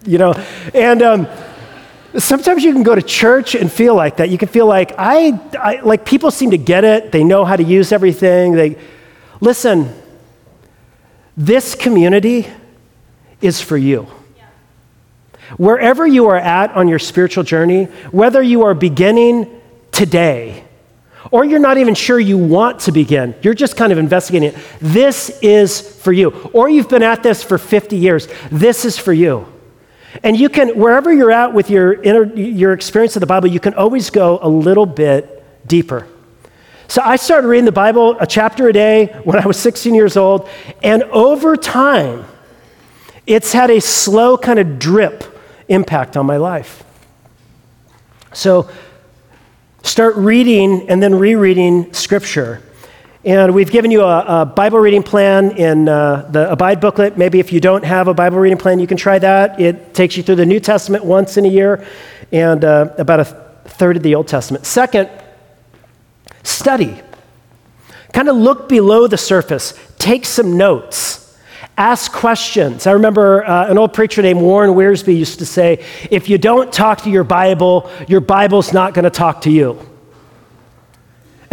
you 0.06 0.18
know, 0.18 0.34
and. 0.74 1.02
Um, 1.02 1.28
Sometimes 2.18 2.64
you 2.64 2.74
can 2.74 2.84
go 2.84 2.94
to 2.94 3.02
church 3.02 3.56
and 3.56 3.72
feel 3.72 3.96
like 3.96 4.18
that. 4.18 4.30
You 4.30 4.38
can 4.38 4.48
feel 4.48 4.68
like 4.68 4.94
I, 5.00 5.40
I, 5.60 5.82
like 5.82 6.06
people 6.06 6.30
seem 6.30 6.52
to 6.52 6.60
get 6.60 6.84
it. 6.84 7.12
They 7.12 7.24
know 7.24 7.44
how 7.44 7.56
to 7.56 7.64
use 7.64 7.92
everything. 7.92 8.54
They 8.54 8.78
listen. 9.42 9.92
This 11.36 11.74
community 11.74 12.48
is 13.42 13.62
for 13.62 13.78
you. 13.78 14.08
Wherever 15.58 16.06
you 16.06 16.28
are 16.28 16.38
at 16.38 16.72
on 16.72 16.88
your 16.88 17.00
spiritual 17.00 17.44
journey, 17.44 17.86
whether 18.12 18.42
you 18.42 18.64
are 18.64 18.76
beginning 18.76 19.62
today 19.92 20.64
or 21.32 21.44
you're 21.44 21.60
not 21.60 21.78
even 21.78 21.96
sure 21.96 22.20
you 22.20 22.38
want 22.38 22.82
to 22.82 22.92
begin, 22.92 23.34
you're 23.42 23.54
just 23.56 23.76
kind 23.76 23.92
of 23.92 23.98
investigating 23.98 24.50
it. 24.50 24.66
This 24.80 25.30
is 25.42 25.82
for 26.02 26.12
you. 26.12 26.30
Or 26.54 26.70
you've 26.70 26.90
been 26.90 27.04
at 27.04 27.24
this 27.24 27.44
for 27.44 27.58
50 27.58 27.98
years. 27.98 28.28
This 28.52 28.86
is 28.86 29.00
for 29.00 29.14
you. 29.14 29.53
And 30.22 30.38
you 30.38 30.50
can, 30.50 30.78
wherever 30.78 31.12
you're 31.12 31.32
at 31.32 31.54
with 31.54 31.70
your, 31.70 31.94
inner, 32.02 32.26
your 32.36 32.74
experience 32.74 33.16
of 33.16 33.22
the 33.22 33.26
Bible, 33.26 33.48
you 33.48 33.60
can 33.60 33.74
always 33.74 34.10
go 34.10 34.40
a 34.42 34.50
little 34.50 34.86
bit 34.86 35.44
deeper. 35.68 36.08
So 36.88 37.02
I 37.04 37.16
started 37.16 37.48
reading 37.48 37.66
the 37.66 37.72
Bible 37.72 38.18
a 38.20 38.28
chapter 38.28 38.68
a 38.68 38.74
day 38.74 39.08
when 39.24 39.40
I 39.40 39.48
was 39.48 39.58
16 39.58 39.96
years 39.96 40.16
old, 40.16 40.48
and 40.84 41.04
over 41.04 41.56
time, 41.56 42.26
it's 43.26 43.54
had 43.54 43.72
a 43.72 43.80
slow 43.82 44.38
kind 44.38 44.60
of 44.60 44.78
drip 44.78 45.24
impact 45.70 46.18
on 46.18 46.26
my 46.26 46.38
life. 46.38 46.84
So 48.34 48.70
start 49.82 50.16
reading 50.18 50.90
and 50.90 51.02
then 51.02 51.16
rereading 51.16 51.94
Scripture. 51.94 52.62
And 53.26 53.56
we've 53.56 53.72
given 53.72 53.90
you 53.90 54.02
a, 54.02 54.42
a 54.42 54.46
Bible 54.46 54.80
reading 54.80 55.02
plan 55.02 55.52
in 55.52 55.88
uh, 55.88 56.28
the 56.30 56.52
Abide 56.52 56.82
booklet. 56.82 57.18
Maybe 57.18 57.40
if 57.40 57.54
you 57.54 57.62
don't 57.62 57.86
have 57.86 58.10
a 58.10 58.14
Bible 58.14 58.38
reading 58.38 58.58
plan, 58.58 58.80
you 58.80 58.88
can 58.88 58.98
try 58.98 59.18
that. 59.18 59.62
It 59.62 59.94
takes 59.94 60.18
you 60.18 60.24
through 60.24 60.36
the 60.36 60.46
New 60.46 60.60
Testament 60.60 61.06
once 61.06 61.38
in 61.38 61.46
a 61.46 61.48
year 61.48 61.86
and 62.34 62.66
uh, 62.66 62.90
about 62.98 63.22
a 63.22 63.24
third 63.24 63.96
of 63.96 64.04
the 64.04 64.16
Old 64.16 64.28
Testament. 64.28 64.66
Second, 64.66 65.10
study. 66.44 67.00
Kind 68.12 68.28
of 68.28 68.36
look 68.36 68.68
below 68.68 69.08
the 69.08 69.18
surface, 69.18 69.74
take 69.98 70.26
some 70.26 70.58
notes, 70.58 71.40
ask 71.78 72.12
questions. 72.12 72.86
I 72.86 72.92
remember 72.92 73.46
uh, 73.46 73.70
an 73.70 73.78
old 73.78 73.94
preacher 73.94 74.22
named 74.22 74.42
Warren 74.42 74.72
Wiersbe 74.72 75.18
used 75.18 75.40
to 75.40 75.46
say, 75.46 75.84
if 76.12 76.28
you 76.28 76.38
don't 76.38 76.74
talk 76.74 77.02
to 77.04 77.10
your 77.10 77.24
Bible, 77.24 77.90
your 78.10 78.20
Bible's 78.20 78.74
not 78.74 78.94
going 78.94 79.06
to 79.06 79.10
talk 79.10 79.42
to 79.42 79.50
you. 79.50 79.80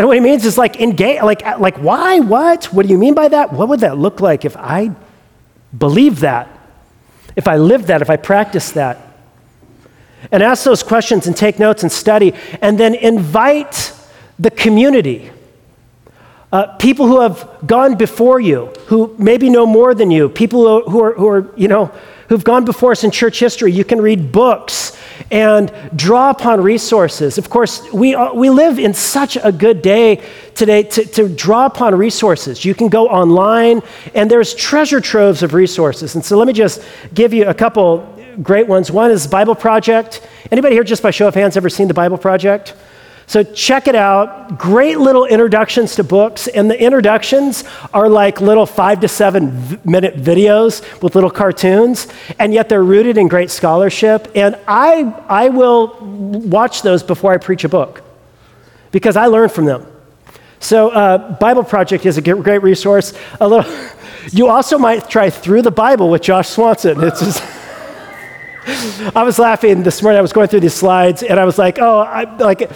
And 0.01 0.09
what 0.09 0.17
he 0.17 0.23
means 0.23 0.47
is 0.47 0.57
like 0.57 0.81
engage, 0.81 1.21
like, 1.21 1.43
like 1.59 1.77
why, 1.77 2.21
what? 2.21 2.73
What 2.73 2.87
do 2.87 2.91
you 2.91 2.97
mean 2.97 3.13
by 3.13 3.29
that? 3.29 3.53
What 3.53 3.69
would 3.69 3.81
that 3.81 3.99
look 3.99 4.23
like 4.23 4.47
if 4.47 4.57
I 4.57 4.93
believe 5.77 6.21
that? 6.21 6.49
If 7.37 7.47
I 7.47 7.59
live 7.59 7.89
that, 7.89 8.01
if 8.01 8.09
I 8.09 8.17
practice 8.17 8.72
that? 8.72 8.97
And 10.33 10.43
ask 10.43 10.64
those 10.64 10.83
questions 10.83 11.27
and 11.27 11.37
take 11.37 11.59
notes 11.59 11.83
and 11.83 11.93
study, 11.93 12.33
and 12.62 12.81
then 12.81 12.95
invite 12.95 13.93
the 14.39 14.51
community. 14.51 15.33
Uh, 16.51 16.79
people 16.79 17.07
who 17.07 17.20
have 17.20 17.47
gone 17.66 17.97
before 17.97 18.41
you, 18.41 18.72
who 18.87 19.14
maybe 19.18 19.51
know 19.51 19.66
more 19.66 19.93
than 19.95 20.11
you, 20.11 20.31
people 20.31 20.89
who 20.89 21.03
are, 21.03 21.12
who 21.12 21.29
are, 21.29 21.53
you 21.59 21.68
know, 21.68 21.93
who've 22.31 22.45
gone 22.45 22.64
before 22.64 22.93
us 22.93 23.03
in 23.03 23.11
church 23.11 23.41
history. 23.41 23.72
You 23.72 23.85
can 23.85 24.01
read 24.01 24.31
books 24.31 24.97
and 25.33 25.72
draw 25.97 26.31
upon 26.31 26.61
resources. 26.62 27.39
Of 27.39 27.51
course, 27.51 27.93
we, 27.93 28.14
are, 28.14 28.33
we 28.33 28.51
live 28.51 28.78
in 28.78 28.95
such 28.95 29.37
a 29.43 29.51
good 29.51 29.83
day 29.83 30.22
today 30.55 30.85
to, 30.85 31.05
to 31.05 31.28
draw 31.28 31.66
upon 31.66 31.97
resources. 31.97 32.64
You 32.64 32.72
can 32.72 32.89
go 32.89 33.09
online, 33.09 33.83
and 34.14 34.31
there's 34.31 34.55
treasure 34.55 35.01
troves 35.01 35.43
of 35.43 35.55
resources. 35.55 36.14
And 36.14 36.24
so 36.24 36.39
let 36.39 36.47
me 36.47 36.53
just 36.53 36.83
give 37.12 37.35
you 37.35 37.49
a 37.49 37.55
couple 37.55 38.16
great 38.41 38.68
ones. 38.68 38.93
One 38.93 39.11
is 39.11 39.26
Bible 39.26 39.57
Project. 39.57 40.26
Anybody 40.53 40.76
here, 40.76 40.85
just 40.85 41.03
by 41.03 41.11
show 41.11 41.26
of 41.26 41.35
hands, 41.35 41.57
ever 41.57 41.68
seen 41.68 41.89
the 41.89 41.95
Bible 41.95 42.16
Project? 42.16 42.74
So 43.31 43.45
check 43.45 43.87
it 43.87 43.95
out. 43.95 44.59
Great 44.59 44.99
little 44.99 45.24
introductions 45.24 45.95
to 45.95 46.03
books. 46.03 46.49
And 46.49 46.68
the 46.68 46.83
introductions 46.83 47.62
are 47.95 48.09
like 48.09 48.41
little 48.41 48.66
five 48.66 48.99
to 49.03 49.07
seven 49.07 49.81
minute 49.85 50.16
videos 50.16 50.83
with 51.01 51.14
little 51.14 51.31
cartoons. 51.31 52.09
And 52.41 52.53
yet 52.53 52.68
they're 52.68 52.83
rooted 52.83 53.16
in 53.16 53.28
great 53.28 53.53
scholarship. 53.53 54.33
And 54.35 54.59
I, 54.66 55.03
I 55.28 55.49
will 55.49 55.97
watch 56.01 56.83
those 56.83 57.05
before 57.05 57.33
I 57.33 57.39
preach 57.39 57.62
a 57.62 57.68
book 57.68 58.03
because 58.91 59.16
I 59.16 59.26
learn 59.26 59.49
from 59.49 59.64
them. 59.64 59.87
So 60.59 60.91
uh, 60.91 61.39
Bible 61.39 61.62
Project 61.62 62.07
is 62.07 62.18
a 62.18 62.22
great 62.22 62.64
resource. 62.64 63.12
A 63.41 63.47
little, 63.47 63.72
you 64.33 64.49
also 64.49 64.76
might 64.76 65.09
try 65.09 65.31
Through 65.31 65.62
the 65.62 65.70
Bible 65.70 66.11
with 66.11 66.22
Josh 66.22 66.49
Swanson. 66.49 67.01
It's 67.05 67.20
just, 67.20 67.45
I 69.16 69.22
was 69.22 69.39
laughing 69.39 69.85
this 69.85 70.03
morning. 70.03 70.18
I 70.18 70.22
was 70.22 70.33
going 70.33 70.49
through 70.49 70.61
these 70.61 70.74
slides, 70.74 71.22
and 71.22 71.41
I 71.41 71.45
was 71.45 71.59
like, 71.59 71.78
"Oh, 71.78 72.01
I, 72.01 72.24
like, 72.37 72.70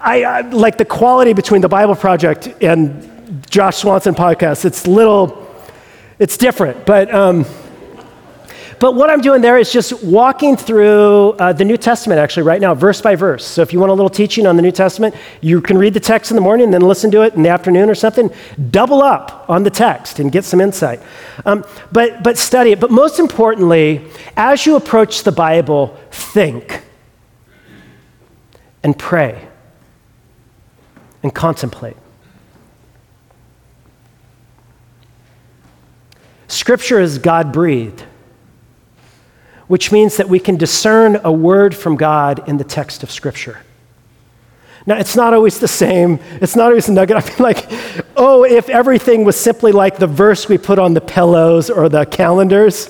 I, 0.00 0.24
I 0.24 0.40
like 0.42 0.78
the 0.78 0.84
quality 0.84 1.32
between 1.32 1.60
the 1.60 1.68
Bible 1.68 1.94
Project 1.94 2.48
and 2.62 3.44
Josh 3.50 3.76
Swanson 3.76 4.14
podcast. 4.14 4.64
It's 4.64 4.86
little, 4.86 5.46
it's 6.18 6.36
different, 6.36 6.86
but." 6.86 7.12
Um, 7.14 7.46
but 8.78 8.94
what 8.94 9.08
I'm 9.08 9.22
doing 9.22 9.40
there 9.40 9.56
is 9.56 9.72
just 9.72 10.04
walking 10.04 10.54
through 10.54 11.30
uh, 11.32 11.52
the 11.54 11.64
New 11.64 11.78
Testament, 11.78 12.20
actually, 12.20 12.42
right 12.42 12.60
now, 12.60 12.74
verse 12.74 13.00
by 13.00 13.14
verse. 13.14 13.44
So 13.44 13.62
if 13.62 13.72
you 13.72 13.80
want 13.80 13.90
a 13.90 13.94
little 13.94 14.10
teaching 14.10 14.46
on 14.46 14.56
the 14.56 14.62
New 14.62 14.70
Testament, 14.70 15.14
you 15.40 15.62
can 15.62 15.78
read 15.78 15.94
the 15.94 16.00
text 16.00 16.30
in 16.30 16.34
the 16.34 16.42
morning 16.42 16.64
and 16.64 16.74
then 16.74 16.82
listen 16.82 17.10
to 17.12 17.22
it 17.22 17.34
in 17.34 17.42
the 17.42 17.48
afternoon 17.48 17.88
or 17.88 17.94
something. 17.94 18.30
Double 18.70 19.02
up 19.02 19.48
on 19.48 19.62
the 19.62 19.70
text 19.70 20.18
and 20.18 20.30
get 20.30 20.44
some 20.44 20.60
insight. 20.60 21.00
Um, 21.46 21.64
but, 21.90 22.22
but 22.22 22.36
study 22.36 22.72
it. 22.72 22.80
But 22.80 22.90
most 22.90 23.18
importantly, 23.18 24.04
as 24.36 24.66
you 24.66 24.76
approach 24.76 25.22
the 25.22 25.32
Bible, 25.32 25.98
think 26.10 26.82
and 28.86 28.96
pray 28.96 29.46
and 31.22 31.34
contemplate. 31.34 31.96
Scripture 36.46 37.00
is 37.00 37.18
God 37.18 37.52
breathed 37.52 38.04
which 39.68 39.90
means 39.90 40.16
that 40.16 40.28
we 40.28 40.38
can 40.38 40.56
discern 40.56 41.20
a 41.24 41.32
word 41.32 41.74
from 41.74 41.96
God 41.96 42.48
in 42.48 42.56
the 42.56 42.64
text 42.64 43.02
of 43.02 43.10
Scripture. 43.10 43.60
Now, 44.86 44.96
it's 44.98 45.16
not 45.16 45.34
always 45.34 45.58
the 45.58 45.66
same. 45.66 46.20
It's 46.40 46.54
not 46.54 46.66
always 46.66 46.88
a 46.88 46.92
nugget. 46.92 47.16
I 47.24 47.28
mean, 47.28 47.38
like, 47.38 47.66
oh, 48.16 48.44
if 48.44 48.68
everything 48.68 49.24
was 49.24 49.34
simply 49.34 49.72
like 49.72 49.96
the 49.96 50.06
verse 50.06 50.48
we 50.48 50.58
put 50.58 50.78
on 50.78 50.94
the 50.94 51.00
pillows 51.00 51.68
or 51.70 51.88
the 51.88 52.04
calendars. 52.04 52.88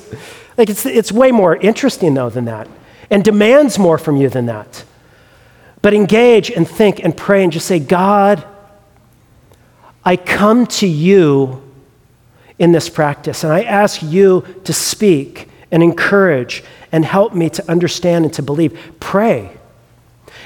Like, 0.58 0.68
it's, 0.68 0.84
it's 0.84 1.10
way 1.10 1.32
more 1.32 1.56
interesting, 1.56 2.12
though, 2.12 2.28
than 2.28 2.44
that, 2.44 2.68
and 3.10 3.24
demands 3.24 3.78
more 3.78 3.96
from 3.96 4.16
you 4.16 4.28
than 4.28 4.46
that. 4.46 4.84
But 5.86 5.94
engage 5.94 6.50
and 6.50 6.66
think 6.66 7.04
and 7.04 7.16
pray 7.16 7.44
and 7.44 7.52
just 7.52 7.68
say, 7.68 7.78
God, 7.78 8.44
I 10.04 10.16
come 10.16 10.66
to 10.66 10.86
you 10.88 11.62
in 12.58 12.72
this 12.72 12.88
practice, 12.88 13.44
and 13.44 13.52
I 13.52 13.62
ask 13.62 14.02
you 14.02 14.44
to 14.64 14.72
speak 14.72 15.48
and 15.70 15.84
encourage 15.84 16.64
and 16.90 17.04
help 17.04 17.34
me 17.34 17.50
to 17.50 17.70
understand 17.70 18.24
and 18.24 18.34
to 18.34 18.42
believe. 18.42 18.96
Pray. 18.98 19.56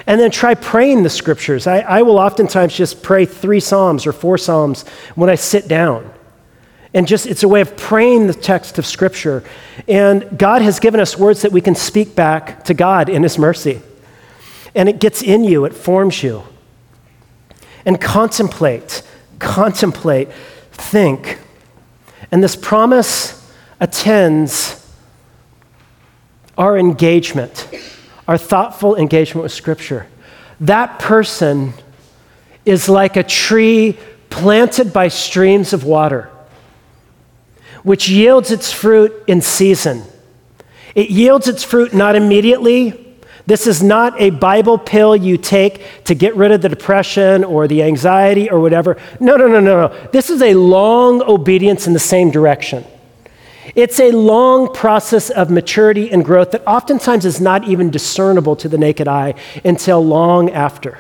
And 0.07 0.20
then 0.20 0.30
try 0.30 0.55
praying 0.55 1.05
the 1.05 1.09
scriptures. 1.09 1.66
I, 1.66 1.78
I 1.78 2.03
will 2.03 2.18
oftentimes 2.18 2.74
just 2.74 3.03
pray 3.03 3.24
three 3.24 3.61
Psalms 3.61 4.07
or 4.07 4.12
four 4.12 4.36
Psalms 4.36 4.86
when 5.14 5.30
I 5.30 5.36
sit 5.36 5.68
down. 5.68 6.12
And 6.93 7.09
just, 7.09 7.24
it's 7.24 7.45
a 7.45 7.49
way 7.49 7.62
of 7.62 7.78
praying 7.78 8.26
the 8.26 8.34
text 8.34 8.78
of 8.78 8.84
Scripture. 8.84 9.43
And 9.88 10.38
God 10.38 10.61
has 10.61 10.80
given 10.80 11.01
us 11.01 11.16
words 11.16 11.41
that 11.41 11.53
we 11.53 11.62
can 11.62 11.74
speak 11.74 12.14
back 12.14 12.64
to 12.64 12.74
God 12.74 13.09
in 13.09 13.22
His 13.22 13.38
mercy. 13.38 13.80
And 14.75 14.89
it 14.89 15.01
gets 15.01 15.23
in 15.23 15.45
you, 15.45 15.64
it 15.64 15.75
forms 15.75 16.23
you. 16.23 16.45
And 17.85 18.01
contemplate, 18.01 19.03
contemplate, 19.39 20.29
think. 20.73 21.39
And 22.31 22.43
this 22.43 22.57
promise 22.57 23.37
attends 23.81 24.77
our 26.57 26.77
engagement, 26.79 27.68
our 28.29 28.37
thoughtful 28.37 28.97
engagement 28.97 29.43
with 29.43 29.53
Scripture. 29.53 30.07
That 30.61 30.99
person 30.99 31.73
is 32.66 32.89
like 32.89 33.16
a 33.16 33.23
tree 33.23 33.99
planted 34.29 34.93
by 34.93 35.09
streams 35.09 35.73
of 35.73 35.85
water, 35.85 36.31
which 37.83 38.09
yields 38.09 38.51
its 38.51 38.71
fruit 38.71 39.12
in 39.27 39.41
season. 39.41 40.05
It 40.95 41.09
yields 41.09 41.49
its 41.49 41.64
fruit 41.64 41.95
not 41.95 42.14
immediately. 42.14 43.09
This 43.51 43.66
is 43.66 43.82
not 43.82 44.14
a 44.20 44.30
Bible 44.30 44.78
pill 44.78 45.16
you 45.16 45.36
take 45.36 46.05
to 46.05 46.14
get 46.14 46.36
rid 46.36 46.53
of 46.53 46.62
the 46.62 46.68
depression 46.68 47.42
or 47.42 47.66
the 47.66 47.82
anxiety 47.82 48.48
or 48.48 48.61
whatever. 48.61 48.96
No, 49.18 49.34
no, 49.34 49.48
no, 49.48 49.59
no, 49.59 49.88
no. 49.88 50.09
This 50.12 50.30
is 50.30 50.40
a 50.40 50.55
long 50.55 51.20
obedience 51.22 51.88
in 51.88 51.92
the 51.92 51.98
same 51.98 52.30
direction. 52.30 52.84
It's 53.74 53.98
a 53.98 54.12
long 54.12 54.72
process 54.72 55.30
of 55.30 55.51
maturity 55.51 56.12
and 56.12 56.24
growth 56.24 56.53
that 56.53 56.64
oftentimes 56.64 57.24
is 57.24 57.40
not 57.40 57.66
even 57.66 57.90
discernible 57.90 58.55
to 58.55 58.68
the 58.68 58.78
naked 58.78 59.09
eye 59.09 59.34
until 59.64 60.01
long 60.01 60.51
after. 60.51 60.98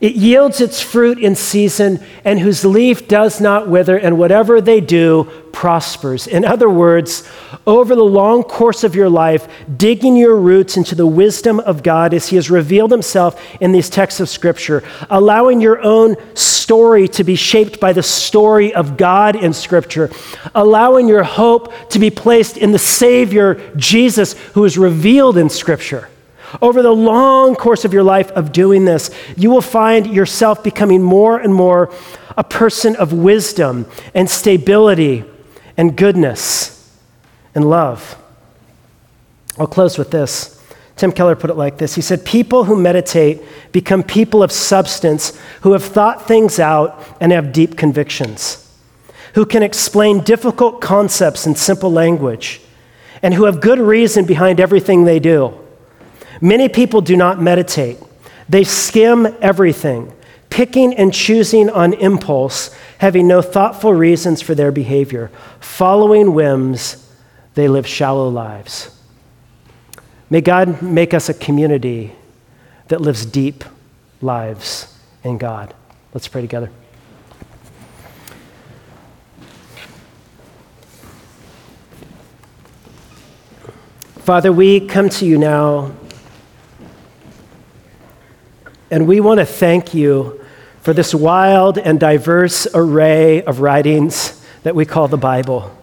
It 0.00 0.14
yields 0.14 0.60
its 0.60 0.80
fruit 0.80 1.20
in 1.20 1.36
season, 1.36 2.02
and 2.24 2.40
whose 2.40 2.64
leaf 2.64 3.06
does 3.06 3.40
not 3.40 3.68
wither, 3.68 3.96
and 3.96 4.18
whatever 4.18 4.60
they 4.60 4.80
do 4.80 5.30
prospers. 5.60 6.26
In 6.26 6.42
other 6.42 6.70
words, 6.70 7.28
over 7.66 7.94
the 7.94 8.02
long 8.02 8.42
course 8.42 8.82
of 8.82 8.94
your 8.94 9.10
life, 9.10 9.46
digging 9.76 10.16
your 10.16 10.36
roots 10.36 10.78
into 10.78 10.94
the 10.94 11.06
wisdom 11.06 11.60
of 11.60 11.82
God 11.82 12.14
as 12.14 12.28
He 12.28 12.36
has 12.36 12.50
revealed 12.50 12.90
Himself 12.90 13.38
in 13.60 13.70
these 13.70 13.90
texts 13.90 14.20
of 14.20 14.30
Scripture, 14.30 14.82
allowing 15.10 15.60
your 15.60 15.82
own 15.82 16.16
story 16.34 17.06
to 17.08 17.24
be 17.24 17.34
shaped 17.34 17.78
by 17.78 17.92
the 17.92 18.02
story 18.02 18.72
of 18.72 18.96
God 18.96 19.36
in 19.36 19.52
Scripture, 19.52 20.08
allowing 20.54 21.08
your 21.08 21.24
hope 21.24 21.90
to 21.90 21.98
be 21.98 22.08
placed 22.08 22.56
in 22.56 22.72
the 22.72 22.78
Savior, 22.78 23.60
Jesus, 23.76 24.32
who 24.54 24.64
is 24.64 24.78
revealed 24.78 25.36
in 25.36 25.50
Scripture. 25.50 26.08
Over 26.62 26.80
the 26.80 26.90
long 26.90 27.54
course 27.54 27.84
of 27.84 27.92
your 27.92 28.02
life 28.02 28.30
of 28.30 28.50
doing 28.50 28.86
this, 28.86 29.10
you 29.36 29.50
will 29.50 29.60
find 29.60 30.06
yourself 30.06 30.64
becoming 30.64 31.02
more 31.02 31.38
and 31.38 31.54
more 31.54 31.92
a 32.34 32.44
person 32.44 32.96
of 32.96 33.12
wisdom 33.12 33.84
and 34.14 34.30
stability 34.30 35.24
and 35.80 35.96
goodness 35.96 36.94
and 37.54 37.64
love. 37.64 38.18
I'll 39.58 39.66
close 39.66 39.96
with 39.96 40.10
this. 40.10 40.62
Tim 40.96 41.10
Keller 41.10 41.34
put 41.34 41.48
it 41.48 41.56
like 41.56 41.78
this 41.78 41.94
He 41.94 42.02
said, 42.02 42.26
People 42.26 42.64
who 42.64 42.76
meditate 42.76 43.40
become 43.72 44.02
people 44.02 44.42
of 44.42 44.52
substance 44.52 45.40
who 45.62 45.72
have 45.72 45.82
thought 45.82 46.28
things 46.28 46.58
out 46.58 47.02
and 47.18 47.32
have 47.32 47.54
deep 47.54 47.78
convictions, 47.78 48.70
who 49.32 49.46
can 49.46 49.62
explain 49.62 50.20
difficult 50.20 50.82
concepts 50.82 51.46
in 51.46 51.54
simple 51.54 51.90
language, 51.90 52.60
and 53.22 53.32
who 53.32 53.46
have 53.46 53.62
good 53.62 53.78
reason 53.78 54.26
behind 54.26 54.60
everything 54.60 55.04
they 55.04 55.18
do. 55.18 55.58
Many 56.42 56.68
people 56.68 57.00
do 57.00 57.16
not 57.16 57.40
meditate, 57.40 57.96
they 58.50 58.64
skim 58.64 59.34
everything, 59.40 60.12
picking 60.60 60.92
and 60.92 61.14
choosing 61.14 61.70
on 61.70 61.94
impulse, 61.94 62.68
having 62.98 63.26
no 63.26 63.40
thoughtful 63.40 63.94
reasons 63.94 64.42
for 64.42 64.54
their 64.54 64.70
behavior. 64.70 65.30
Following 65.58 66.34
whims, 66.34 67.10
they 67.54 67.66
live 67.66 67.86
shallow 67.86 68.28
lives. 68.28 68.94
May 70.28 70.42
God 70.42 70.82
make 70.82 71.14
us 71.14 71.30
a 71.30 71.32
community 71.32 72.12
that 72.88 73.00
lives 73.00 73.24
deep 73.24 73.64
lives 74.20 74.94
in 75.24 75.38
God. 75.38 75.72
Let's 76.12 76.28
pray 76.28 76.42
together. 76.42 76.70
Father, 84.18 84.52
we 84.52 84.86
come 84.86 85.08
to 85.08 85.24
you 85.24 85.38
now 85.38 85.92
and 88.90 89.08
we 89.08 89.20
want 89.20 89.40
to 89.40 89.46
thank 89.46 89.94
you 89.94 90.39
for 90.80 90.94
this 90.94 91.14
wild 91.14 91.78
and 91.78 92.00
diverse 92.00 92.66
array 92.74 93.42
of 93.42 93.60
writings 93.60 94.44
that 94.62 94.74
we 94.74 94.84
call 94.84 95.08
the 95.08 95.16
Bible. 95.16 95.76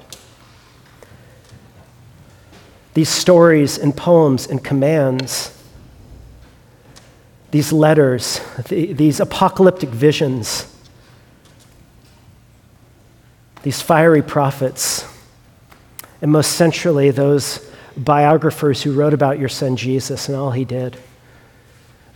These 2.93 3.09
stories 3.09 3.77
and 3.77 3.95
poems 3.95 4.47
and 4.47 4.63
commands, 4.63 5.53
these 7.51 7.71
letters, 7.71 8.41
these 8.69 9.19
apocalyptic 9.19 9.89
visions, 9.89 10.73
these 13.61 13.81
fiery 13.81 14.23
prophets, 14.23 15.05
and 16.21 16.31
most 16.31 16.53
centrally, 16.53 17.11
those 17.11 17.71
biographers 17.95 18.81
who 18.81 18.93
wrote 18.93 19.13
about 19.13 19.37
your 19.37 19.49
son 19.49 19.75
Jesus 19.75 20.27
and 20.27 20.35
all 20.35 20.51
he 20.51 20.65
did 20.65 20.97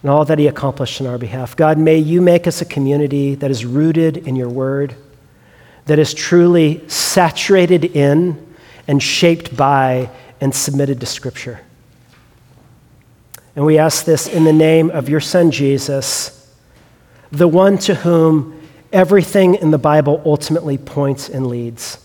and 0.02 0.10
all 0.10 0.26
that 0.26 0.40
he 0.40 0.48
accomplished 0.48 1.00
on 1.02 1.08
our 1.08 1.18
behalf. 1.18 1.56
God, 1.56 1.78
may 1.78 1.98
you 1.98 2.22
make 2.22 2.48
us 2.48 2.62
a 2.62 2.66
community 2.66 3.36
that 3.36 3.52
is 3.52 3.66
rooted 3.66 4.18
in 4.18 4.36
your 4.36 4.50
word, 4.50 4.96
that 5.86 6.00
is 6.00 6.14
truly 6.14 6.88
saturated 6.88 7.86
in 7.86 8.56
and 8.88 9.02
shaped 9.02 9.56
by 9.56 10.10
and 10.40 10.54
submitted 10.54 11.00
to 11.00 11.06
Scripture. 11.06 11.62
And 13.56 13.66
we 13.66 13.78
ask 13.78 14.06
this 14.06 14.28
in 14.28 14.44
the 14.44 14.54
name 14.54 14.90
of 14.90 15.10
your 15.10 15.20
Son, 15.20 15.52
Jesus, 15.52 16.38
the 17.32 17.48
one 17.48 17.78
to 17.80 17.96
whom 17.96 18.60
everything 18.92 19.56
in 19.56 19.72
the 19.72 19.78
Bible 19.78 20.22
ultimately 20.26 20.78
points 20.78 21.30
and 21.30 21.48
leads. 21.48 21.98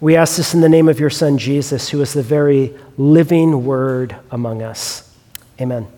We 0.00 0.14
ask 0.14 0.36
this 0.36 0.54
in 0.54 0.60
the 0.60 0.68
name 0.68 0.88
of 0.88 1.00
your 1.00 1.10
Son, 1.10 1.38
Jesus, 1.38 1.88
who 1.88 2.00
is 2.00 2.12
the 2.12 2.22
very 2.22 2.76
living 2.96 3.64
word 3.64 4.14
among 4.30 4.62
us. 4.62 5.12
Amen. 5.60 5.88